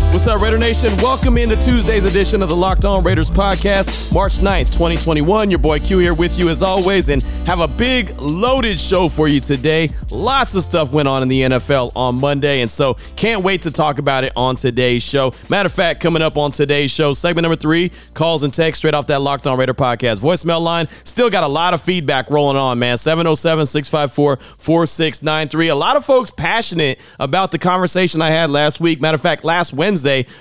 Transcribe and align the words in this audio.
What's 0.00 0.28
up, 0.28 0.40
Raider 0.40 0.58
Nation? 0.58 0.96
Welcome 0.98 1.38
into 1.38 1.56
Tuesday's 1.56 2.04
edition 2.04 2.40
of 2.40 2.48
the 2.48 2.54
Locked 2.54 2.84
On 2.84 3.02
Raiders 3.02 3.30
podcast, 3.30 4.12
March 4.12 4.38
9th, 4.38 4.66
2021. 4.72 5.50
Your 5.50 5.58
boy 5.58 5.80
Q 5.80 5.98
here 5.98 6.14
with 6.14 6.38
you 6.38 6.48
as 6.50 6.62
always, 6.62 7.08
and 7.08 7.20
have 7.46 7.58
a 7.58 7.66
big 7.66 8.16
loaded 8.20 8.78
show 8.78 9.08
for 9.08 9.26
you 9.26 9.40
today. 9.40 9.90
Lots 10.10 10.54
of 10.54 10.62
stuff 10.62 10.92
went 10.92 11.08
on 11.08 11.22
in 11.22 11.28
the 11.28 11.42
NFL 11.42 11.92
on 11.96 12.14
Monday, 12.14 12.60
and 12.60 12.70
so 12.70 12.94
can't 13.16 13.42
wait 13.42 13.62
to 13.62 13.72
talk 13.72 13.98
about 13.98 14.22
it 14.22 14.32
on 14.36 14.54
today's 14.54 15.02
show. 15.02 15.34
Matter 15.50 15.66
of 15.66 15.72
fact, 15.72 16.00
coming 16.00 16.22
up 16.22 16.38
on 16.38 16.52
today's 16.52 16.92
show, 16.92 17.12
segment 17.12 17.42
number 17.42 17.56
three, 17.56 17.90
calls 18.14 18.44
and 18.44 18.54
text 18.54 18.78
straight 18.78 18.94
off 18.94 19.06
that 19.08 19.20
Locked 19.20 19.48
On 19.48 19.58
Raider 19.58 19.74
podcast 19.74 20.20
voicemail 20.20 20.62
line. 20.62 20.86
Still 21.02 21.28
got 21.28 21.42
a 21.42 21.48
lot 21.48 21.74
of 21.74 21.82
feedback 21.82 22.30
rolling 22.30 22.56
on, 22.56 22.78
man. 22.78 22.98
707 22.98 23.66
654 23.66 24.36
4693. 24.36 25.68
A 25.68 25.74
lot 25.74 25.96
of 25.96 26.04
folks 26.04 26.30
passionate 26.30 27.00
about 27.18 27.50
the 27.50 27.58
conversation 27.58 28.22
I 28.22 28.30
had 28.30 28.48
last 28.50 28.80
week. 28.80 29.00
Matter 29.00 29.16
of 29.16 29.20
fact, 29.20 29.44
last 29.44 29.72
Wednesday 29.72 29.87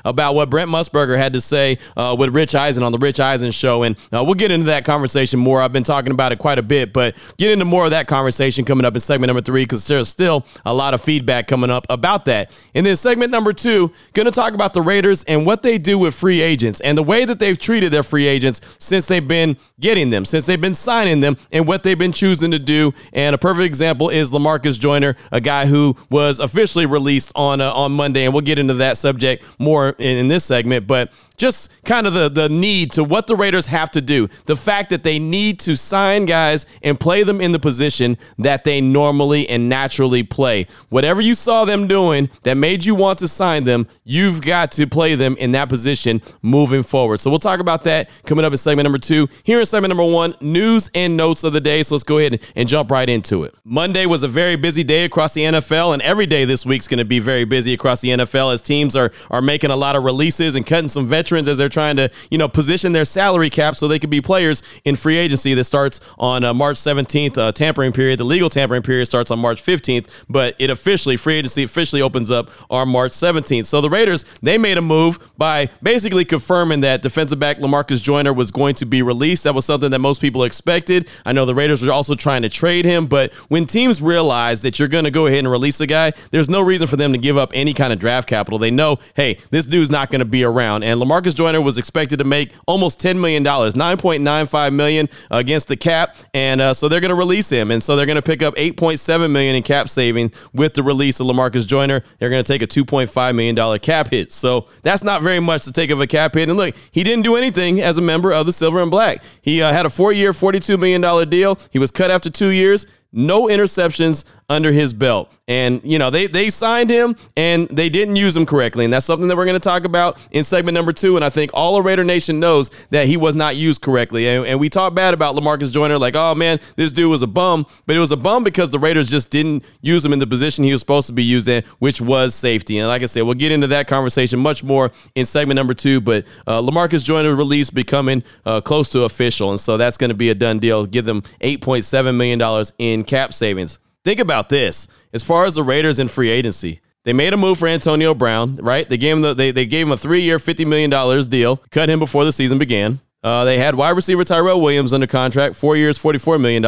about 0.05 0.35
what 0.35 0.49
Brent 0.49 0.69
Musburger 0.69 1.17
had 1.17 1.33
to 1.33 1.41
say 1.41 1.77
uh, 1.95 2.15
with 2.17 2.29
Rich 2.29 2.55
Eisen 2.55 2.83
on 2.83 2.91
the 2.91 2.97
Rich 2.97 3.19
Eisen 3.19 3.51
show. 3.51 3.83
And 3.83 3.95
uh, 4.11 4.23
we'll 4.23 4.35
get 4.35 4.51
into 4.51 4.67
that 4.67 4.85
conversation 4.85 5.39
more. 5.39 5.61
I've 5.61 5.73
been 5.73 5.83
talking 5.83 6.11
about 6.11 6.31
it 6.31 6.39
quite 6.39 6.59
a 6.59 6.63
bit, 6.63 6.93
but 6.93 7.15
get 7.37 7.51
into 7.51 7.65
more 7.65 7.85
of 7.85 7.91
that 7.91 8.07
conversation 8.07 8.65
coming 8.65 8.85
up 8.85 8.93
in 8.93 8.99
segment 8.99 9.27
number 9.27 9.41
three 9.41 9.63
because 9.63 9.87
there's 9.87 10.09
still 10.09 10.45
a 10.65 10.73
lot 10.73 10.93
of 10.93 11.01
feedback 11.01 11.47
coming 11.47 11.69
up 11.69 11.85
about 11.89 12.25
that. 12.25 12.57
And 12.73 12.85
then 12.85 12.95
segment 12.95 13.31
number 13.31 13.53
two, 13.53 13.91
going 14.13 14.25
to 14.25 14.31
talk 14.31 14.53
about 14.53 14.73
the 14.73 14.81
Raiders 14.81 15.23
and 15.25 15.45
what 15.45 15.63
they 15.63 15.77
do 15.77 15.97
with 15.97 16.13
free 16.13 16.41
agents 16.41 16.81
and 16.81 16.97
the 16.97 17.03
way 17.03 17.25
that 17.25 17.39
they've 17.39 17.57
treated 17.57 17.91
their 17.91 18.03
free 18.03 18.27
agents 18.27 18.61
since 18.79 19.05
they've 19.05 19.27
been 19.27 19.57
getting 19.79 20.09
them, 20.09 20.25
since 20.25 20.45
they've 20.45 20.61
been 20.61 20.75
signing 20.75 21.19
them, 21.19 21.37
and 21.51 21.67
what 21.67 21.83
they've 21.83 21.97
been 21.97 22.11
choosing 22.11 22.51
to 22.51 22.59
do. 22.59 22.93
And 23.13 23.35
a 23.35 23.37
perfect 23.37 23.65
example 23.65 24.09
is 24.09 24.31
Lamarcus 24.31 24.79
Joyner, 24.79 25.15
a 25.31 25.41
guy 25.41 25.65
who 25.65 25.95
was 26.09 26.39
officially 26.39 26.85
released 26.85 27.31
on 27.35 27.61
uh, 27.61 27.71
on 27.73 27.91
Monday, 27.91 28.25
and 28.25 28.33
we'll 28.33 28.41
get 28.41 28.59
into 28.59 28.75
that 28.75 28.97
subject 28.97 29.36
more 29.59 29.89
in, 29.97 30.17
in 30.17 30.27
this 30.27 30.43
segment. 30.45 30.87
But 30.87 31.11
just 31.37 31.71
kind 31.85 32.07
of 32.07 32.13
the 32.13 32.29
the 32.29 32.49
need 32.49 32.91
to 32.91 33.03
what 33.03 33.27
the 33.27 33.35
Raiders 33.35 33.67
have 33.67 33.91
to 33.91 34.01
do. 34.01 34.27
The 34.45 34.55
fact 34.55 34.89
that 34.89 35.03
they 35.03 35.19
need 35.19 35.59
to 35.59 35.77
sign 35.77 36.25
guys 36.25 36.65
and 36.81 36.99
play 36.99 37.23
them 37.23 37.39
in 37.39 37.51
the 37.51 37.59
position 37.59 38.17
that 38.39 38.63
they 38.63 38.81
normally 38.81 39.47
and 39.47 39.69
naturally 39.69 40.23
play. 40.23 40.65
Whatever 40.89 41.21
you 41.21 41.35
saw 41.35 41.63
them 41.63 41.87
doing 41.87 42.29
that 42.43 42.55
made 42.55 42.85
you 42.85 42.95
want 42.95 43.19
to 43.19 43.27
sign 43.27 43.63
them, 43.65 43.87
you've 44.03 44.41
got 44.41 44.71
to 44.73 44.87
play 44.87 45.13
them 45.15 45.35
in 45.37 45.51
that 45.51 45.69
position 45.69 46.21
moving 46.41 46.81
forward. 46.81 47.17
So 47.19 47.29
we'll 47.29 47.39
talk 47.39 47.59
about 47.59 47.83
that 47.83 48.09
coming 48.25 48.43
up 48.43 48.51
in 48.51 48.57
segment 48.57 48.85
number 48.85 48.97
two. 48.97 49.27
Here 49.43 49.59
in 49.59 49.65
segment 49.65 49.89
number 49.89 50.11
one, 50.11 50.33
news 50.41 50.89
and 50.95 51.15
notes 51.15 51.43
of 51.43 51.53
the 51.53 51.61
day. 51.61 51.83
So 51.83 51.95
let's 51.95 52.03
go 52.03 52.17
ahead 52.17 52.43
and 52.55 52.67
jump 52.67 52.89
right 52.89 53.07
into 53.07 53.43
it. 53.43 53.53
Monday 53.63 54.07
was 54.07 54.23
a 54.23 54.27
very 54.27 54.55
busy 54.55 54.83
day 54.83 55.05
across 55.05 55.35
the 55.35 55.41
NFL, 55.41 55.93
and 55.93 56.01
every 56.01 56.25
day 56.25 56.45
this 56.45 56.65
week's 56.65 56.87
going 56.87 56.97
to 56.97 57.05
be 57.05 57.19
very 57.19 57.45
busy 57.45 57.73
across 57.73 58.01
the 58.01 58.09
NFL 58.09 58.53
as 58.53 58.61
teams 58.61 58.95
are 58.95 59.11
are 59.29 59.41
making 59.41 59.69
a 59.69 59.75
lot 59.75 59.95
of 59.95 60.03
releases 60.03 60.55
and 60.55 60.65
cutting 60.65 60.87
some 60.87 61.05
veterans 61.05 61.26
as 61.35 61.57
they're 61.57 61.69
trying 61.69 61.97
to 61.97 62.09
you 62.31 62.37
know 62.37 62.47
position 62.47 62.93
their 62.93 63.05
salary 63.05 63.49
cap 63.49 63.75
so 63.75 63.87
they 63.87 63.99
can 63.99 64.09
be 64.09 64.21
players 64.21 64.63
in 64.85 64.95
free 64.95 65.17
agency 65.17 65.53
that 65.53 65.63
starts 65.65 65.99
on 66.17 66.43
uh, 66.43 66.53
March 66.53 66.77
17th. 66.77 67.37
Uh, 67.37 67.51
tampering 67.51 67.91
period, 67.91 68.19
the 68.19 68.23
legal 68.23 68.49
tampering 68.49 68.81
period 68.81 69.05
starts 69.05 69.31
on 69.31 69.39
March 69.39 69.61
15th, 69.61 70.25
but 70.29 70.55
it 70.59 70.69
officially 70.69 71.17
free 71.17 71.35
agency 71.35 71.63
officially 71.63 72.01
opens 72.01 72.31
up 72.31 72.49
on 72.69 72.87
March 72.87 73.11
17th. 73.11 73.65
So 73.65 73.81
the 73.81 73.89
Raiders 73.89 74.23
they 74.41 74.57
made 74.57 74.77
a 74.77 74.81
move 74.81 75.19
by 75.37 75.69
basically 75.81 76.25
confirming 76.25 76.81
that 76.81 77.01
defensive 77.01 77.39
back 77.39 77.57
Lamarcus 77.57 78.01
Joyner 78.01 78.33
was 78.33 78.51
going 78.51 78.75
to 78.75 78.85
be 78.85 79.01
released. 79.01 79.43
That 79.43 79.55
was 79.55 79.65
something 79.65 79.91
that 79.91 79.99
most 79.99 80.21
people 80.21 80.43
expected. 80.43 81.09
I 81.25 81.33
know 81.33 81.45
the 81.45 81.55
Raiders 81.55 81.85
were 81.85 81.91
also 81.91 82.15
trying 82.15 82.43
to 82.43 82.49
trade 82.49 82.85
him, 82.85 83.05
but 83.05 83.33
when 83.49 83.65
teams 83.65 84.01
realize 84.01 84.61
that 84.61 84.79
you're 84.79 84.87
going 84.87 85.03
to 85.03 85.11
go 85.11 85.27
ahead 85.27 85.39
and 85.39 85.51
release 85.51 85.79
a 85.79 85.87
guy, 85.87 86.13
there's 86.31 86.49
no 86.49 86.61
reason 86.61 86.87
for 86.87 86.95
them 86.95 87.11
to 87.11 87.17
give 87.17 87.37
up 87.37 87.51
any 87.53 87.73
kind 87.73 87.91
of 87.91 87.99
draft 87.99 88.27
capital. 88.29 88.59
They 88.59 88.71
know, 88.71 88.97
hey, 89.15 89.37
this 89.49 89.65
dude's 89.65 89.91
not 89.91 90.09
going 90.09 90.19
to 90.19 90.25
be 90.25 90.43
around. 90.43 90.83
And 90.83 91.01
Lamarcus 91.01 91.16
Joyner 91.21 91.61
was 91.61 91.77
expected 91.77 92.19
to 92.19 92.25
make 92.25 92.53
almost 92.67 92.99
$10 92.99 93.19
million, 93.19 93.43
9.95 93.43 94.73
million 94.73 95.07
against 95.31 95.67
the 95.67 95.77
cap. 95.77 96.15
And 96.33 96.61
uh, 96.61 96.73
so 96.73 96.87
they're 96.87 96.99
going 96.99 97.09
to 97.09 97.15
release 97.15 97.49
him. 97.49 97.71
And 97.71 97.81
so 97.81 97.95
they're 97.95 98.05
going 98.05 98.17
to 98.17 98.21
pick 98.21 98.41
up 98.41 98.55
8.7 98.55 99.31
million 99.31 99.55
in 99.55 99.63
cap 99.63 99.89
saving 99.89 100.31
with 100.53 100.73
the 100.73 100.83
release 100.83 101.19
of 101.19 101.27
Lamarcus 101.27 101.67
Joyner. 101.67 102.01
They're 102.19 102.29
going 102.29 102.43
to 102.43 102.51
take 102.51 102.61
a 102.61 102.67
$2.5 102.67 103.35
million 103.35 103.79
cap 103.79 104.09
hit. 104.09 104.31
So 104.31 104.67
that's 104.83 105.03
not 105.03 105.21
very 105.21 105.39
much 105.39 105.63
to 105.63 105.71
take 105.71 105.89
of 105.89 106.01
a 106.01 106.07
cap 106.07 106.33
hit. 106.33 106.49
And 106.49 106.57
look, 106.57 106.75
he 106.91 107.03
didn't 107.03 107.23
do 107.23 107.35
anything 107.35 107.81
as 107.81 107.97
a 107.97 108.01
member 108.01 108.31
of 108.31 108.45
the 108.45 108.51
Silver 108.51 108.81
and 108.81 108.91
Black. 108.91 109.23
He 109.41 109.61
uh, 109.61 109.71
had 109.71 109.85
a 109.85 109.89
four 109.89 110.11
year, 110.11 110.31
$42 110.31 110.79
million 110.79 111.29
deal. 111.29 111.57
He 111.71 111.79
was 111.79 111.91
cut 111.91 112.11
after 112.11 112.29
two 112.29 112.49
years 112.49 112.85
no 113.17 113.47
interceptions 113.47 114.23
under 114.49 114.71
his 114.71 114.93
belt. 114.93 115.31
And, 115.49 115.81
you 115.83 115.97
know, 115.97 116.09
they, 116.09 116.27
they 116.27 116.49
signed 116.49 116.89
him 116.89 117.15
and 117.37 117.69
they 117.69 117.87
didn't 117.89 118.17
use 118.17 118.35
him 118.35 118.45
correctly. 118.45 118.83
And 118.83 118.93
that's 118.93 119.05
something 119.05 119.29
that 119.29 119.37
we're 119.37 119.45
going 119.45 119.55
to 119.55 119.61
talk 119.61 119.85
about 119.85 120.19
in 120.31 120.43
segment 120.43 120.75
number 120.75 120.91
two. 120.91 121.15
And 121.15 121.23
I 121.23 121.29
think 121.29 121.51
all 121.53 121.77
of 121.77 121.85
Raider 121.85 122.03
Nation 122.03 122.39
knows 122.39 122.69
that 122.89 123.07
he 123.07 123.15
was 123.15 123.33
not 123.33 123.55
used 123.55 123.81
correctly. 123.81 124.27
And, 124.27 124.45
and 124.45 124.59
we 124.59 124.69
talk 124.69 124.93
bad 124.93 125.13
about 125.13 125.35
Lamarcus 125.35 125.71
Joyner, 125.71 125.97
like, 125.97 126.15
oh 126.15 126.35
man, 126.35 126.59
this 126.75 126.91
dude 126.91 127.09
was 127.09 127.21
a 127.21 127.27
bum. 127.27 127.65
But 127.85 127.95
it 127.95 127.99
was 127.99 128.11
a 128.11 128.17
bum 128.17 128.43
because 128.43 128.69
the 128.69 128.79
Raiders 128.79 129.09
just 129.09 129.29
didn't 129.29 129.63
use 129.81 130.03
him 130.03 130.11
in 130.11 130.19
the 130.19 130.27
position 130.27 130.65
he 130.65 130.71
was 130.73 130.81
supposed 130.81 131.07
to 131.07 131.13
be 131.13 131.23
used 131.23 131.47
in, 131.47 131.63
which 131.79 132.01
was 132.01 132.35
safety. 132.35 132.77
And 132.77 132.87
like 132.89 133.01
I 133.01 133.05
said, 133.05 133.23
we'll 133.23 133.35
get 133.35 133.53
into 133.53 133.67
that 133.67 133.87
conversation 133.87 134.39
much 134.39 134.65
more 134.65 134.91
in 135.15 135.25
segment 135.25 135.55
number 135.55 135.73
two. 135.73 136.01
But 136.01 136.25
uh, 136.45 136.61
Lamarcus 136.61 137.05
Joyner 137.05 137.33
release 137.35 137.69
becoming 137.69 138.23
uh, 138.45 138.59
close 138.59 138.89
to 138.91 139.03
official. 139.03 139.51
And 139.51 139.59
so 139.59 139.77
that's 139.77 139.97
going 139.97 140.09
to 140.09 140.15
be 140.15 140.29
a 140.29 140.35
done 140.35 140.59
deal. 140.59 140.85
Give 140.85 141.05
them 141.05 141.21
$8.7 141.41 142.15
million 142.15 142.41
in 142.77 143.03
cap 143.07 143.33
savings. 143.33 143.79
Think 144.03 144.19
about 144.19 144.49
this. 144.49 144.87
As 145.13 145.23
far 145.23 145.45
as 145.45 145.55
the 145.55 145.63
Raiders 145.63 145.99
in 145.99 146.07
free 146.07 146.29
agency, 146.29 146.81
they 147.03 147.13
made 147.13 147.33
a 147.33 147.37
move 147.37 147.57
for 147.57 147.67
Antonio 147.67 148.13
Brown, 148.13 148.57
right? 148.57 148.87
They 148.87 148.97
gave 148.97 149.15
him 149.15 149.21
the, 149.21 149.33
they, 149.33 149.51
they 149.51 149.65
gave 149.65 149.87
him 149.87 149.93
a 149.93 149.97
three-year, 149.97 150.37
$50 150.37 150.67
million 150.67 151.29
deal, 151.29 151.57
cut 151.71 151.89
him 151.89 151.99
before 151.99 152.25
the 152.25 152.31
season 152.31 152.59
began. 152.59 152.99
Uh, 153.23 153.43
they 153.43 153.57
had 153.57 153.75
wide 153.75 153.89
receiver 153.89 154.23
Tyrell 154.23 154.61
Williams 154.61 154.93
under 154.93 155.07
contract, 155.07 155.55
four 155.55 155.75
years, 155.75 155.97
$44 155.97 156.39
million. 156.39 156.63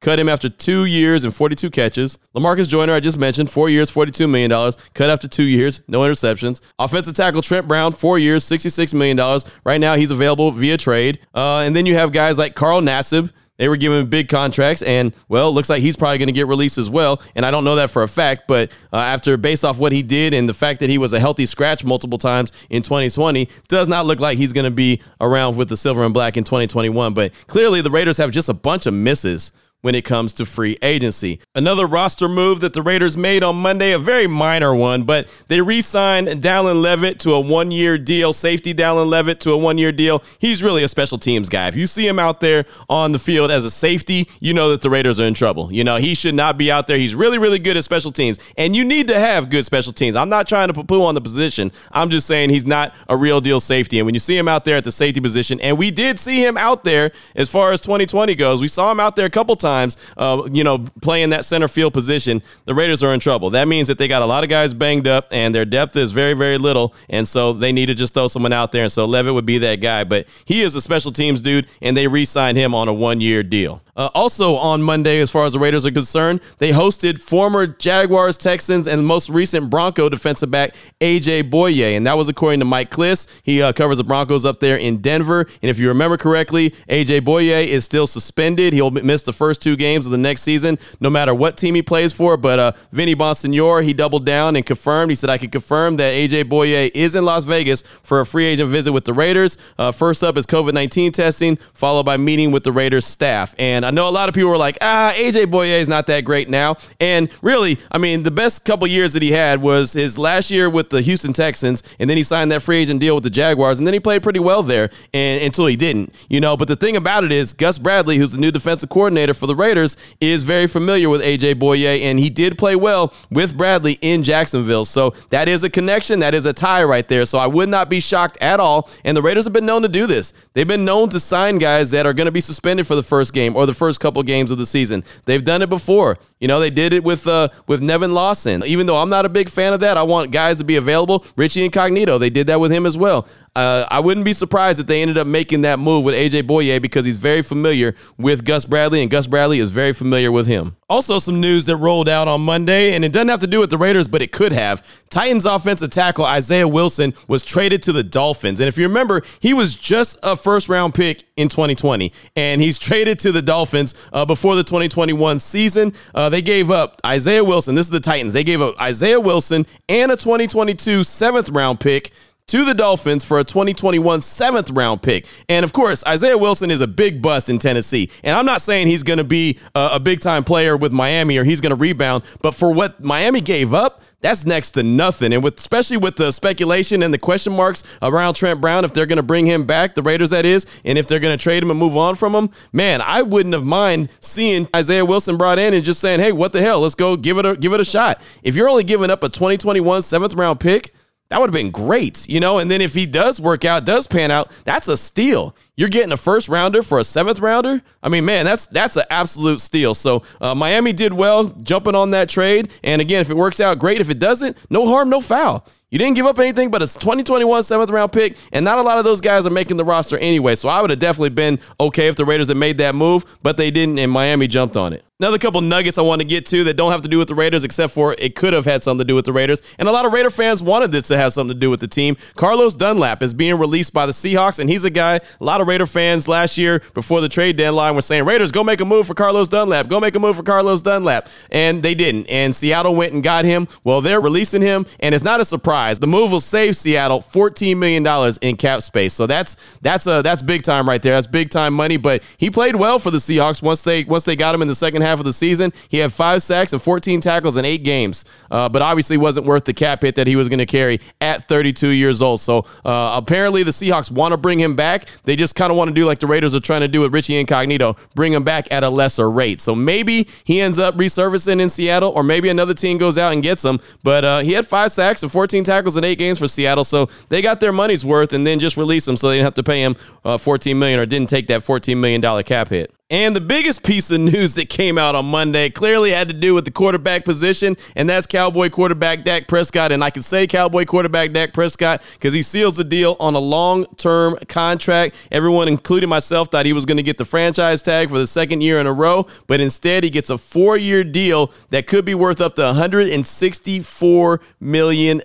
Cut 0.00 0.18
him 0.18 0.28
after 0.28 0.48
two 0.48 0.86
years 0.86 1.24
and 1.24 1.34
42 1.34 1.70
catches. 1.70 2.18
Lamarcus 2.34 2.68
Joyner, 2.68 2.94
I 2.94 3.00
just 3.00 3.18
mentioned, 3.18 3.50
four 3.50 3.68
years, 3.68 3.90
$42 3.90 4.28
million. 4.28 4.50
Cut 4.94 5.10
after 5.10 5.28
two 5.28 5.44
years, 5.44 5.82
no 5.86 6.00
interceptions. 6.00 6.62
Offensive 6.78 7.14
tackle 7.14 7.42
Trent 7.42 7.68
Brown, 7.68 7.92
four 7.92 8.18
years, 8.18 8.44
$66 8.44 8.94
million. 8.94 9.40
Right 9.64 9.80
now, 9.80 9.94
he's 9.94 10.10
available 10.10 10.50
via 10.52 10.78
trade. 10.78 11.20
Uh, 11.34 11.58
and 11.58 11.76
then 11.76 11.84
you 11.84 11.94
have 11.94 12.12
guys 12.12 12.38
like 12.38 12.54
Carl 12.54 12.80
Nassib, 12.80 13.30
they 13.60 13.68
were 13.68 13.76
giving 13.76 14.06
big 14.06 14.28
contracts, 14.28 14.80
and 14.80 15.12
well, 15.28 15.52
looks 15.52 15.68
like 15.68 15.82
he's 15.82 15.94
probably 15.94 16.16
going 16.16 16.28
to 16.28 16.32
get 16.32 16.46
released 16.46 16.78
as 16.78 16.88
well. 16.88 17.20
And 17.34 17.44
I 17.44 17.50
don't 17.50 17.62
know 17.62 17.76
that 17.76 17.90
for 17.90 18.02
a 18.02 18.08
fact, 18.08 18.48
but 18.48 18.72
uh, 18.90 18.96
after 18.96 19.36
based 19.36 19.66
off 19.66 19.76
what 19.76 19.92
he 19.92 20.02
did 20.02 20.32
and 20.32 20.48
the 20.48 20.54
fact 20.54 20.80
that 20.80 20.88
he 20.88 20.96
was 20.96 21.12
a 21.12 21.20
healthy 21.20 21.44
scratch 21.44 21.84
multiple 21.84 22.16
times 22.16 22.52
in 22.70 22.80
2020, 22.80 23.50
does 23.68 23.86
not 23.86 24.06
look 24.06 24.18
like 24.18 24.38
he's 24.38 24.54
going 24.54 24.64
to 24.64 24.70
be 24.70 25.02
around 25.20 25.58
with 25.58 25.68
the 25.68 25.76
silver 25.76 26.04
and 26.04 26.14
black 26.14 26.38
in 26.38 26.44
2021. 26.44 27.12
But 27.12 27.34
clearly, 27.48 27.82
the 27.82 27.90
Raiders 27.90 28.16
have 28.16 28.30
just 28.30 28.48
a 28.48 28.54
bunch 28.54 28.86
of 28.86 28.94
misses 28.94 29.52
when 29.80 29.94
it 29.94 30.04
comes 30.04 30.32
to 30.34 30.46
free 30.46 30.76
agency. 30.82 31.40
Another 31.54 31.86
roster 31.86 32.28
move 32.28 32.60
that 32.60 32.74
the 32.74 32.82
Raiders 32.82 33.16
made 33.16 33.42
on 33.42 33.56
Monday, 33.56 33.92
a 33.92 33.98
very 33.98 34.26
minor 34.26 34.74
one, 34.74 35.04
but 35.04 35.28
they 35.48 35.60
re 35.60 35.80
signed 35.80 36.28
Dallin 36.28 36.82
Leavitt 36.82 37.18
to 37.20 37.32
a 37.32 37.40
one 37.40 37.70
year 37.70 37.98
deal, 37.98 38.32
safety 38.32 38.74
Dallin 38.74 39.08
Leavitt 39.08 39.40
to 39.40 39.52
a 39.52 39.56
one 39.56 39.78
year 39.78 39.92
deal. 39.92 40.22
He's 40.38 40.62
really 40.62 40.82
a 40.82 40.88
special 40.88 41.18
teams 41.18 41.48
guy. 41.48 41.68
If 41.68 41.76
you 41.76 41.86
see 41.86 42.06
him 42.06 42.18
out 42.18 42.40
there 42.40 42.66
on 42.88 43.12
the 43.12 43.18
field 43.18 43.50
as 43.50 43.64
a 43.64 43.70
safety, 43.70 44.28
you 44.40 44.52
know 44.54 44.70
that 44.70 44.82
the 44.82 44.90
Raiders 44.90 45.18
are 45.18 45.26
in 45.26 45.34
trouble. 45.34 45.72
You 45.72 45.84
know, 45.84 45.96
he 45.96 46.14
should 46.14 46.34
not 46.34 46.58
be 46.58 46.70
out 46.70 46.86
there. 46.86 46.98
He's 46.98 47.14
really, 47.14 47.38
really 47.38 47.58
good 47.58 47.76
at 47.76 47.84
special 47.84 48.12
teams, 48.12 48.38
and 48.56 48.76
you 48.76 48.84
need 48.84 49.08
to 49.08 49.18
have 49.18 49.48
good 49.48 49.64
special 49.64 49.92
teams. 49.92 50.16
I'm 50.16 50.28
not 50.28 50.46
trying 50.46 50.68
to 50.68 50.74
poo 50.74 50.84
poo 50.84 51.04
on 51.04 51.14
the 51.14 51.20
position, 51.20 51.72
I'm 51.92 52.10
just 52.10 52.26
saying 52.26 52.50
he's 52.50 52.66
not 52.66 52.94
a 53.08 53.16
real 53.16 53.40
deal 53.40 53.60
safety. 53.60 53.98
And 53.98 54.06
when 54.06 54.14
you 54.14 54.20
see 54.20 54.36
him 54.36 54.48
out 54.48 54.64
there 54.64 54.76
at 54.76 54.84
the 54.84 54.92
safety 54.92 55.20
position, 55.20 55.60
and 55.60 55.78
we 55.78 55.90
did 55.90 56.18
see 56.18 56.44
him 56.44 56.56
out 56.56 56.84
there 56.84 57.12
as 57.34 57.50
far 57.50 57.72
as 57.72 57.80
2020 57.80 58.34
goes, 58.34 58.60
we 58.60 58.68
saw 58.68 58.90
him 58.90 59.00
out 59.00 59.16
there 59.16 59.26
a 59.26 59.30
couple 59.30 59.56
times 59.56 59.69
times, 59.70 59.96
uh, 60.16 60.48
you 60.52 60.64
know, 60.64 60.78
playing 61.00 61.30
that 61.30 61.44
center 61.44 61.68
field 61.68 61.92
position, 61.92 62.42
the 62.64 62.74
Raiders 62.74 63.02
are 63.02 63.14
in 63.14 63.20
trouble. 63.20 63.50
That 63.50 63.68
means 63.68 63.88
that 63.88 63.98
they 63.98 64.08
got 64.08 64.22
a 64.22 64.26
lot 64.26 64.42
of 64.44 64.50
guys 64.50 64.74
banged 64.74 65.06
up 65.06 65.28
and 65.30 65.54
their 65.54 65.64
depth 65.64 65.96
is 65.96 66.12
very, 66.12 66.34
very 66.34 66.58
little. 66.58 66.94
And 67.08 67.26
so 67.26 67.52
they 67.52 67.72
need 67.72 67.86
to 67.86 67.94
just 67.94 68.14
throw 68.14 68.28
someone 68.28 68.52
out 68.52 68.72
there. 68.72 68.84
And 68.84 68.92
so 68.92 69.04
Leavitt 69.04 69.34
would 69.34 69.46
be 69.46 69.58
that 69.58 69.76
guy. 69.76 70.04
But 70.04 70.26
he 70.44 70.62
is 70.62 70.74
a 70.74 70.80
special 70.80 71.12
teams 71.12 71.40
dude, 71.40 71.66
and 71.80 71.96
they 71.96 72.08
re 72.08 72.24
signed 72.24 72.58
him 72.58 72.74
on 72.74 72.88
a 72.88 72.92
one 72.92 73.20
year 73.20 73.42
deal. 73.42 73.82
Uh, 73.96 74.08
also 74.14 74.56
on 74.56 74.82
Monday, 74.82 75.20
as 75.20 75.30
far 75.30 75.44
as 75.44 75.52
the 75.52 75.58
Raiders 75.58 75.84
are 75.84 75.90
concerned, 75.90 76.40
they 76.56 76.70
hosted 76.70 77.18
former 77.18 77.66
Jaguars, 77.66 78.38
Texans, 78.38 78.86
and 78.86 79.06
most 79.06 79.28
recent 79.28 79.68
Bronco 79.68 80.08
defensive 80.08 80.50
back 80.50 80.74
AJ 81.02 81.50
Bouye, 81.50 81.96
and 81.96 82.06
that 82.06 82.16
was 82.16 82.28
according 82.28 82.60
to 82.60 82.64
Mike 82.64 82.90
Klis. 82.90 83.26
He 83.42 83.60
uh, 83.60 83.74
covers 83.74 83.98
the 83.98 84.04
Broncos 84.04 84.46
up 84.46 84.60
there 84.60 84.76
in 84.76 85.02
Denver, 85.02 85.40
and 85.60 85.68
if 85.68 85.78
you 85.78 85.88
remember 85.88 86.16
correctly, 86.16 86.70
AJ 86.88 87.22
Bouye 87.22 87.66
is 87.66 87.84
still 87.84 88.06
suspended. 88.06 88.72
He'll 88.72 88.90
miss 88.90 89.22
the 89.22 89.34
first 89.34 89.59
two 89.60 89.76
games 89.76 90.06
of 90.06 90.12
the 90.12 90.18
next 90.18 90.42
season, 90.42 90.78
no 91.00 91.10
matter 91.10 91.34
what 91.34 91.56
team 91.56 91.74
he 91.74 91.82
plays 91.82 92.12
for. 92.12 92.36
But 92.36 92.58
uh, 92.58 92.72
Vinny 92.92 93.14
Bonsignore, 93.14 93.84
he 93.84 93.92
doubled 93.92 94.26
down 94.26 94.56
and 94.56 94.64
confirmed. 94.64 95.10
He 95.10 95.14
said, 95.14 95.30
"I 95.30 95.38
can 95.38 95.50
confirm 95.50 95.96
that 95.96 96.12
AJ 96.14 96.44
Bouye 96.44 96.90
is 96.94 97.14
in 97.14 97.24
Las 97.24 97.44
Vegas 97.44 97.82
for 97.82 98.20
a 98.20 98.26
free 98.26 98.46
agent 98.46 98.70
visit 98.70 98.92
with 98.92 99.04
the 99.04 99.12
Raiders. 99.12 99.58
Uh, 99.78 99.92
first 99.92 100.22
up 100.24 100.36
is 100.36 100.46
COVID 100.46 100.74
19 100.74 101.12
testing, 101.12 101.56
followed 101.56 102.04
by 102.04 102.16
meeting 102.16 102.52
with 102.52 102.64
the 102.64 102.72
Raiders 102.72 103.04
staff." 103.04 103.54
And 103.58 103.84
I 103.84 103.90
know 103.90 104.08
a 104.08 104.10
lot 104.10 104.28
of 104.28 104.34
people 104.34 104.50
were 104.50 104.56
like, 104.56 104.78
ah, 104.80 105.12
AJ 105.14 105.46
Bouye 105.46 105.80
is 105.80 105.88
not 105.88 106.06
that 106.06 106.24
great 106.24 106.48
now. 106.48 106.76
And 106.98 107.28
really, 107.42 107.78
I 107.92 107.98
mean, 107.98 108.22
the 108.22 108.30
best 108.30 108.64
couple 108.64 108.86
years 108.86 109.12
that 109.12 109.22
he 109.22 109.32
had 109.32 109.60
was 109.60 109.92
his 109.92 110.18
last 110.18 110.50
year 110.50 110.70
with 110.70 110.90
the 110.90 111.00
Houston 111.02 111.32
Texans, 111.32 111.82
and 111.98 112.08
then 112.08 112.16
he 112.16 112.22
signed 112.22 112.50
that 112.52 112.62
free 112.62 112.78
agent 112.78 113.00
deal 113.00 113.14
with 113.14 113.24
the 113.24 113.30
Jaguars, 113.30 113.78
and 113.78 113.86
then 113.86 113.94
he 113.94 114.00
played 114.00 114.22
pretty 114.22 114.40
well 114.40 114.62
there 114.62 114.90
and, 115.12 115.42
until 115.42 115.66
he 115.66 115.76
didn't. 115.76 116.14
You 116.28 116.40
know, 116.40 116.56
but 116.56 116.68
the 116.68 116.76
thing 116.76 116.96
about 116.96 117.24
it 117.24 117.32
is, 117.32 117.52
Gus 117.52 117.78
Bradley, 117.78 118.16
who's 118.16 118.32
the 118.32 118.38
new 118.38 118.50
defensive 118.50 118.88
coordinator 118.88 119.34
for 119.34 119.46
the 119.46 119.49
Raiders, 119.54 119.96
is 120.20 120.44
very 120.44 120.66
familiar 120.66 121.08
with 121.08 121.22
AJ 121.22 121.54
Bouye, 121.54 122.02
and 122.02 122.18
he 122.18 122.30
did 122.30 122.58
play 122.58 122.76
well 122.76 123.12
with 123.30 123.56
Bradley 123.56 123.98
in 124.00 124.22
Jacksonville. 124.22 124.84
So 124.84 125.10
that 125.30 125.48
is 125.48 125.64
a 125.64 125.70
connection, 125.70 126.20
that 126.20 126.34
is 126.34 126.46
a 126.46 126.52
tie 126.52 126.84
right 126.84 127.06
there. 127.06 127.24
So 127.24 127.38
I 127.38 127.46
would 127.46 127.68
not 127.68 127.88
be 127.88 128.00
shocked 128.00 128.36
at 128.40 128.60
all. 128.60 128.88
And 129.04 129.16
the 129.16 129.22
Raiders 129.22 129.44
have 129.44 129.52
been 129.52 129.66
known 129.66 129.82
to 129.82 129.88
do 129.88 130.06
this. 130.06 130.32
They've 130.54 130.68
been 130.68 130.84
known 130.84 131.08
to 131.10 131.20
sign 131.20 131.58
guys 131.58 131.90
that 131.90 132.06
are 132.06 132.12
going 132.12 132.26
to 132.26 132.32
be 132.32 132.40
suspended 132.40 132.86
for 132.86 132.94
the 132.94 133.02
first 133.02 133.32
game 133.32 133.56
or 133.56 133.66
the 133.66 133.74
first 133.74 134.00
couple 134.00 134.22
games 134.22 134.50
of 134.50 134.58
the 134.58 134.66
season. 134.66 135.04
They've 135.24 135.44
done 135.44 135.62
it 135.62 135.68
before. 135.68 136.18
You 136.38 136.48
know, 136.48 136.60
they 136.60 136.70
did 136.70 136.92
it 136.92 137.04
with 137.04 137.26
uh, 137.26 137.48
with 137.66 137.82
Nevin 137.82 138.14
Lawson. 138.14 138.64
Even 138.64 138.86
though 138.86 138.96
I'm 138.96 139.10
not 139.10 139.26
a 139.26 139.28
big 139.28 139.48
fan 139.48 139.72
of 139.72 139.80
that, 139.80 139.96
I 139.96 140.02
want 140.02 140.30
guys 140.30 140.58
to 140.58 140.64
be 140.64 140.76
available. 140.76 141.24
Richie 141.36 141.64
Incognito, 141.64 142.18
they 142.18 142.30
did 142.30 142.46
that 142.46 142.60
with 142.60 142.72
him 142.72 142.86
as 142.86 142.96
well. 142.96 143.26
Uh, 143.56 143.84
I 143.90 143.98
wouldn't 143.98 144.24
be 144.24 144.32
surprised 144.32 144.78
if 144.78 144.86
they 144.86 145.02
ended 145.02 145.18
up 145.18 145.26
making 145.26 145.62
that 145.62 145.78
move 145.78 146.04
with 146.04 146.14
AJ 146.14 146.42
Bouye 146.44 146.80
because 146.80 147.04
he's 147.04 147.18
very 147.18 147.42
familiar 147.42 147.96
with 148.16 148.44
Gus 148.44 148.64
Bradley, 148.64 149.02
and 149.02 149.10
Gus 149.10 149.26
Bradley 149.26 149.58
is 149.58 149.70
very 149.70 149.92
familiar 149.92 150.30
with 150.30 150.46
him. 150.46 150.76
Also, 150.88 151.18
some 151.18 151.40
news 151.40 151.66
that 151.66 151.76
rolled 151.76 152.08
out 152.08 152.28
on 152.28 152.40
Monday, 152.40 152.94
and 152.94 153.04
it 153.04 153.12
doesn't 153.12 153.28
have 153.28 153.40
to 153.40 153.46
do 153.46 153.58
with 153.58 153.70
the 153.70 153.78
Raiders, 153.78 154.06
but 154.06 154.22
it 154.22 154.30
could 154.30 154.52
have. 154.52 154.86
Titans 155.08 155.44
offensive 155.44 155.90
tackle 155.90 156.24
Isaiah 156.24 156.68
Wilson 156.68 157.12
was 157.26 157.44
traded 157.44 157.82
to 157.84 157.92
the 157.92 158.02
Dolphins. 158.02 158.60
And 158.60 158.68
if 158.68 158.78
you 158.78 158.86
remember, 158.86 159.22
he 159.40 159.52
was 159.52 159.74
just 159.74 160.18
a 160.22 160.36
first 160.36 160.68
round 160.68 160.94
pick 160.94 161.24
in 161.36 161.48
2020, 161.48 162.12
and 162.36 162.60
he's 162.60 162.78
traded 162.78 163.18
to 163.20 163.32
the 163.32 163.42
Dolphins 163.42 163.94
uh, 164.12 164.24
before 164.24 164.54
the 164.54 164.64
2021 164.64 165.40
season. 165.40 165.92
Uh, 166.14 166.28
they 166.28 166.42
gave 166.42 166.70
up 166.70 167.00
Isaiah 167.04 167.44
Wilson. 167.44 167.74
This 167.74 167.86
is 167.86 167.90
the 167.90 168.00
Titans. 168.00 168.32
They 168.32 168.44
gave 168.44 168.60
up 168.60 168.80
Isaiah 168.80 169.20
Wilson 169.20 169.66
and 169.88 170.12
a 170.12 170.16
2022 170.16 171.02
seventh 171.02 171.50
round 171.50 171.80
pick 171.80 172.12
to 172.50 172.64
the 172.64 172.74
Dolphins 172.74 173.24
for 173.24 173.38
a 173.38 173.44
2021 173.44 174.20
seventh 174.22 174.70
round 174.70 175.02
pick. 175.02 175.28
And 175.48 175.62
of 175.62 175.72
course, 175.72 176.02
Isaiah 176.04 176.36
Wilson 176.36 176.68
is 176.68 176.80
a 176.80 176.88
big 176.88 177.22
bust 177.22 177.48
in 177.48 177.60
Tennessee. 177.60 178.10
And 178.24 178.36
I'm 178.36 178.44
not 178.44 178.60
saying 178.60 178.88
he's 178.88 179.04
going 179.04 179.18
to 179.18 179.24
be 179.24 179.56
a, 179.76 179.90
a 179.92 180.00
big 180.00 180.18
time 180.18 180.42
player 180.42 180.76
with 180.76 180.90
Miami 180.90 181.38
or 181.38 181.44
he's 181.44 181.60
going 181.60 181.70
to 181.70 181.76
rebound, 181.76 182.24
but 182.42 182.52
for 182.52 182.72
what 182.72 183.04
Miami 183.04 183.40
gave 183.40 183.72
up, 183.72 184.02
that's 184.20 184.44
next 184.44 184.72
to 184.72 184.82
nothing. 184.82 185.32
And 185.32 185.44
with 185.44 185.58
especially 185.58 185.96
with 185.96 186.16
the 186.16 186.32
speculation 186.32 187.04
and 187.04 187.14
the 187.14 187.18
question 187.18 187.52
marks 187.52 187.84
around 188.02 188.34
Trent 188.34 188.60
Brown, 188.60 188.84
if 188.84 188.92
they're 188.92 189.06
going 189.06 189.16
to 189.18 189.22
bring 189.22 189.46
him 189.46 189.64
back, 189.64 189.94
the 189.94 190.02
Raiders 190.02 190.30
that 190.30 190.44
is, 190.44 190.66
and 190.84 190.98
if 190.98 191.06
they're 191.06 191.20
going 191.20 191.36
to 191.36 191.42
trade 191.42 191.62
him 191.62 191.70
and 191.70 191.78
move 191.78 191.96
on 191.96 192.16
from 192.16 192.34
him, 192.34 192.50
man, 192.72 193.00
I 193.00 193.22
wouldn't 193.22 193.54
have 193.54 193.64
mind 193.64 194.10
seeing 194.20 194.68
Isaiah 194.74 195.04
Wilson 195.04 195.36
brought 195.36 195.60
in 195.60 195.72
and 195.72 195.84
just 195.84 196.00
saying, 196.00 196.18
hey, 196.18 196.32
what 196.32 196.52
the 196.52 196.60
hell? 196.60 196.80
Let's 196.80 196.96
go 196.96 197.16
give 197.16 197.38
it 197.38 197.46
a 197.46 197.56
give 197.56 197.72
it 197.72 197.80
a 197.80 197.84
shot. 197.84 198.20
If 198.42 198.56
you're 198.56 198.68
only 198.68 198.84
giving 198.84 199.08
up 199.08 199.22
a 199.22 199.28
2021 199.28 200.02
seventh 200.02 200.34
round 200.34 200.58
pick, 200.58 200.92
that 201.30 201.40
would 201.40 201.48
have 201.48 201.54
been 201.54 201.70
great, 201.70 202.28
you 202.28 202.40
know. 202.40 202.58
And 202.58 202.70
then 202.70 202.80
if 202.80 202.94
he 202.94 203.06
does 203.06 203.40
work 203.40 203.64
out, 203.64 203.84
does 203.84 204.06
pan 204.06 204.30
out, 204.30 204.50
that's 204.64 204.88
a 204.88 204.96
steal. 204.96 205.56
You're 205.80 205.88
getting 205.88 206.12
a 206.12 206.18
first 206.18 206.50
rounder 206.50 206.82
for 206.82 206.98
a 206.98 207.04
seventh 207.04 207.40
rounder. 207.40 207.80
I 208.02 208.10
mean, 208.10 208.26
man, 208.26 208.44
that's 208.44 208.66
that's 208.66 208.96
an 208.96 209.04
absolute 209.08 209.62
steal. 209.62 209.94
So 209.94 210.22
uh, 210.38 210.54
Miami 210.54 210.92
did 210.92 211.14
well 211.14 211.44
jumping 211.44 211.94
on 211.94 212.10
that 212.10 212.28
trade. 212.28 212.70
And 212.84 213.00
again, 213.00 213.22
if 213.22 213.30
it 213.30 213.36
works 213.38 213.60
out, 213.60 213.78
great. 213.78 213.98
If 213.98 214.10
it 214.10 214.18
doesn't, 214.18 214.58
no 214.68 214.86
harm, 214.86 215.08
no 215.08 215.22
foul. 215.22 215.66
You 215.90 215.98
didn't 215.98 216.14
give 216.14 216.26
up 216.26 216.38
anything 216.38 216.70
but 216.70 216.82
it's 216.82 216.94
2021 216.94 217.62
seventh 217.62 217.90
round 217.90 218.12
pick, 218.12 218.36
and 218.52 218.64
not 218.64 218.78
a 218.78 218.82
lot 218.82 218.98
of 218.98 219.04
those 219.04 219.22
guys 219.22 219.46
are 219.46 219.50
making 219.50 219.78
the 219.78 219.84
roster 219.84 220.18
anyway. 220.18 220.54
So 220.54 220.68
I 220.68 220.82
would 220.82 220.90
have 220.90 220.98
definitely 220.98 221.30
been 221.30 221.58
okay 221.80 222.08
if 222.08 222.16
the 222.16 222.24
Raiders 222.24 222.48
had 222.48 222.58
made 222.58 222.76
that 222.78 222.94
move, 222.94 223.24
but 223.42 223.56
they 223.56 223.70
didn't, 223.70 223.98
and 223.98 224.12
Miami 224.12 224.48
jumped 224.48 224.76
on 224.76 224.92
it. 224.92 225.04
Another 225.20 225.36
couple 225.36 225.60
nuggets 225.60 225.98
I 225.98 226.02
want 226.02 226.22
to 226.22 226.26
get 226.26 226.46
to 226.46 226.64
that 226.64 226.78
don't 226.78 226.92
have 226.92 227.02
to 227.02 227.08
do 227.08 227.18
with 227.18 227.28
the 227.28 227.34
Raiders, 227.34 227.62
except 227.62 227.92
for 227.92 228.14
it 228.18 228.34
could 228.36 228.54
have 228.54 228.64
had 228.64 228.82
something 228.82 229.04
to 229.04 229.08
do 229.08 229.14
with 229.14 229.26
the 229.26 229.34
Raiders. 229.34 229.60
And 229.78 229.86
a 229.86 229.92
lot 229.92 230.06
of 230.06 230.14
Raider 230.14 230.30
fans 230.30 230.62
wanted 230.62 230.92
this 230.92 231.08
to 231.08 231.18
have 231.18 231.34
something 231.34 231.54
to 231.54 231.60
do 231.60 231.68
with 231.68 231.80
the 231.80 231.88
team. 231.88 232.16
Carlos 232.36 232.74
Dunlap 232.74 233.22
is 233.22 233.34
being 233.34 233.58
released 233.58 233.92
by 233.92 234.06
the 234.06 234.12
Seahawks, 234.12 234.58
and 234.58 234.70
he's 234.70 234.84
a 234.84 234.90
guy, 234.90 235.16
a 235.16 235.44
lot 235.44 235.60
of 235.60 235.66
Raider 235.70 235.86
fans 235.86 236.26
last 236.26 236.58
year 236.58 236.82
before 236.94 237.20
the 237.20 237.28
trade 237.28 237.56
deadline 237.56 237.94
were 237.94 238.02
saying, 238.02 238.24
Raiders, 238.24 238.50
go 238.50 238.64
make 238.64 238.80
a 238.80 238.84
move 238.84 239.06
for 239.06 239.14
Carlos 239.14 239.48
Dunlap. 239.48 239.88
Go 239.88 240.00
make 240.00 240.16
a 240.16 240.18
move 240.18 240.36
for 240.36 240.42
Carlos 240.42 240.80
Dunlap. 240.80 241.28
And 241.50 241.82
they 241.82 241.94
didn't. 241.94 242.26
And 242.26 242.54
Seattle 242.54 242.94
went 242.94 243.12
and 243.12 243.22
got 243.22 243.44
him. 243.44 243.68
Well, 243.84 244.00
they're 244.00 244.20
releasing 244.20 244.62
him, 244.62 244.84
and 244.98 245.14
it's 245.14 245.24
not 245.24 245.40
a 245.40 245.44
surprise. 245.44 246.00
The 246.00 246.06
move 246.06 246.32
will 246.32 246.40
save 246.40 246.76
Seattle 246.76 247.20
$14 247.20 247.76
million 247.76 248.34
in 248.42 248.56
cap 248.56 248.82
space. 248.82 249.14
So 249.14 249.26
that's 249.26 249.56
that's 249.80 250.06
a 250.06 250.22
that's 250.22 250.42
big 250.42 250.62
time 250.62 250.88
right 250.88 251.00
there. 251.00 251.14
That's 251.14 251.26
big 251.26 251.50
time 251.50 251.72
money. 251.74 251.96
But 251.96 252.24
he 252.36 252.50
played 252.50 252.76
well 252.76 252.98
for 252.98 253.10
the 253.10 253.18
Seahawks 253.18 253.62
once 253.62 253.82
they 253.82 254.04
once 254.04 254.24
they 254.24 254.36
got 254.36 254.54
him 254.54 254.62
in 254.62 254.68
the 254.68 254.74
second 254.74 255.02
half 255.02 255.18
of 255.18 255.24
the 255.24 255.32
season. 255.32 255.72
He 255.88 255.98
had 255.98 256.12
five 256.12 256.42
sacks 256.42 256.72
and 256.72 256.82
14 256.82 257.20
tackles 257.20 257.56
in 257.56 257.64
eight 257.64 257.84
games. 257.84 258.24
Uh, 258.50 258.68
but 258.68 258.82
obviously 258.82 259.16
wasn't 259.16 259.46
worth 259.46 259.64
the 259.64 259.72
cap 259.72 260.02
hit 260.02 260.16
that 260.16 260.26
he 260.26 260.36
was 260.36 260.48
going 260.48 260.58
to 260.58 260.66
carry 260.66 261.00
at 261.20 261.46
32 261.46 261.88
years 261.88 262.20
old. 262.20 262.40
So 262.40 262.66
uh, 262.84 263.12
apparently 263.14 263.62
the 263.62 263.70
Seahawks 263.70 264.10
want 264.10 264.32
to 264.32 264.36
bring 264.36 264.58
him 264.58 264.74
back. 264.74 265.06
They 265.24 265.36
just 265.36 265.49
kind 265.52 265.70
of 265.70 265.76
want 265.76 265.88
to 265.88 265.94
do 265.94 266.04
like 266.04 266.18
the 266.18 266.26
Raiders 266.26 266.54
are 266.54 266.60
trying 266.60 266.80
to 266.80 266.88
do 266.88 267.00
with 267.00 267.12
Richie 267.12 267.38
Incognito, 267.38 267.96
bring 268.14 268.32
him 268.32 268.44
back 268.44 268.66
at 268.70 268.84
a 268.84 268.90
lesser 268.90 269.30
rate. 269.30 269.60
So 269.60 269.74
maybe 269.74 270.28
he 270.44 270.60
ends 270.60 270.78
up 270.78 270.96
resurfacing 270.96 271.60
in 271.60 271.68
Seattle, 271.68 272.10
or 272.10 272.22
maybe 272.22 272.48
another 272.48 272.74
team 272.74 272.98
goes 272.98 273.18
out 273.18 273.32
and 273.32 273.42
gets 273.42 273.64
him. 273.64 273.80
But 274.02 274.24
uh, 274.24 274.40
he 274.40 274.52
had 274.52 274.66
five 274.66 274.92
sacks 274.92 275.22
and 275.22 275.30
14 275.30 275.64
tackles 275.64 275.96
in 275.96 276.04
eight 276.04 276.18
games 276.18 276.38
for 276.38 276.48
Seattle, 276.48 276.84
so 276.84 277.08
they 277.28 277.42
got 277.42 277.60
their 277.60 277.72
money's 277.72 278.04
worth, 278.04 278.32
and 278.32 278.46
then 278.46 278.58
just 278.58 278.76
release 278.76 279.06
him 279.06 279.16
so 279.16 279.28
they 279.28 279.36
didn't 279.36 279.46
have 279.46 279.54
to 279.54 279.62
pay 279.62 279.82
him 279.82 279.96
uh, 280.24 280.38
14 280.38 280.78
million 280.78 281.00
or 281.00 281.06
didn't 281.06 281.28
take 281.28 281.46
that 281.48 281.62
14 281.62 282.00
million 282.00 282.20
dollar 282.20 282.42
cap 282.42 282.68
hit. 282.68 282.92
And 283.10 283.34
the 283.34 283.40
biggest 283.40 283.82
piece 283.82 284.12
of 284.12 284.20
news 284.20 284.54
that 284.54 284.68
came 284.68 284.96
out 284.96 285.16
on 285.16 285.26
Monday 285.26 285.68
clearly 285.68 286.12
had 286.12 286.28
to 286.28 286.34
do 286.34 286.54
with 286.54 286.64
the 286.64 286.70
quarterback 286.70 287.24
position, 287.24 287.76
and 287.96 288.08
that's 288.08 288.24
Cowboy 288.24 288.70
quarterback 288.70 289.24
Dak 289.24 289.48
Prescott. 289.48 289.90
And 289.90 290.04
I 290.04 290.10
can 290.10 290.22
say 290.22 290.46
Cowboy 290.46 290.84
quarterback 290.84 291.32
Dak 291.32 291.52
Prescott 291.52 292.04
because 292.12 292.32
he 292.32 292.42
seals 292.42 292.76
the 292.76 292.84
deal 292.84 293.16
on 293.18 293.34
a 293.34 293.40
long 293.40 293.86
term 293.96 294.38
contract. 294.46 295.16
Everyone, 295.32 295.66
including 295.66 296.08
myself, 296.08 296.52
thought 296.52 296.66
he 296.66 296.72
was 296.72 296.84
going 296.84 296.98
to 296.98 297.02
get 297.02 297.18
the 297.18 297.24
franchise 297.24 297.82
tag 297.82 298.10
for 298.10 298.18
the 298.18 298.28
second 298.28 298.60
year 298.60 298.78
in 298.78 298.86
a 298.86 298.92
row, 298.92 299.26
but 299.48 299.60
instead 299.60 300.04
he 300.04 300.10
gets 300.10 300.30
a 300.30 300.38
four 300.38 300.76
year 300.76 301.02
deal 301.02 301.52
that 301.70 301.88
could 301.88 302.04
be 302.04 302.14
worth 302.14 302.40
up 302.40 302.54
to 302.54 302.62
$164 302.62 304.40
million. 304.60 305.20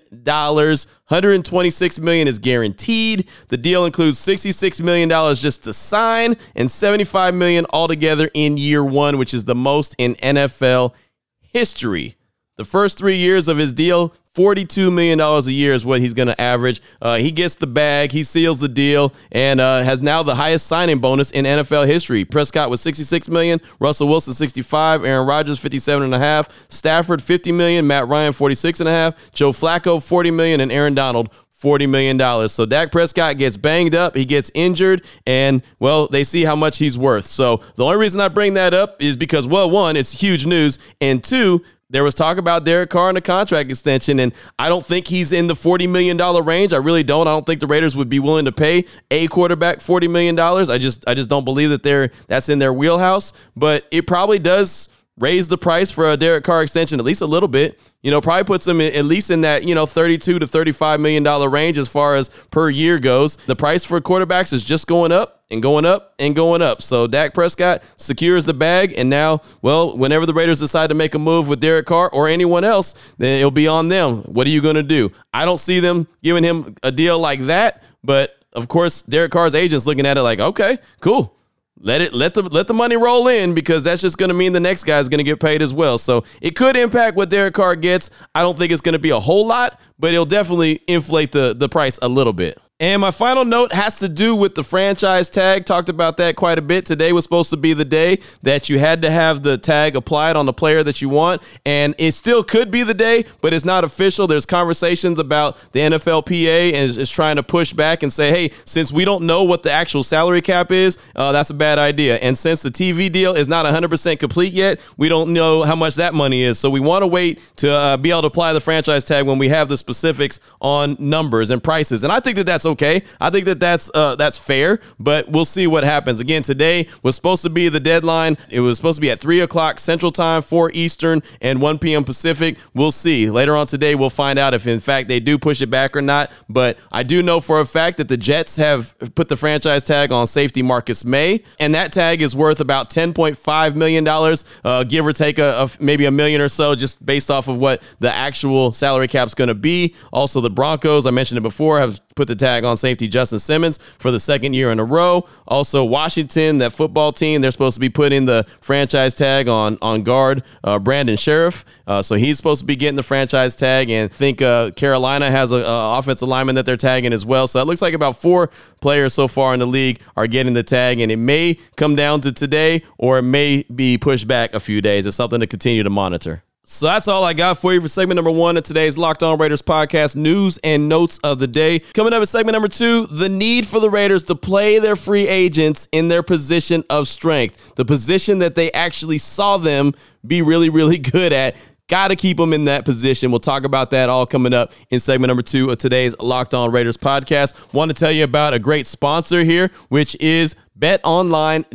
126 1.08 2.00
million 2.00 2.28
is 2.28 2.40
guaranteed. 2.40 3.30
The 3.50 3.58
deal 3.58 3.86
includes 3.86 4.18
66 4.18 4.82
million 4.82 5.08
dollars 5.08 5.40
just 5.40 5.64
to 5.66 5.74
sign 5.74 6.36
and 6.56 6.70
75 6.70 7.36
million 7.36 7.66
altogether 7.72 8.32
in 8.34 8.58
year 8.58 8.84
1, 8.84 9.18
which 9.18 9.34
is 9.34 9.46
the 9.46 9.56
most 9.56 9.96
in 10.00 10.16
NFL 10.16 10.96
history. 11.42 12.16
The 12.58 12.64
first 12.64 12.98
3 12.98 13.18
years 13.18 13.50
of 13.50 13.58
his 13.58 13.74
deal, 13.74 14.14
$42 14.34 14.94
million 14.94 15.20
a 15.20 15.42
year 15.52 15.74
is 15.74 15.86
what 15.86 16.00
he's 16.00 16.14
going 16.14 16.30
to 16.30 16.40
average. 16.40 16.82
Uh, 17.02 17.18
he 17.18 17.32
gets 17.32 17.56
the 17.56 17.68
bag, 17.68 18.14
he 18.14 18.24
seals 18.24 18.60
the 18.62 18.70
deal, 18.70 19.14
and 19.32 19.60
uh, 19.60 19.82
has 19.82 20.02
now 20.02 20.24
the 20.24 20.36
highest 20.36 20.68
signing 20.68 21.00
bonus 21.00 21.32
in 21.32 21.44
NFL 21.44 21.86
history. 21.88 22.24
Prescott 22.24 22.70
was 22.70 22.80
66 22.80 23.28
million, 23.28 23.60
Russell 23.80 24.08
Wilson 24.08 24.34
65, 24.34 25.04
Aaron 25.04 25.28
Rodgers 25.28 25.60
57 25.60 26.04
and 26.04 26.16
a 26.16 26.20
half, 26.20 26.48
Stafford 26.72 27.22
50 27.22 27.52
million, 27.52 27.88
Matt 27.88 28.08
Ryan 28.08 28.32
46 28.32 28.80
and 28.80 28.90
a 28.90 28.92
half, 28.94 29.32
Joe 29.34 29.52
Flacco 29.52 30.02
40 30.06 30.32
million, 30.32 30.62
and 30.62 30.72
Aaron 30.72 30.96
Donald 30.96 31.30
$40 31.66 31.90
million. 31.90 32.48
So 32.48 32.66
Dak 32.66 32.92
Prescott 32.92 33.38
gets 33.38 33.58
banged 33.58 33.96
up, 33.96 34.16
he 34.16 34.24
gets 34.24 34.52
injured, 34.54 35.04
and, 35.26 35.64
well, 35.80 36.08
they 36.08 36.24
see 36.24 36.44
how 36.44 36.56
much 36.56 36.78
he's 36.78 36.98
worth. 36.98 37.26
So 37.26 37.64
the 37.76 37.84
only 37.84 37.98
reason 37.98 38.20
I 38.20 38.28
bring 38.28 38.54
that 38.54 38.76
up 38.76 39.02
is 39.02 39.18
because, 39.18 39.48
well, 39.48 39.70
one, 39.70 39.98
it's 39.98 40.22
huge 40.22 40.46
news, 40.46 40.78
and 41.02 41.24
two, 41.24 41.64
there 41.90 42.04
was 42.04 42.16
talk 42.16 42.38
about 42.38 42.66
Derek 42.66 42.90
Carr 42.90 43.10
and 43.10 43.18
a 43.18 43.22
contract 43.22 43.70
extension, 43.70 44.20
and 44.20 44.34
I 44.58 44.70
don't 44.70 44.84
think 44.86 45.08
he's 45.08 45.32
in 45.32 45.48
the 45.48 45.54
$40 45.54 45.90
million 45.90 46.18
range. 46.44 46.74
I 46.74 46.78
really 46.78 47.04
don't. 47.04 47.28
I 47.28 47.32
don't 47.32 47.46
think 47.46 47.62
the 47.62 47.68
Raiders 47.68 47.96
would 47.96 48.10
be 48.10 48.20
willing 48.20 48.46
to 48.46 48.52
pay 48.52 48.86
a 49.12 49.28
quarterback 49.28 49.80
$40 49.80 50.10
million. 50.10 50.40
I 50.40 50.78
just 50.80 51.08
I 51.08 51.14
just 51.14 51.30
don't 51.30 51.46
believe 51.46 51.70
that 51.70 51.84
they're 51.84 52.10
that's 52.28 52.50
in 52.50 52.58
their 52.58 52.74
wheelhouse. 52.74 53.34
But 53.56 53.88
it 53.92 54.08
probably 54.08 54.40
does 54.40 54.90
raise 55.18 55.48
the 55.48 55.58
price 55.58 55.92
for 55.92 56.10
a 56.10 56.18
Derek 56.18 56.44
Carr 56.44 56.62
extension 56.62 57.00
at 57.00 57.06
least 57.06 57.22
a 57.22 57.26
little 57.26 57.48
bit. 57.48 57.80
You 58.02 58.12
know, 58.12 58.22
probably 58.22 58.44
puts 58.44 58.68
him 58.68 58.82
in, 58.82 58.94
at 58.94 59.06
least 59.06 59.32
in 59.32 59.42
that, 59.42 59.64
you 59.64 59.74
know, 59.74 59.86
32 59.86 60.40
to 60.40 60.48
35 60.48 61.00
million 61.00 61.24
dollar 61.24 61.50
range 61.50 61.78
as 61.78 61.90
far 61.90 62.16
as 62.16 62.30
per 62.52 62.70
year 62.70 63.00
goes. 63.00 63.36
The 63.36 63.56
price 63.56 63.86
for 63.86 64.00
quarterbacks 64.02 64.54
is 64.54 64.64
just 64.64 64.88
going 64.88 65.12
up 65.12 65.44
and 65.50 65.62
going 65.62 65.86
up 65.86 66.14
and 66.20 66.36
going 66.36 66.62
up. 66.62 66.82
So 66.82 67.08
Dak 67.08 67.34
Prescott 67.34 67.84
secures 67.96 68.46
the 68.46 68.54
bag 68.54 68.94
and 68.98 69.10
now, 69.10 69.42
well, 69.62 69.98
whenever 69.98 70.26
the 70.26 70.34
Raiders 70.34 70.60
decide 70.60 70.88
to 70.88 70.96
make 70.96 71.16
a 71.16 71.20
move 71.20 71.48
with 71.48 71.60
Derek 71.60 71.86
Carr 71.86 72.10
or 72.10 72.28
anyone 72.28 72.64
else, 72.64 73.14
then 73.18 73.40
it'll 73.40 73.52
be 73.52 73.68
on 73.68 73.90
them. 73.90 74.18
What 74.24 74.46
are 74.48 74.52
you 74.52 74.62
going 74.62 74.76
to 74.76 74.84
do? 74.84 75.12
I 75.34 75.46
don't 75.46 75.60
see 75.60 75.80
them 75.80 76.08
giving 76.22 76.44
him 76.44 76.76
a 76.84 76.92
deal 76.92 77.18
like 77.20 77.42
that, 77.42 77.84
but 78.04 78.38
of 78.54 78.68
course, 78.68 79.02
Derek 79.02 79.32
Carr's 79.32 79.56
agent's 79.56 79.86
looking 79.86 80.06
at 80.06 80.18
it 80.18 80.22
like, 80.22 80.40
"Okay, 80.40 80.78
cool 81.02 81.35
let 81.80 82.02
it 82.02 82.14
let 82.14 82.34
the 82.34 82.42
let 82.42 82.68
the 82.68 82.74
money 82.74 82.96
roll 82.96 83.28
in 83.28 83.54
because 83.54 83.84
that's 83.84 84.02
just 84.02 84.18
going 84.18 84.30
to 84.30 84.34
mean 84.34 84.54
the 84.54 84.60
next 84.60 84.86
guy 84.86 85.00
is 85.00 85.10
going 85.10 85.18
to 85.20 85.24
get 85.24 85.40
paid 85.40 85.62
as 85.62 85.74
well. 85.74 85.98
So 85.98 86.24
it 86.42 86.56
could 86.56 86.78
impact 86.78 87.18
what 87.18 87.30
Derek 87.30 87.54
Carr 87.54 87.76
gets. 87.76 88.10
I 88.34 88.44
don't 88.44 88.58
think 88.58 88.72
it's 88.72 88.82
going 88.82 88.94
to 88.94 89.00
be 89.00 89.10
a 89.10 89.20
whole 89.20 89.46
lot, 89.46 89.80
but 90.00 90.14
it'll 90.14 90.26
definitely 90.26 90.82
inflate 90.88 91.32
the 91.32 91.54
the 91.54 91.68
price 91.68 92.00
a 92.02 92.08
little 92.08 92.34
bit. 92.34 92.60
And 92.82 93.00
my 93.00 93.12
final 93.12 93.46
note 93.46 93.72
has 93.72 94.00
to 94.00 94.10
do 94.10 94.36
with 94.36 94.56
the 94.56 94.64
franchise 94.64 95.30
tag. 95.30 95.64
Talked 95.64 95.88
about 95.88 96.18
that 96.18 96.36
quite 96.36 96.60
a 96.60 96.62
bit. 96.62 96.86
Today 96.86 97.14
was 97.14 97.24
supposed 97.24 97.50
to 97.52 97.56
be 97.56 97.72
the 97.72 97.86
day 97.86 98.20
that 98.44 98.68
you 98.68 98.80
had 98.80 99.02
to 99.04 99.10
have 99.10 99.44
the 99.44 99.58
tag 99.58 99.96
applied 99.96 100.36
on 100.36 100.46
the 100.46 100.52
player 100.52 100.84
that 100.84 101.02
you 101.02 101.08
want. 101.08 101.42
And 101.66 101.96
it 101.98 102.12
still 102.12 102.44
could 102.44 102.72
be 102.72 102.84
the 102.84 102.94
day, 102.94 103.24
but 103.40 103.54
it's 103.54 103.64
not 103.64 103.86
official. 103.86 104.28
There's 104.28 104.46
conversations 104.46 105.20
about 105.20 105.56
the 105.72 105.80
NFLPA 105.80 106.74
and 106.74 106.84
is, 106.84 106.98
is 106.98 107.10
trying 107.10 107.38
to 107.38 107.44
push 107.44 107.72
back 107.72 108.04
and 108.04 108.12
say, 108.12 108.30
hey, 108.30 108.54
since 108.66 108.92
we 108.92 109.06
don't 109.06 109.26
know 109.26 109.46
what 109.46 109.64
the 109.64 109.72
actual 109.72 110.04
salary 110.04 110.42
cap 110.42 110.70
is, 110.70 110.98
uh, 111.16 111.32
that's 111.32 111.52
a 111.52 111.54
bad 111.54 111.80
idea. 111.80 112.18
And 112.18 112.38
since 112.38 112.62
the 112.62 112.72
TV 112.72 113.10
deal 113.10 113.36
is 113.36 113.48
not 113.48 113.66
100% 113.66 114.20
complete 114.20 114.52
yet, 114.52 114.82
we 114.98 115.08
don't 115.08 115.32
know 115.32 115.64
how 115.64 115.78
much 115.78 115.96
that 115.96 116.14
money 116.14 116.42
is. 116.42 116.60
So 116.60 116.70
we 116.70 116.82
want 116.82 117.04
to 117.04 117.08
wait 117.08 117.40
to 117.56 117.72
uh, 117.72 117.96
be 117.96 118.12
able 118.12 118.24
to 118.24 118.28
apply 118.28 118.52
the 118.52 118.60
franchise 118.60 119.06
tag 119.06 119.26
when 119.26 119.38
we 119.38 119.48
have 119.48 119.70
the 119.70 119.78
specifics 119.78 120.42
on 120.60 120.98
numbers 121.00 121.52
and 121.52 121.64
prices. 121.64 122.04
And 122.04 122.12
I 122.12 122.20
think 122.20 122.36
that 122.36 122.46
that's 122.46 122.65
okay. 122.66 123.04
I 123.20 123.30
think 123.30 123.46
that 123.46 123.60
that's 123.60 123.92
uh, 123.94 124.16
that's 124.16 124.38
fair, 124.38 124.80
but 125.00 125.30
we'll 125.30 125.46
see 125.46 125.68
what 125.68 125.84
happens. 125.84 126.20
Again, 126.20 126.42
today 126.42 126.88
was 127.04 127.16
supposed 127.16 127.44
to 127.44 127.50
be 127.50 127.70
the 127.70 127.80
deadline. 127.80 128.38
It 128.50 128.60
was 128.60 128.78
supposed 128.78 128.98
to 128.98 129.02
be 129.02 129.12
at 129.12 129.20
three 129.20 129.42
o'clock 129.42 129.80
Central 129.80 130.12
Time, 130.12 130.42
four 130.42 130.72
Eastern, 130.74 131.22
and 131.42 131.62
one 131.62 131.80
p.m. 131.80 132.04
Pacific. 132.04 132.58
We'll 132.74 132.92
see 132.92 133.30
later 133.30 133.56
on 133.56 133.68
today. 133.68 133.96
We'll 133.96 134.10
find 134.10 134.40
out 134.40 134.54
if 134.54 134.68
in 134.68 134.80
fact 134.80 135.08
they 135.08 135.20
do 135.20 135.38
push 135.38 135.62
it 135.62 135.70
back 135.70 135.96
or 135.96 136.02
not. 136.02 136.32
But 136.50 136.78
I 136.92 137.04
do 137.04 137.22
know 137.24 137.40
for 137.40 137.60
a 137.60 137.66
fact 137.66 137.98
that 137.98 138.08
the 138.08 138.18
Jets 138.18 138.56
have 138.58 138.96
put 139.16 139.30
the 139.30 139.38
franchise 139.38 139.84
tag 139.84 140.12
on 140.12 140.28
safety 140.28 140.62
Marcus 140.62 141.06
Maye, 141.06 141.44
and 141.60 141.76
that 141.76 141.92
tag 141.92 142.22
is 142.22 142.36
worth 142.36 142.60
about 142.60 142.90
ten 142.90 143.14
point 143.14 143.38
five 143.38 143.76
million 143.76 144.04
dollars, 144.04 144.46
uh, 144.64 144.84
give 144.84 145.06
or 145.06 145.14
take 145.14 145.40
a, 145.40 145.64
a, 145.64 145.70
maybe 145.84 146.06
a 146.06 146.12
million 146.12 146.42
or 146.42 146.50
so, 146.50 146.76
just 146.76 147.06
based 147.06 147.30
off 147.30 147.48
of 147.48 147.58
what 147.58 147.82
the 148.00 148.14
actual 148.14 148.72
salary 148.72 149.08
cap 149.08 149.28
is 149.28 149.34
going 149.34 149.48
to 149.48 149.54
be. 149.54 149.94
Also, 150.12 150.42
the 150.42 150.50
Broncos, 150.50 151.06
I 151.06 151.12
mentioned 151.12 151.38
it 151.38 151.42
before, 151.42 151.80
have 151.80 152.00
put 152.16 152.28
the 152.28 152.36
tag 152.36 152.64
on 152.64 152.78
safety 152.78 153.08
Justin 153.08 153.40
Simmons 153.40 153.78
for 153.78 154.10
the 154.10 154.20
second 154.20 154.54
year 154.54 154.72
in 154.72 154.80
a 154.80 154.84
row. 154.84 155.28
Also, 155.48 155.84
Washington, 155.84 156.60
that 156.60 156.72
football 156.72 157.12
team, 157.12 157.42
they're 157.42 157.52
supposed 157.52 157.76
to 157.76 157.82
be 157.82 157.90
putting 157.90 158.26
the 158.26 158.46
franchise 158.62 159.14
tag 159.14 159.48
on 159.50 159.78
on 159.82 160.04
guard 160.04 160.44
uh, 160.64 160.80
Brandon 160.80 161.16
Scherff. 161.16 161.66
Uh, 161.86 162.02
so 162.02 162.16
he's 162.16 162.38
supposed 162.38 162.62
to 162.62 162.66
be 162.66 162.76
getting 162.76 162.96
the 162.96 163.04
franchise 163.04 163.56
tag. 163.56 163.90
And 163.90 164.10
I 164.10 164.14
think 164.14 164.42
uh, 164.42 164.72
Carolina 164.72 165.30
has 165.30 165.52
an 165.52 165.64
offensive 165.66 166.28
lineman 166.28 166.56
that 166.56 166.66
they're 166.66 166.78
tagging 166.78 167.14
as 167.14 167.26
well. 167.26 167.48
So 167.48 167.60
it 167.60 167.68
looks 167.68 167.82
like 167.82 167.94
about 167.94 168.16
four 168.16 168.50
players 168.80 169.14
so 169.14 169.28
far 169.28 169.54
in 169.54 169.60
the 169.60 169.68
league 169.68 170.00
are 170.16 170.28
getting 170.28 170.54
the 170.54 170.64
tag. 170.64 171.00
And 171.00 171.12
it 171.12 171.18
may 171.18 171.58
come 171.76 171.96
down 171.96 172.22
to 172.22 172.32
today 172.32 172.82
or 172.98 173.20
it 173.20 173.24
may 173.24 173.64
be 173.64 173.98
pushed 173.98 174.28
back 174.28 174.56
a 174.56 174.60
few 174.60 174.82
days. 174.82 175.06
It's 175.06 175.18
something 175.18 175.42
to 175.42 175.48
continue 175.48 175.84
to 175.84 175.90
monitor. 175.90 176.45
So 176.68 176.88
that's 176.88 177.08
all 177.08 177.24
I 177.24 177.34
got 177.34 177.60
for 177.60 177.76
you 177.76 177.80
for 177.80 177.88
segment 177.88 178.16
number 178.16 178.32
one 178.32 178.58
of 178.58 178.64
today's 178.64 178.98
Locked 178.98 179.22
On 179.22 179.38
Raiders 179.38 179.62
podcast 179.62 180.16
news 180.16 180.58
and 180.64 180.90
notes 180.90 181.20
of 181.20 181.38
the 181.38 181.46
day. 181.46 181.78
Coming 181.94 182.12
up 182.12 182.22
in 182.22 182.26
segment 182.26 182.54
number 182.54 182.68
two, 182.68 183.06
the 183.06 183.30
need 183.30 183.68
for 183.68 183.80
the 183.80 183.88
Raiders 183.88 184.24
to 184.26 184.36
play 184.36 184.80
their 184.80 184.96
free 184.96 185.28
agents 185.28 185.88
in 185.92 186.08
their 186.08 186.24
position 186.24 186.84
of 186.90 187.08
strength, 187.08 187.76
the 187.76 187.86
position 187.86 188.40
that 188.40 188.56
they 188.56 188.72
actually 188.72 189.20
saw 189.20 189.58
them 189.58 189.94
be 190.26 190.42
really, 190.42 190.70
really 190.70 190.98
good 191.12 191.34
at. 191.34 191.56
Got 191.88 192.08
to 192.08 192.16
keep 192.16 192.38
them 192.38 192.52
in 192.52 192.66
that 192.66 192.84
position. 192.84 193.30
We'll 193.30 193.40
talk 193.40 193.64
about 193.64 193.92
that 193.92 194.10
all 194.10 194.26
coming 194.26 194.52
up 194.56 194.74
in 194.90 195.00
segment 195.00 195.28
number 195.28 195.44
two 195.44 195.70
of 195.70 195.78
today's 195.78 196.18
Locked 196.18 196.56
On 196.56 196.72
Raiders 196.72 196.98
podcast. 196.98 197.76
Want 197.76 197.90
to 197.90 197.96
tell 197.96 198.12
you 198.12 198.24
about 198.24 198.56
a 198.56 198.60
great 198.60 198.88
sponsor 198.88 199.44
here, 199.44 199.70
which 199.90 200.20
is 200.20 200.56
betonline.ag. 200.78 201.66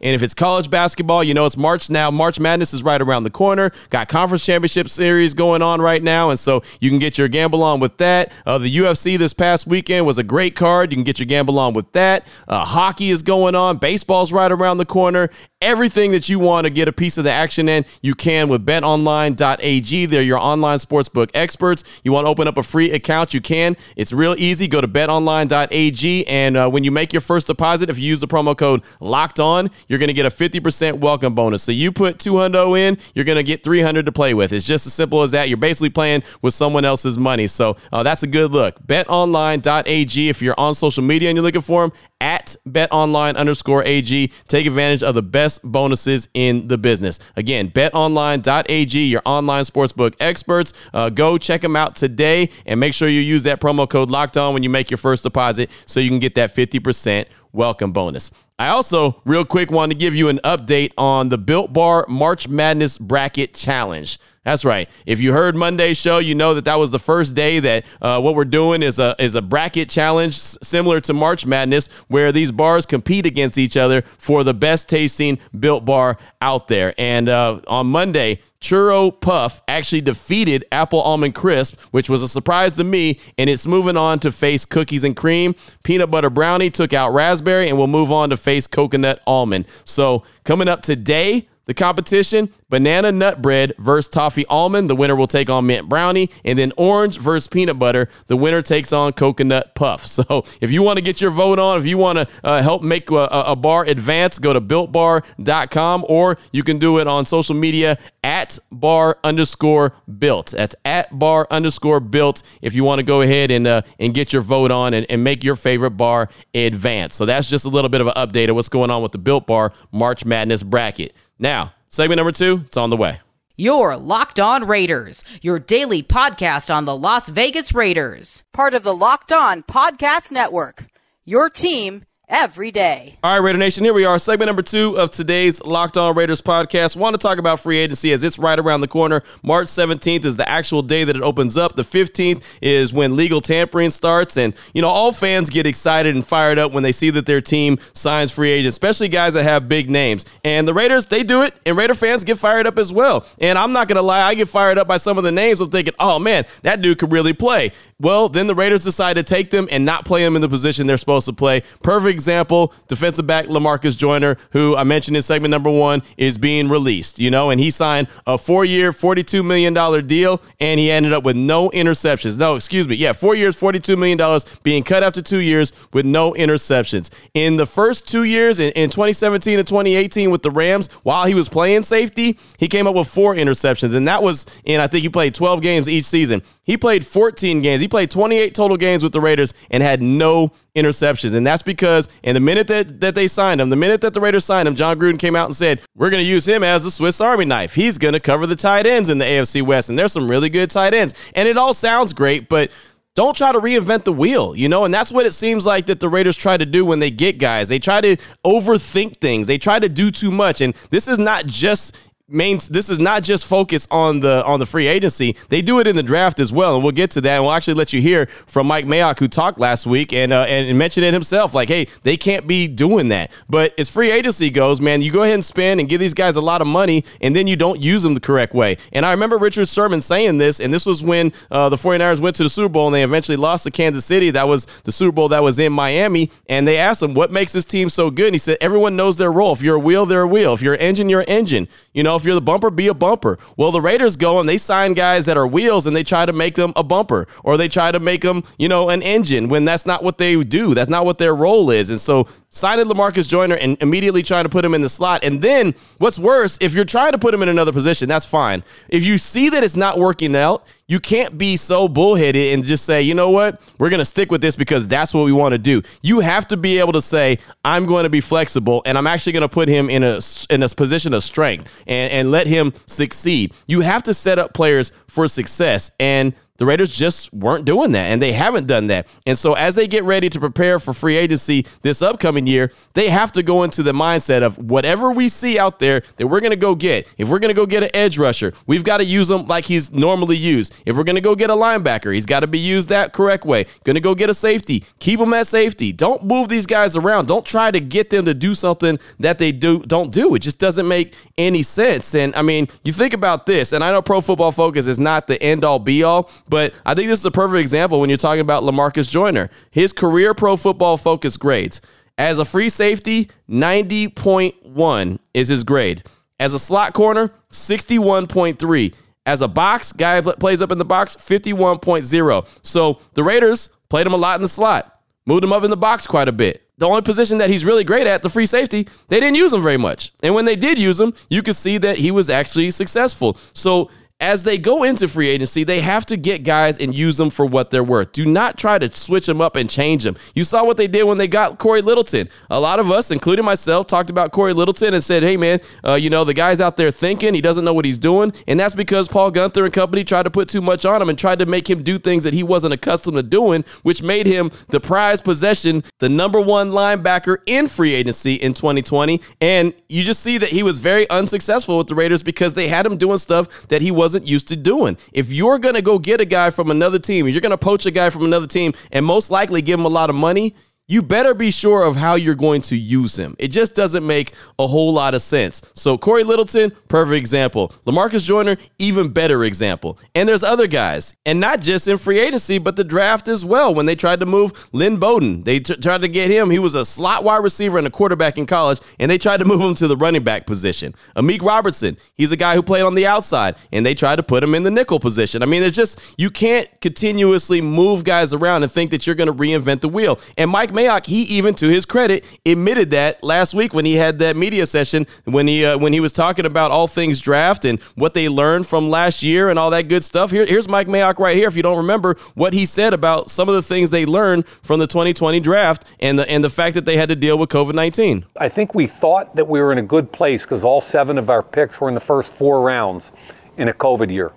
And 0.00 0.14
if 0.14 0.22
it's 0.22 0.34
college 0.34 0.70
basketball, 0.70 1.24
you 1.24 1.34
know 1.34 1.46
it's 1.46 1.56
March 1.56 1.88
now. 1.90 2.10
March 2.10 2.38
Madness 2.38 2.74
is 2.74 2.82
right 2.82 3.00
around 3.00 3.24
the 3.24 3.30
corner. 3.30 3.70
Got 3.88 4.08
conference 4.08 4.44
championship 4.44 4.88
series 4.88 5.34
going 5.34 5.62
on 5.62 5.80
right 5.80 6.02
now. 6.02 6.30
And 6.30 6.38
so 6.38 6.62
you 6.80 6.90
can 6.90 6.98
get 6.98 7.16
your 7.18 7.28
gamble 7.28 7.62
on 7.62 7.80
with 7.80 7.96
that. 7.98 8.32
Uh, 8.44 8.58
the 8.58 8.74
UFC 8.74 9.18
this 9.18 9.32
past 9.32 9.66
weekend 9.66 10.06
was 10.06 10.18
a 10.18 10.22
great 10.22 10.54
card. 10.54 10.92
You 10.92 10.96
can 10.96 11.04
get 11.04 11.18
your 11.18 11.26
gamble 11.26 11.58
on 11.58 11.72
with 11.72 11.90
that. 11.92 12.26
Uh, 12.46 12.64
hockey 12.64 13.10
is 13.10 13.22
going 13.22 13.54
on. 13.54 13.78
Baseball's 13.78 14.32
right 14.32 14.52
around 14.52 14.78
the 14.78 14.86
corner. 14.86 15.30
Everything 15.62 16.12
that 16.12 16.28
you 16.28 16.38
want 16.38 16.64
to 16.64 16.70
get 16.70 16.88
a 16.88 16.92
piece 16.92 17.18
of 17.18 17.24
the 17.24 17.30
action 17.30 17.68
in, 17.68 17.84
you 18.00 18.14
can 18.14 18.48
with 18.48 18.64
betonline.ag. 18.64 20.06
They're 20.06 20.22
your 20.22 20.38
online 20.38 20.78
sportsbook 20.78 21.30
experts. 21.34 22.00
You 22.02 22.12
want 22.12 22.24
to 22.26 22.30
open 22.30 22.48
up 22.48 22.56
a 22.56 22.62
free 22.62 22.90
account, 22.92 23.34
you 23.34 23.42
can. 23.42 23.76
It's 23.94 24.12
real 24.12 24.34
easy. 24.38 24.68
Go 24.68 24.80
to 24.80 24.88
betonline.ag. 24.88 26.26
And 26.26 26.56
uh, 26.56 26.70
when 26.70 26.82
you 26.82 26.90
make 26.90 27.12
your 27.12 27.20
first 27.20 27.46
deposit, 27.46 27.69
deposit, 27.70 27.90
if 27.90 27.98
you 27.98 28.06
use 28.06 28.20
the 28.20 28.26
promo 28.26 28.56
code 28.56 28.82
locked 28.98 29.38
on, 29.38 29.70
you're 29.86 29.98
going 29.98 30.08
to 30.08 30.14
get 30.14 30.26
a 30.26 30.30
50% 30.30 30.98
welcome 30.98 31.34
bonus. 31.34 31.62
So 31.62 31.72
you 31.72 31.92
put 31.92 32.18
200 32.18 32.74
in, 32.74 32.98
you're 33.14 33.24
going 33.24 33.36
to 33.36 33.44
get 33.44 33.62
300 33.62 34.06
to 34.06 34.12
play 34.12 34.34
with. 34.34 34.52
It's 34.52 34.66
just 34.66 34.86
as 34.86 34.94
simple 34.94 35.22
as 35.22 35.30
that. 35.30 35.48
You're 35.48 35.56
basically 35.56 35.90
playing 35.90 36.22
with 36.42 36.52
someone 36.52 36.84
else's 36.84 37.16
money. 37.16 37.46
So 37.46 37.76
uh, 37.92 38.02
that's 38.02 38.22
a 38.22 38.26
good 38.26 38.52
look. 38.52 38.84
BetOnline.ag. 38.86 40.28
If 40.28 40.42
you're 40.42 40.58
on 40.58 40.74
social 40.74 41.04
media 41.04 41.28
and 41.28 41.36
you're 41.36 41.44
looking 41.44 41.60
for 41.60 41.82
them, 41.82 41.92
at 42.20 42.54
betonline 42.68 43.36
underscore 43.36 43.82
AG. 43.84 44.32
Take 44.46 44.66
advantage 44.66 45.02
of 45.02 45.14
the 45.14 45.22
best 45.22 45.60
bonuses 45.64 46.28
in 46.34 46.68
the 46.68 46.76
business. 46.78 47.18
Again, 47.36 47.70
betonline.ag, 47.70 49.04
your 49.06 49.22
online 49.24 49.64
sportsbook 49.64 50.14
experts. 50.20 50.72
Uh, 50.92 51.08
go 51.08 51.38
check 51.38 51.62
them 51.62 51.76
out 51.76 51.96
today 51.96 52.50
and 52.66 52.78
make 52.78 52.94
sure 52.94 53.08
you 53.08 53.20
use 53.20 53.44
that 53.44 53.60
promo 53.60 53.88
code 53.88 54.10
locked 54.10 54.36
on 54.36 54.54
when 54.54 54.62
you 54.62 54.70
make 54.70 54.90
your 54.90 54.98
first 54.98 55.22
deposit 55.22 55.70
so 55.86 56.00
you 56.00 56.10
can 56.10 56.18
get 56.18 56.34
that 56.34 56.54
50% 56.54 57.26
welcome 57.52 57.92
bonus. 57.92 58.30
I 58.58 58.68
also, 58.68 59.22
real 59.24 59.44
quick, 59.44 59.70
want 59.70 59.90
to 59.90 59.96
give 59.96 60.14
you 60.14 60.28
an 60.28 60.38
update 60.44 60.92
on 60.98 61.30
the 61.30 61.38
Built 61.38 61.72
Bar 61.72 62.04
March 62.08 62.46
Madness 62.46 62.98
Bracket 62.98 63.54
Challenge. 63.54 64.18
That's 64.42 64.64
right. 64.64 64.88
If 65.04 65.20
you 65.20 65.34
heard 65.34 65.54
Monday's 65.54 65.98
show, 65.98 66.16
you 66.16 66.34
know 66.34 66.54
that 66.54 66.64
that 66.64 66.78
was 66.78 66.90
the 66.90 66.98
first 66.98 67.34
day 67.34 67.60
that 67.60 67.84
uh, 68.00 68.20
what 68.22 68.34
we're 68.34 68.46
doing 68.46 68.82
is 68.82 68.98
a 68.98 69.14
is 69.18 69.34
a 69.34 69.42
bracket 69.42 69.90
challenge 69.90 70.34
similar 70.34 70.98
to 71.02 71.12
March 71.12 71.44
Madness, 71.44 71.88
where 72.08 72.32
these 72.32 72.50
bars 72.50 72.86
compete 72.86 73.26
against 73.26 73.58
each 73.58 73.76
other 73.76 74.00
for 74.00 74.42
the 74.42 74.54
best 74.54 74.88
tasting 74.88 75.38
built 75.58 75.84
bar 75.84 76.16
out 76.40 76.68
there. 76.68 76.94
And 76.96 77.28
uh, 77.28 77.60
on 77.66 77.88
Monday, 77.88 78.40
Churro 78.62 79.18
Puff 79.20 79.60
actually 79.68 80.00
defeated 80.00 80.64
Apple 80.72 81.02
Almond 81.02 81.34
Crisp, 81.34 81.78
which 81.90 82.08
was 82.08 82.22
a 82.22 82.28
surprise 82.28 82.74
to 82.76 82.84
me. 82.84 83.20
And 83.36 83.50
it's 83.50 83.66
moving 83.66 83.98
on 83.98 84.20
to 84.20 84.32
face 84.32 84.64
Cookies 84.64 85.04
and 85.04 85.14
Cream. 85.14 85.54
Peanut 85.82 86.10
Butter 86.10 86.30
Brownie 86.30 86.70
took 86.70 86.94
out 86.94 87.12
Raspberry, 87.12 87.68
and 87.68 87.76
we'll 87.76 87.88
move 87.88 88.10
on 88.10 88.30
to 88.30 88.38
face 88.38 88.66
Coconut 88.66 89.22
Almond. 89.26 89.66
So 89.84 90.24
coming 90.44 90.66
up 90.66 90.80
today 90.80 91.46
the 91.70 91.74
competition 91.74 92.52
banana 92.68 93.12
nut 93.12 93.40
bread 93.40 93.74
versus 93.78 94.08
toffee 94.08 94.44
almond. 94.46 94.90
The 94.90 94.96
winner 94.96 95.14
will 95.14 95.28
take 95.28 95.48
on 95.48 95.66
mint 95.66 95.88
brownie. 95.88 96.28
And 96.44 96.58
then 96.58 96.72
orange 96.76 97.16
versus 97.16 97.46
peanut 97.46 97.78
butter. 97.78 98.08
The 98.26 98.36
winner 98.36 98.60
takes 98.60 98.92
on 98.92 99.12
coconut 99.12 99.74
puff. 99.76 100.00
So 100.20 100.44
if 100.60 100.70
you 100.70 100.82
want 100.82 100.98
to 100.98 101.02
get 101.02 101.20
your 101.20 101.30
vote 101.30 101.58
on, 101.58 101.78
if 101.78 101.86
you 101.86 101.96
want 101.96 102.18
to 102.18 102.28
uh, 102.44 102.60
help 102.62 102.82
make 102.82 103.10
a, 103.10 103.14
a, 103.14 103.56
bar 103.56 103.84
advance, 103.84 104.38
go 104.38 104.52
to 104.52 104.60
builtbar.com 104.60 106.04
or 106.08 106.36
you 106.52 106.62
can 106.62 106.78
do 106.78 106.98
it 106.98 107.06
on 107.06 107.24
social 107.24 107.54
media 107.54 107.96
at 108.22 108.58
bar 108.70 109.18
underscore 109.24 109.94
built. 110.18 110.48
That's 110.48 110.74
at 110.84 111.18
bar 111.18 111.46
underscore 111.50 112.00
built 112.00 112.42
if 112.60 112.74
you 112.74 112.84
want 112.84 112.98
to 112.98 113.02
go 113.02 113.22
ahead 113.22 113.50
and, 113.50 113.66
uh, 113.66 113.82
and 113.98 114.12
get 114.12 114.32
your 114.32 114.42
vote 114.42 114.70
on 114.70 114.92
and, 114.92 115.06
and 115.08 115.24
make 115.24 115.42
your 115.42 115.56
favorite 115.56 115.92
bar 115.92 116.28
advance. 116.54 117.16
So 117.16 117.24
that's 117.24 117.48
just 117.48 117.64
a 117.64 117.70
little 117.70 117.88
bit 117.88 118.02
of 118.02 118.08
an 118.08 118.14
update 118.14 118.50
of 118.50 118.56
what's 118.56 118.68
going 118.68 118.90
on 118.90 119.02
with 119.02 119.12
the 119.12 119.18
Built 119.18 119.46
Bar 119.46 119.72
March 119.92 120.26
Madness 120.26 120.62
bracket. 120.62 121.14
Now, 121.40 121.72
segment 121.88 122.18
number 122.18 122.32
two, 122.32 122.62
it's 122.66 122.76
on 122.76 122.90
the 122.90 122.98
way. 122.98 123.20
Your 123.56 123.96
Locked 123.96 124.38
On 124.38 124.66
Raiders, 124.66 125.24
your 125.40 125.58
daily 125.58 126.02
podcast 126.02 126.72
on 126.74 126.84
the 126.84 126.96
Las 126.96 127.30
Vegas 127.30 127.74
Raiders. 127.74 128.42
Part 128.52 128.74
of 128.74 128.82
the 128.82 128.94
Locked 128.94 129.32
On 129.32 129.62
Podcast 129.62 130.30
Network. 130.30 130.86
Your 131.24 131.48
team 131.48 132.04
every 132.30 132.70
day. 132.70 133.16
All 133.22 133.32
right, 133.32 133.44
Raider 133.44 133.58
Nation, 133.58 133.84
here 133.84 133.92
we 133.92 134.04
are, 134.04 134.18
segment 134.18 134.46
number 134.46 134.62
two 134.62 134.96
of 134.96 135.10
today's 135.10 135.60
Locked 135.62 135.96
On 135.96 136.14
Raiders 136.14 136.40
podcast. 136.40 136.96
Want 136.96 137.14
to 137.14 137.18
talk 137.18 137.38
about 137.38 137.58
free 137.58 137.76
agency 137.76 138.12
as 138.12 138.22
it's 138.22 138.38
right 138.38 138.58
around 138.58 138.80
the 138.80 138.88
corner. 138.88 139.22
March 139.42 139.66
17th 139.66 140.24
is 140.24 140.36
the 140.36 140.48
actual 140.48 140.80
day 140.80 141.02
that 141.04 141.16
it 141.16 141.22
opens 141.22 141.56
up. 141.56 141.74
The 141.74 141.82
15th 141.82 142.44
is 142.62 142.92
when 142.92 143.16
legal 143.16 143.40
tampering 143.40 143.90
starts. 143.90 144.36
And, 144.36 144.54
you 144.72 144.80
know, 144.80 144.88
all 144.88 145.12
fans 145.12 145.50
get 145.50 145.66
excited 145.66 146.14
and 146.14 146.24
fired 146.24 146.58
up 146.58 146.72
when 146.72 146.84
they 146.84 146.92
see 146.92 147.10
that 147.10 147.26
their 147.26 147.40
team 147.40 147.78
signs 147.92 148.30
free 148.30 148.50
agents, 148.50 148.74
especially 148.74 149.08
guys 149.08 149.34
that 149.34 149.42
have 149.42 149.68
big 149.68 149.90
names. 149.90 150.24
And 150.44 150.68
the 150.68 150.74
Raiders, 150.74 151.06
they 151.06 151.24
do 151.24 151.42
it, 151.42 151.54
and 151.66 151.76
Raider 151.76 151.94
fans 151.94 152.22
get 152.22 152.38
fired 152.38 152.66
up 152.66 152.78
as 152.78 152.92
well. 152.92 153.26
And 153.40 153.58
I'm 153.58 153.72
not 153.72 153.88
going 153.88 153.96
to 153.96 154.02
lie, 154.02 154.22
I 154.22 154.34
get 154.34 154.48
fired 154.48 154.78
up 154.78 154.86
by 154.86 154.98
some 154.98 155.18
of 155.18 155.24
the 155.24 155.32
names. 155.32 155.60
I'm 155.60 155.70
thinking, 155.70 155.94
oh, 155.98 156.20
man, 156.20 156.44
that 156.62 156.80
dude 156.80 156.98
could 156.98 157.10
really 157.10 157.32
play. 157.32 157.72
Well, 157.98 158.28
then 158.30 158.46
the 158.46 158.54
Raiders 158.54 158.84
decide 158.84 159.16
to 159.16 159.22
take 159.22 159.50
them 159.50 159.68
and 159.70 159.84
not 159.84 160.06
play 160.06 160.22
them 160.24 160.36
in 160.36 160.40
the 160.40 160.48
position 160.48 160.86
they're 160.86 160.96
supposed 160.96 161.26
to 161.26 161.34
play. 161.34 161.62
Perfect 161.82 162.19
example, 162.20 162.74
defensive 162.88 163.26
back 163.26 163.46
Lamarcus 163.46 163.96
Joyner, 163.96 164.36
who 164.52 164.76
I 164.76 164.84
mentioned 164.84 165.16
in 165.16 165.22
segment 165.22 165.50
number 165.50 165.70
one, 165.70 166.02
is 166.16 166.36
being 166.36 166.68
released, 166.68 167.18
you 167.18 167.30
know, 167.30 167.50
and 167.50 167.58
he 167.58 167.70
signed 167.70 168.08
a 168.26 168.36
four 168.36 168.64
year, 168.64 168.92
$42 168.92 169.44
million 169.44 169.72
deal, 170.06 170.42
and 170.60 170.78
he 170.78 170.90
ended 170.90 171.12
up 171.12 171.24
with 171.24 171.36
no 171.36 171.70
interceptions. 171.70 172.36
No, 172.36 172.54
excuse 172.54 172.86
me. 172.86 172.96
Yeah, 172.96 173.12
four 173.12 173.34
years, 173.34 173.58
$42 173.58 173.98
million, 173.98 174.40
being 174.62 174.82
cut 174.82 175.02
after 175.02 175.22
two 175.22 175.40
years 175.40 175.72
with 175.92 176.04
no 176.04 176.32
interceptions. 176.32 177.10
In 177.32 177.56
the 177.56 177.66
first 177.66 178.06
two 178.06 178.24
years, 178.24 178.60
in, 178.60 178.72
in 178.72 178.90
2017 178.90 179.58
and 179.58 179.66
2018 179.66 180.30
with 180.30 180.42
the 180.42 180.50
Rams, 180.50 180.90
while 181.02 181.26
he 181.26 181.34
was 181.34 181.48
playing 181.48 181.82
safety, 181.82 182.38
he 182.58 182.68
came 182.68 182.86
up 182.86 182.94
with 182.94 183.08
four 183.08 183.34
interceptions, 183.34 183.94
and 183.94 184.06
that 184.06 184.22
was 184.22 184.46
in, 184.64 184.80
I 184.80 184.86
think 184.86 185.02
he 185.02 185.08
played 185.08 185.34
12 185.34 185.62
games 185.62 185.88
each 185.88 186.04
season. 186.04 186.42
He 186.70 186.76
played 186.76 187.04
14 187.04 187.62
games. 187.62 187.80
He 187.80 187.88
played 187.88 188.12
28 188.12 188.54
total 188.54 188.76
games 188.76 189.02
with 189.02 189.12
the 189.12 189.20
Raiders 189.20 189.54
and 189.72 189.82
had 189.82 190.00
no 190.00 190.52
interceptions. 190.74 191.34
And 191.34 191.46
that's 191.46 191.62
because 191.62 192.08
in 192.22 192.34
the 192.34 192.40
minute 192.40 192.66
that, 192.68 193.00
that 193.00 193.14
they 193.14 193.28
signed 193.28 193.60
him, 193.60 193.70
the 193.70 193.76
minute 193.76 194.00
that 194.02 194.14
the 194.14 194.20
Raiders 194.20 194.44
signed 194.44 194.68
him, 194.68 194.74
Jon 194.74 194.98
Gruden 194.98 195.18
came 195.18 195.36
out 195.36 195.46
and 195.46 195.56
said, 195.56 195.80
We're 195.94 196.10
going 196.10 196.22
to 196.22 196.28
use 196.28 196.46
him 196.46 196.62
as 196.62 196.84
a 196.84 196.90
Swiss 196.90 197.20
Army 197.20 197.44
knife. 197.44 197.74
He's 197.74 197.98
going 197.98 198.14
to 198.14 198.20
cover 198.20 198.46
the 198.46 198.56
tight 198.56 198.86
ends 198.86 199.08
in 199.08 199.18
the 199.18 199.24
AFC 199.24 199.62
West. 199.62 199.88
And 199.88 199.98
there's 199.98 200.12
some 200.12 200.30
really 200.30 200.48
good 200.48 200.70
tight 200.70 200.94
ends. 200.94 201.14
And 201.34 201.48
it 201.48 201.56
all 201.56 201.74
sounds 201.74 202.12
great, 202.12 202.48
but 202.48 202.70
don't 203.16 203.36
try 203.36 203.50
to 203.50 203.60
reinvent 203.60 204.04
the 204.04 204.12
wheel, 204.12 204.54
you 204.54 204.68
know? 204.68 204.84
And 204.84 204.94
that's 204.94 205.10
what 205.10 205.26
it 205.26 205.32
seems 205.32 205.66
like 205.66 205.86
that 205.86 205.98
the 205.98 206.08
Raiders 206.08 206.36
try 206.36 206.56
to 206.56 206.64
do 206.64 206.84
when 206.84 207.00
they 207.00 207.10
get 207.10 207.38
guys. 207.38 207.68
They 207.68 207.80
try 207.80 208.00
to 208.00 208.16
overthink 208.46 209.16
things. 209.16 209.46
They 209.48 209.58
try 209.58 209.80
to 209.80 209.88
do 209.88 210.10
too 210.10 210.30
much. 210.30 210.60
And 210.60 210.74
this 210.90 211.08
is 211.08 211.18
not 211.18 211.46
just 211.46 211.96
main 212.30 212.58
this 212.70 212.88
is 212.88 212.98
not 212.98 213.22
just 213.22 213.46
focus 213.46 213.86
on 213.90 214.20
the 214.20 214.44
on 214.44 214.60
the 214.60 214.66
free 214.66 214.86
agency. 214.86 215.36
They 215.48 215.62
do 215.62 215.80
it 215.80 215.86
in 215.86 215.96
the 215.96 216.02
draft 216.02 216.40
as 216.40 216.52
well, 216.52 216.74
and 216.74 216.82
we'll 216.82 216.92
get 216.92 217.10
to 217.12 217.20
that. 217.22 217.34
And 217.34 217.44
we'll 217.44 217.52
actually 217.52 217.74
let 217.74 217.92
you 217.92 218.00
hear 218.00 218.26
from 218.26 218.66
Mike 218.66 218.86
Mayock, 218.86 219.18
who 219.18 219.28
talked 219.28 219.58
last 219.58 219.86
week 219.86 220.12
and 220.12 220.32
uh, 220.32 220.42
and 220.42 220.78
mentioned 220.78 221.04
it 221.04 221.12
himself. 221.12 221.54
Like, 221.54 221.68
hey, 221.68 221.88
they 222.02 222.16
can't 222.16 222.46
be 222.46 222.68
doing 222.68 223.08
that. 223.08 223.30
But 223.48 223.74
as 223.78 223.90
free 223.90 224.10
agency 224.10 224.50
goes, 224.50 224.80
man, 224.80 225.02
you 225.02 225.12
go 225.12 225.22
ahead 225.22 225.34
and 225.34 225.44
spend 225.44 225.80
and 225.80 225.88
give 225.88 226.00
these 226.00 226.14
guys 226.14 226.36
a 226.36 226.40
lot 226.40 226.60
of 226.60 226.66
money, 226.66 227.04
and 227.20 227.34
then 227.34 227.46
you 227.46 227.56
don't 227.56 227.80
use 227.82 228.02
them 228.02 228.14
the 228.14 228.20
correct 228.20 228.54
way. 228.54 228.76
And 228.92 229.04
I 229.04 229.10
remember 229.10 229.38
Richard 229.38 229.68
Sherman 229.68 230.00
saying 230.00 230.38
this, 230.38 230.60
and 230.60 230.72
this 230.72 230.86
was 230.86 231.02
when 231.02 231.32
uh, 231.50 231.68
the 231.68 231.76
49ers 231.76 232.20
went 232.20 232.36
to 232.36 232.42
the 232.42 232.50
Super 232.50 232.68
Bowl 232.68 232.86
and 232.86 232.94
they 232.94 233.02
eventually 233.02 233.36
lost 233.36 233.64
to 233.64 233.70
Kansas 233.70 234.04
City. 234.04 234.30
That 234.30 234.48
was 234.48 234.66
the 234.84 234.92
Super 234.92 235.12
Bowl 235.12 235.28
that 235.28 235.42
was 235.42 235.58
in 235.58 235.72
Miami, 235.72 236.30
and 236.48 236.66
they 236.66 236.78
asked 236.78 237.02
him 237.02 237.14
what 237.14 237.30
makes 237.30 237.52
this 237.52 237.64
team 237.64 237.88
so 237.88 238.10
good. 238.10 238.26
And 238.26 238.34
he 238.34 238.38
said 238.38 238.56
everyone 238.60 238.96
knows 238.96 239.16
their 239.16 239.32
role. 239.32 239.52
If 239.52 239.62
you're 239.62 239.76
a 239.76 239.80
wheel, 239.80 240.06
they're 240.06 240.22
a 240.22 240.28
wheel. 240.28 240.54
If 240.54 240.62
you're 240.62 240.74
an 240.74 240.80
engine, 240.80 241.08
you're 241.08 241.20
an 241.20 241.28
engine. 241.28 241.68
You 241.92 242.02
know, 242.02 242.19
if 242.20 242.26
you're 242.26 242.34
the 242.34 242.40
bumper, 242.40 242.70
be 242.70 242.88
a 242.88 242.94
bumper. 242.94 243.38
Well, 243.56 243.72
the 243.72 243.80
Raiders 243.80 244.16
go 244.16 244.40
and 244.40 244.48
they 244.48 244.58
sign 244.58 244.94
guys 244.94 245.26
that 245.26 245.36
are 245.36 245.46
wheels 245.46 245.86
and 245.86 245.96
they 245.96 246.02
try 246.02 246.26
to 246.26 246.32
make 246.32 246.54
them 246.54 246.72
a 246.76 246.82
bumper 246.82 247.26
or 247.44 247.56
they 247.56 247.68
try 247.68 247.90
to 247.90 248.00
make 248.00 248.22
them, 248.22 248.44
you 248.58 248.68
know, 248.68 248.90
an 248.90 249.02
engine 249.02 249.48
when 249.48 249.64
that's 249.64 249.86
not 249.86 250.02
what 250.02 250.18
they 250.18 250.42
do. 250.42 250.74
That's 250.74 250.90
not 250.90 251.04
what 251.04 251.18
their 251.18 251.34
role 251.34 251.70
is. 251.70 251.90
And 251.90 252.00
so 252.00 252.28
signing 252.50 252.86
Lamarcus 252.86 253.28
Joyner 253.28 253.54
and 253.54 253.80
immediately 253.80 254.22
trying 254.22 254.44
to 254.44 254.50
put 254.50 254.64
him 254.64 254.74
in 254.74 254.82
the 254.82 254.88
slot. 254.88 255.22
And 255.22 255.40
then 255.40 255.74
what's 255.98 256.18
worse, 256.18 256.58
if 256.60 256.74
you're 256.74 256.84
trying 256.84 257.12
to 257.12 257.18
put 257.18 257.32
him 257.32 257.42
in 257.42 257.48
another 257.48 257.72
position, 257.72 258.08
that's 258.08 258.26
fine. 258.26 258.64
If 258.88 259.04
you 259.04 259.18
see 259.18 259.48
that 259.50 259.62
it's 259.62 259.76
not 259.76 259.98
working 259.98 260.34
out, 260.34 260.66
you 260.88 260.98
can't 260.98 261.38
be 261.38 261.56
so 261.56 261.86
bullheaded 261.86 262.52
and 262.52 262.64
just 262.64 262.84
say, 262.84 263.02
you 263.02 263.14
know 263.14 263.30
what, 263.30 263.62
we're 263.78 263.90
going 263.90 264.00
to 264.00 264.04
stick 264.04 264.32
with 264.32 264.40
this 264.40 264.56
because 264.56 264.88
that's 264.88 265.14
what 265.14 265.24
we 265.24 265.32
want 265.32 265.52
to 265.52 265.58
do. 265.58 265.80
You 266.02 266.18
have 266.18 266.48
to 266.48 266.56
be 266.56 266.80
able 266.80 266.92
to 266.94 267.02
say, 267.02 267.38
I'm 267.64 267.86
going 267.86 268.02
to 268.02 268.10
be 268.10 268.20
flexible 268.20 268.82
and 268.84 268.98
I'm 268.98 269.06
actually 269.06 269.32
going 269.32 269.42
to 269.42 269.48
put 269.48 269.68
him 269.68 269.88
in 269.88 270.02
a 270.02 270.18
in 270.50 270.64
a 270.64 270.68
position 270.68 271.14
of 271.14 271.22
strength 271.22 271.84
and, 271.86 272.12
and 272.12 272.30
let 272.32 272.48
him 272.48 272.72
succeed. 272.86 273.54
You 273.68 273.82
have 273.82 274.02
to 274.02 274.14
set 274.14 274.40
up 274.40 274.52
players 274.52 274.90
for 275.06 275.28
success. 275.28 275.92
And 276.00 276.34
the 276.60 276.66
Raiders 276.66 276.94
just 276.94 277.32
weren't 277.32 277.64
doing 277.64 277.92
that, 277.92 278.10
and 278.10 278.20
they 278.20 278.32
haven't 278.32 278.66
done 278.66 278.88
that. 278.88 279.08
And 279.26 279.38
so, 279.38 279.54
as 279.54 279.76
they 279.76 279.88
get 279.88 280.04
ready 280.04 280.28
to 280.28 280.38
prepare 280.38 280.78
for 280.78 280.92
free 280.92 281.16
agency 281.16 281.64
this 281.80 282.02
upcoming 282.02 282.46
year, 282.46 282.70
they 282.92 283.08
have 283.08 283.32
to 283.32 283.42
go 283.42 283.62
into 283.62 283.82
the 283.82 283.92
mindset 283.92 284.42
of 284.42 284.58
whatever 284.58 285.10
we 285.10 285.30
see 285.30 285.58
out 285.58 285.78
there 285.78 286.02
that 286.18 286.26
we're 286.26 286.40
going 286.40 286.50
to 286.50 286.56
go 286.56 286.74
get. 286.74 287.08
If 287.16 287.30
we're 287.30 287.38
going 287.38 287.48
to 287.48 287.58
go 287.58 287.64
get 287.64 287.82
an 287.82 287.88
edge 287.94 288.18
rusher, 288.18 288.52
we've 288.66 288.84
got 288.84 288.98
to 288.98 289.06
use 289.06 289.30
him 289.30 289.46
like 289.46 289.64
he's 289.64 289.90
normally 289.90 290.36
used. 290.36 290.74
If 290.84 290.98
we're 290.98 291.04
going 291.04 291.16
to 291.16 291.22
go 291.22 291.34
get 291.34 291.48
a 291.48 291.54
linebacker, 291.54 292.12
he's 292.12 292.26
got 292.26 292.40
to 292.40 292.46
be 292.46 292.58
used 292.58 292.90
that 292.90 293.14
correct 293.14 293.46
way. 293.46 293.64
Going 293.84 293.94
to 293.94 294.02
go 294.02 294.14
get 294.14 294.28
a 294.28 294.34
safety, 294.34 294.84
keep 294.98 295.18
him 295.18 295.32
at 295.32 295.46
safety. 295.46 295.92
Don't 295.92 296.24
move 296.24 296.50
these 296.50 296.66
guys 296.66 296.94
around. 296.94 297.26
Don't 297.26 297.46
try 297.46 297.70
to 297.70 297.80
get 297.80 298.10
them 298.10 298.26
to 298.26 298.34
do 298.34 298.52
something 298.52 298.98
that 299.18 299.38
they 299.38 299.50
do 299.50 299.78
don't 299.78 300.12
do. 300.12 300.34
It 300.34 300.40
just 300.40 300.58
doesn't 300.58 300.86
make 300.86 301.14
any 301.38 301.62
sense. 301.62 302.14
And 302.14 302.36
I 302.36 302.42
mean, 302.42 302.68
you 302.84 302.92
think 302.92 303.14
about 303.14 303.46
this, 303.46 303.72
and 303.72 303.82
I 303.82 303.92
know 303.92 304.02
Pro 304.02 304.20
Football 304.20 304.52
Focus 304.52 304.86
is 304.86 304.98
not 304.98 305.26
the 305.26 305.42
end 305.42 305.64
all 305.64 305.78
be 305.78 306.02
all, 306.02 306.30
but 306.50 306.74
I 306.84 306.94
think 306.94 307.08
this 307.08 307.20
is 307.20 307.24
a 307.24 307.30
perfect 307.30 307.60
example 307.60 308.00
when 308.00 308.10
you're 308.10 308.18
talking 308.18 308.40
about 308.40 308.64
Lamarcus 308.64 309.08
Joyner. 309.08 309.48
His 309.70 309.92
career 309.92 310.34
pro 310.34 310.56
football 310.56 310.96
focus 310.96 311.36
grades. 311.36 311.80
As 312.18 312.38
a 312.38 312.44
free 312.44 312.68
safety, 312.68 313.30
90.1 313.48 315.18
is 315.32 315.48
his 315.48 315.64
grade. 315.64 316.02
As 316.38 316.52
a 316.52 316.58
slot 316.58 316.92
corner, 316.92 317.32
61.3. 317.50 318.94
As 319.24 319.42
a 319.42 319.48
box, 319.48 319.92
guy 319.92 320.20
plays 320.20 320.60
up 320.60 320.72
in 320.72 320.78
the 320.78 320.84
box, 320.84 321.16
51.0. 321.16 322.46
So 322.62 322.98
the 323.14 323.22
Raiders 323.22 323.70
played 323.88 324.06
him 324.06 324.12
a 324.12 324.16
lot 324.16 324.36
in 324.36 324.42
the 324.42 324.48
slot, 324.48 325.00
moved 325.26 325.44
him 325.44 325.52
up 325.52 325.64
in 325.64 325.70
the 325.70 325.76
box 325.76 326.06
quite 326.06 326.28
a 326.28 326.32
bit. 326.32 326.66
The 326.78 326.86
only 326.86 327.02
position 327.02 327.38
that 327.38 327.50
he's 327.50 327.64
really 327.64 327.84
great 327.84 328.06
at, 328.06 328.22
the 328.22 328.30
free 328.30 328.46
safety, 328.46 328.88
they 329.08 329.20
didn't 329.20 329.36
use 329.36 329.52
him 329.52 329.62
very 329.62 329.76
much. 329.76 330.12
And 330.22 330.34
when 330.34 330.46
they 330.46 330.56
did 330.56 330.78
use 330.78 330.98
him, 330.98 331.12
you 331.28 331.42
could 331.42 331.56
see 331.56 331.76
that 331.76 331.98
he 331.98 332.10
was 332.10 332.30
actually 332.30 332.70
successful. 332.70 333.36
So 333.52 333.90
as 334.20 334.44
they 334.44 334.58
go 334.58 334.82
into 334.82 335.08
free 335.08 335.28
agency, 335.28 335.64
they 335.64 335.80
have 335.80 336.04
to 336.06 336.16
get 336.16 336.44
guys 336.44 336.78
and 336.78 336.94
use 336.94 337.16
them 337.16 337.30
for 337.30 337.46
what 337.46 337.70
they're 337.70 337.82
worth. 337.82 338.12
Do 338.12 338.26
not 338.26 338.58
try 338.58 338.78
to 338.78 338.88
switch 338.88 339.26
them 339.26 339.40
up 339.40 339.56
and 339.56 339.68
change 339.68 340.04
them. 340.04 340.16
You 340.34 340.44
saw 340.44 340.64
what 340.64 340.76
they 340.76 340.86
did 340.86 341.04
when 341.04 341.16
they 341.18 341.26
got 341.26 341.58
Corey 341.58 341.80
Littleton. 341.80 342.28
A 342.50 342.60
lot 342.60 342.80
of 342.80 342.90
us, 342.90 343.10
including 343.10 343.44
myself, 343.44 343.86
talked 343.86 344.10
about 344.10 344.32
Corey 344.32 344.52
Littleton 344.52 344.92
and 344.92 345.02
said, 345.02 345.22
hey, 345.22 345.36
man, 345.36 345.60
uh, 345.86 345.94
you 345.94 346.10
know, 346.10 346.24
the 346.24 346.34
guy's 346.34 346.60
out 346.60 346.76
there 346.76 346.90
thinking, 346.90 347.32
he 347.32 347.40
doesn't 347.40 347.64
know 347.64 347.72
what 347.72 347.84
he's 347.84 347.98
doing. 347.98 348.32
And 348.46 348.60
that's 348.60 348.74
because 348.74 349.08
Paul 349.08 349.32
Guenther 349.32 349.64
and 349.64 349.72
company 349.72 350.04
tried 350.04 350.24
to 350.24 350.30
put 350.30 350.48
too 350.48 350.60
much 350.60 350.84
on 350.84 351.00
him 351.00 351.08
and 351.08 351.18
tried 351.18 351.38
to 351.38 351.46
make 351.46 351.68
him 351.68 351.82
do 351.82 351.98
things 351.98 352.24
that 352.24 352.34
he 352.34 352.42
wasn't 352.42 352.74
accustomed 352.74 353.16
to 353.16 353.22
doing, 353.22 353.64
which 353.82 354.02
made 354.02 354.26
him 354.26 354.50
the 354.68 354.80
prized 354.80 355.24
possession, 355.24 355.82
the 355.98 356.08
number 356.10 356.40
one 356.40 356.72
linebacker 356.72 357.38
in 357.46 357.66
free 357.66 357.94
agency 357.94 358.34
in 358.34 358.52
2020. 358.52 359.20
And 359.40 359.72
you 359.88 360.02
just 360.02 360.20
see 360.20 360.36
that 360.38 360.50
he 360.50 360.62
was 360.62 360.80
very 360.80 361.08
unsuccessful 361.08 361.78
with 361.78 361.86
the 361.86 361.94
Raiders 361.94 362.22
because 362.22 362.52
they 362.52 362.68
had 362.68 362.84
him 362.84 362.98
doing 362.98 363.18
stuff 363.18 363.68
that 363.68 363.80
he 363.80 363.90
wasn't 363.90 364.09
wasn't 364.10 364.26
used 364.26 364.48
to 364.48 364.56
doing. 364.56 364.96
If 365.12 365.30
you're 365.30 365.60
going 365.60 365.76
to 365.76 365.82
go 365.82 366.00
get 366.00 366.20
a 366.20 366.24
guy 366.24 366.50
from 366.50 366.68
another 366.68 366.98
team, 366.98 367.28
you're 367.28 367.40
going 367.40 367.50
to 367.50 367.58
poach 367.58 367.86
a 367.86 367.92
guy 367.92 368.10
from 368.10 368.24
another 368.24 368.48
team 368.48 368.72
and 368.90 369.06
most 369.06 369.30
likely 369.30 369.62
give 369.62 369.78
him 369.78 369.86
a 369.86 369.88
lot 369.88 370.10
of 370.10 370.16
money, 370.16 370.56
you 370.90 371.02
better 371.02 371.34
be 371.34 371.52
sure 371.52 371.84
of 371.84 371.94
how 371.94 372.16
you're 372.16 372.34
going 372.34 372.60
to 372.62 372.76
use 372.76 373.16
him. 373.16 373.36
It 373.38 373.48
just 373.48 373.76
doesn't 373.76 374.04
make 374.04 374.32
a 374.58 374.66
whole 374.66 374.92
lot 374.92 375.14
of 375.14 375.22
sense. 375.22 375.62
So 375.72 375.96
Corey 375.96 376.24
Littleton, 376.24 376.72
perfect 376.88 377.16
example. 377.16 377.68
Lamarcus 377.86 378.24
Joyner, 378.24 378.56
even 378.80 379.12
better 379.12 379.44
example. 379.44 380.00
And 380.16 380.28
there's 380.28 380.42
other 380.42 380.66
guys, 380.66 381.14
and 381.24 381.38
not 381.38 381.60
just 381.60 381.86
in 381.86 381.96
free 381.96 382.18
agency, 382.18 382.58
but 382.58 382.74
the 382.74 382.82
draft 382.82 383.28
as 383.28 383.44
well. 383.44 383.72
When 383.72 383.86
they 383.86 383.94
tried 383.94 384.18
to 384.18 384.26
move 384.26 384.68
Lynn 384.72 384.96
Bowden, 384.96 385.44
they 385.44 385.60
t- 385.60 385.76
tried 385.76 386.02
to 386.02 386.08
get 386.08 386.28
him. 386.28 386.50
He 386.50 386.58
was 386.58 386.74
a 386.74 386.84
slot 386.84 387.22
wide 387.22 387.44
receiver 387.44 387.78
and 387.78 387.86
a 387.86 387.90
quarterback 387.90 388.36
in 388.36 388.46
college, 388.46 388.80
and 388.98 389.08
they 389.08 389.18
tried 389.18 389.36
to 389.38 389.44
move 389.44 389.60
him 389.60 389.76
to 389.76 389.86
the 389.86 389.96
running 389.96 390.24
back 390.24 390.44
position. 390.44 390.96
Amik 391.14 391.40
Robertson, 391.40 391.98
he's 392.14 392.32
a 392.32 392.36
guy 392.36 392.56
who 392.56 392.64
played 392.64 392.82
on 392.82 392.96
the 392.96 393.06
outside, 393.06 393.54
and 393.70 393.86
they 393.86 393.94
tried 393.94 394.16
to 394.16 394.24
put 394.24 394.42
him 394.42 394.56
in 394.56 394.64
the 394.64 394.70
nickel 394.72 394.98
position. 394.98 395.40
I 395.40 395.46
mean, 395.46 395.62
it's 395.62 395.76
just 395.76 396.16
you 396.18 396.30
can't 396.30 396.68
continuously 396.80 397.60
move 397.60 398.02
guys 398.02 398.34
around 398.34 398.64
and 398.64 398.72
think 398.72 398.90
that 398.90 399.06
you're 399.06 399.14
going 399.14 399.28
to 399.28 399.32
reinvent 399.32 399.82
the 399.82 399.88
wheel. 399.88 400.18
And 400.36 400.50
Mike 400.50 400.72
Mayock, 400.80 401.06
he 401.06 401.22
even 401.22 401.54
to 401.54 401.68
his 401.68 401.84
credit 401.84 402.24
admitted 402.46 402.90
that 402.90 403.22
last 403.22 403.54
week 403.54 403.74
when 403.74 403.84
he 403.84 403.94
had 403.94 404.18
that 404.20 404.36
media 404.36 404.66
session 404.66 405.06
when 405.24 405.46
he 405.46 405.64
uh, 405.64 405.78
when 405.78 405.92
he 405.92 406.00
was 406.00 406.12
talking 406.12 406.46
about 406.46 406.70
all 406.70 406.86
things 406.86 407.20
draft 407.20 407.64
and 407.64 407.80
what 407.94 408.14
they 408.14 408.28
learned 408.28 408.66
from 408.66 408.88
last 408.88 409.22
year 409.22 409.48
and 409.48 409.58
all 409.58 409.70
that 409.70 409.88
good 409.88 410.04
stuff. 410.04 410.30
Here, 410.30 410.46
here's 410.46 410.68
Mike 410.68 410.86
Mayock 410.86 411.18
right 411.18 411.36
here. 411.36 411.48
If 411.48 411.56
you 411.56 411.62
don't 411.62 411.76
remember 411.76 412.14
what 412.34 412.52
he 412.52 412.64
said 412.64 412.94
about 412.94 413.30
some 413.30 413.48
of 413.48 413.54
the 413.54 413.62
things 413.62 413.90
they 413.90 414.06
learned 414.06 414.46
from 414.62 414.80
the 414.80 414.86
2020 414.86 415.40
draft 415.40 415.84
and 416.00 416.18
the 416.18 416.28
and 416.30 416.42
the 416.42 416.50
fact 416.50 416.74
that 416.74 416.84
they 416.84 416.96
had 416.96 417.08
to 417.08 417.16
deal 417.16 417.36
with 417.38 417.50
COVID 417.50 417.74
19. 417.74 418.24
I 418.36 418.48
think 418.48 418.74
we 418.74 418.86
thought 418.86 419.36
that 419.36 419.48
we 419.48 419.60
were 419.60 419.72
in 419.72 419.78
a 419.78 419.82
good 419.82 420.12
place 420.12 420.42
because 420.42 420.64
all 420.64 420.80
seven 420.80 421.18
of 421.18 421.28
our 421.28 421.42
picks 421.42 421.80
were 421.80 421.88
in 421.88 421.94
the 421.94 422.00
first 422.00 422.32
four 422.32 422.62
rounds. 422.62 423.12
in 423.56 423.68
a 423.68 423.74
COVID 423.74 424.10
year. 424.10 424.32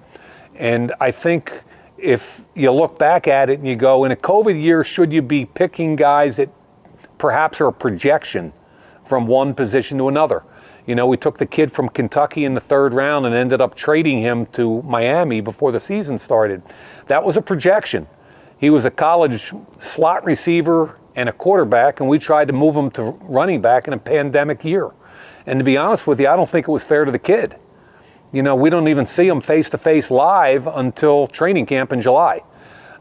And 0.56 0.94
I 1.00 1.12
think 1.12 1.62
if 1.98 2.42
you 2.56 2.72
look 2.72 3.00
back 3.00 3.28
at 3.28 3.50
it 3.50 3.60
and 3.60 3.68
you 3.68 3.76
go, 3.76 4.04
in 4.04 4.12
a 4.12 4.16
COVID 4.16 4.62
year, 4.62 4.84
should 4.84 5.12
you 5.12 5.22
be 5.22 5.46
picking 5.46 5.96
guys 5.96 6.38
that 6.38 6.50
perhaps 7.18 7.60
are 7.62 7.68
a 7.68 7.74
projection 7.74 8.54
from 9.08 9.28
one 9.28 9.54
position 9.54 9.98
to 9.98 10.08
another? 10.08 10.44
You 10.86 10.96
know, 10.96 11.08
we 11.08 11.18
took 11.18 11.38
the 11.38 11.46
kid 11.46 11.72
from 11.72 11.90
Kentucky 11.90 12.44
in 12.44 12.56
the 12.56 12.60
third 12.60 12.94
round 12.94 13.26
and 13.26 13.34
ended 13.34 13.62
up 13.62 13.76
trading 13.76 14.22
him 14.22 14.46
to 14.48 14.82
Miami 14.84 15.40
before 15.40 15.72
the 15.72 15.80
season 15.80 16.20
started. 16.20 16.62
That 17.08 17.24
was 17.24 17.38
a 17.38 17.42
projection. 17.42 18.08
He 18.58 18.70
was 18.70 18.86
a 18.86 18.92
college 18.92 19.54
slot 19.80 20.26
receiver 20.26 21.00
and 21.16 21.30
a 21.30 21.32
quarterback, 21.32 22.00
and 22.00 22.10
we 22.10 22.20
tried 22.20 22.48
to 22.48 22.54
move 22.54 22.76
him 22.76 22.92
to 22.92 23.04
running 23.22 23.62
back 23.62 23.88
in 23.88 23.94
a 23.94 23.98
pandemic 23.98 24.64
year. 24.64 24.92
And 25.46 25.60
to 25.60 25.64
be 25.64 25.78
honest 25.78 26.06
with 26.06 26.20
you, 26.20 26.28
I 26.28 26.36
don't 26.36 26.50
think 26.50 26.68
it 26.68 26.72
was 26.72 26.84
fair 26.84 27.06
to 27.06 27.12
the 27.12 27.20
kid. 27.20 27.56
You 28.34 28.42
know, 28.42 28.56
we 28.56 28.70
don't 28.70 28.88
even 28.88 29.08
see 29.08 29.28
them 29.28 29.40
face 29.40 29.70
to 29.70 29.78
face 29.78 30.12
live 30.12 30.68
until 30.68 31.28
training 31.28 31.68
camp 31.68 31.94
in 31.94 32.02
July. 32.02 32.42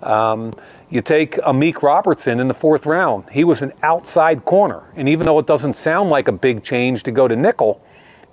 Um, 0.02 0.52
you 0.90 1.00
take 1.00 1.36
Amik 1.36 1.82
Robertson 1.82 2.38
in 2.38 2.48
the 2.48 2.54
fourth 2.54 2.84
round. 2.84 3.30
He 3.30 3.42
was 3.42 3.62
an 3.62 3.72
outside 3.82 4.44
corner. 4.44 4.92
And 4.94 5.08
even 5.08 5.24
though 5.24 5.38
it 5.38 5.46
doesn't 5.46 5.74
sound 5.74 6.10
like 6.10 6.28
a 6.28 6.32
big 6.32 6.62
change 6.62 7.02
to 7.04 7.10
go 7.10 7.26
to 7.26 7.34
nickel, 7.34 7.82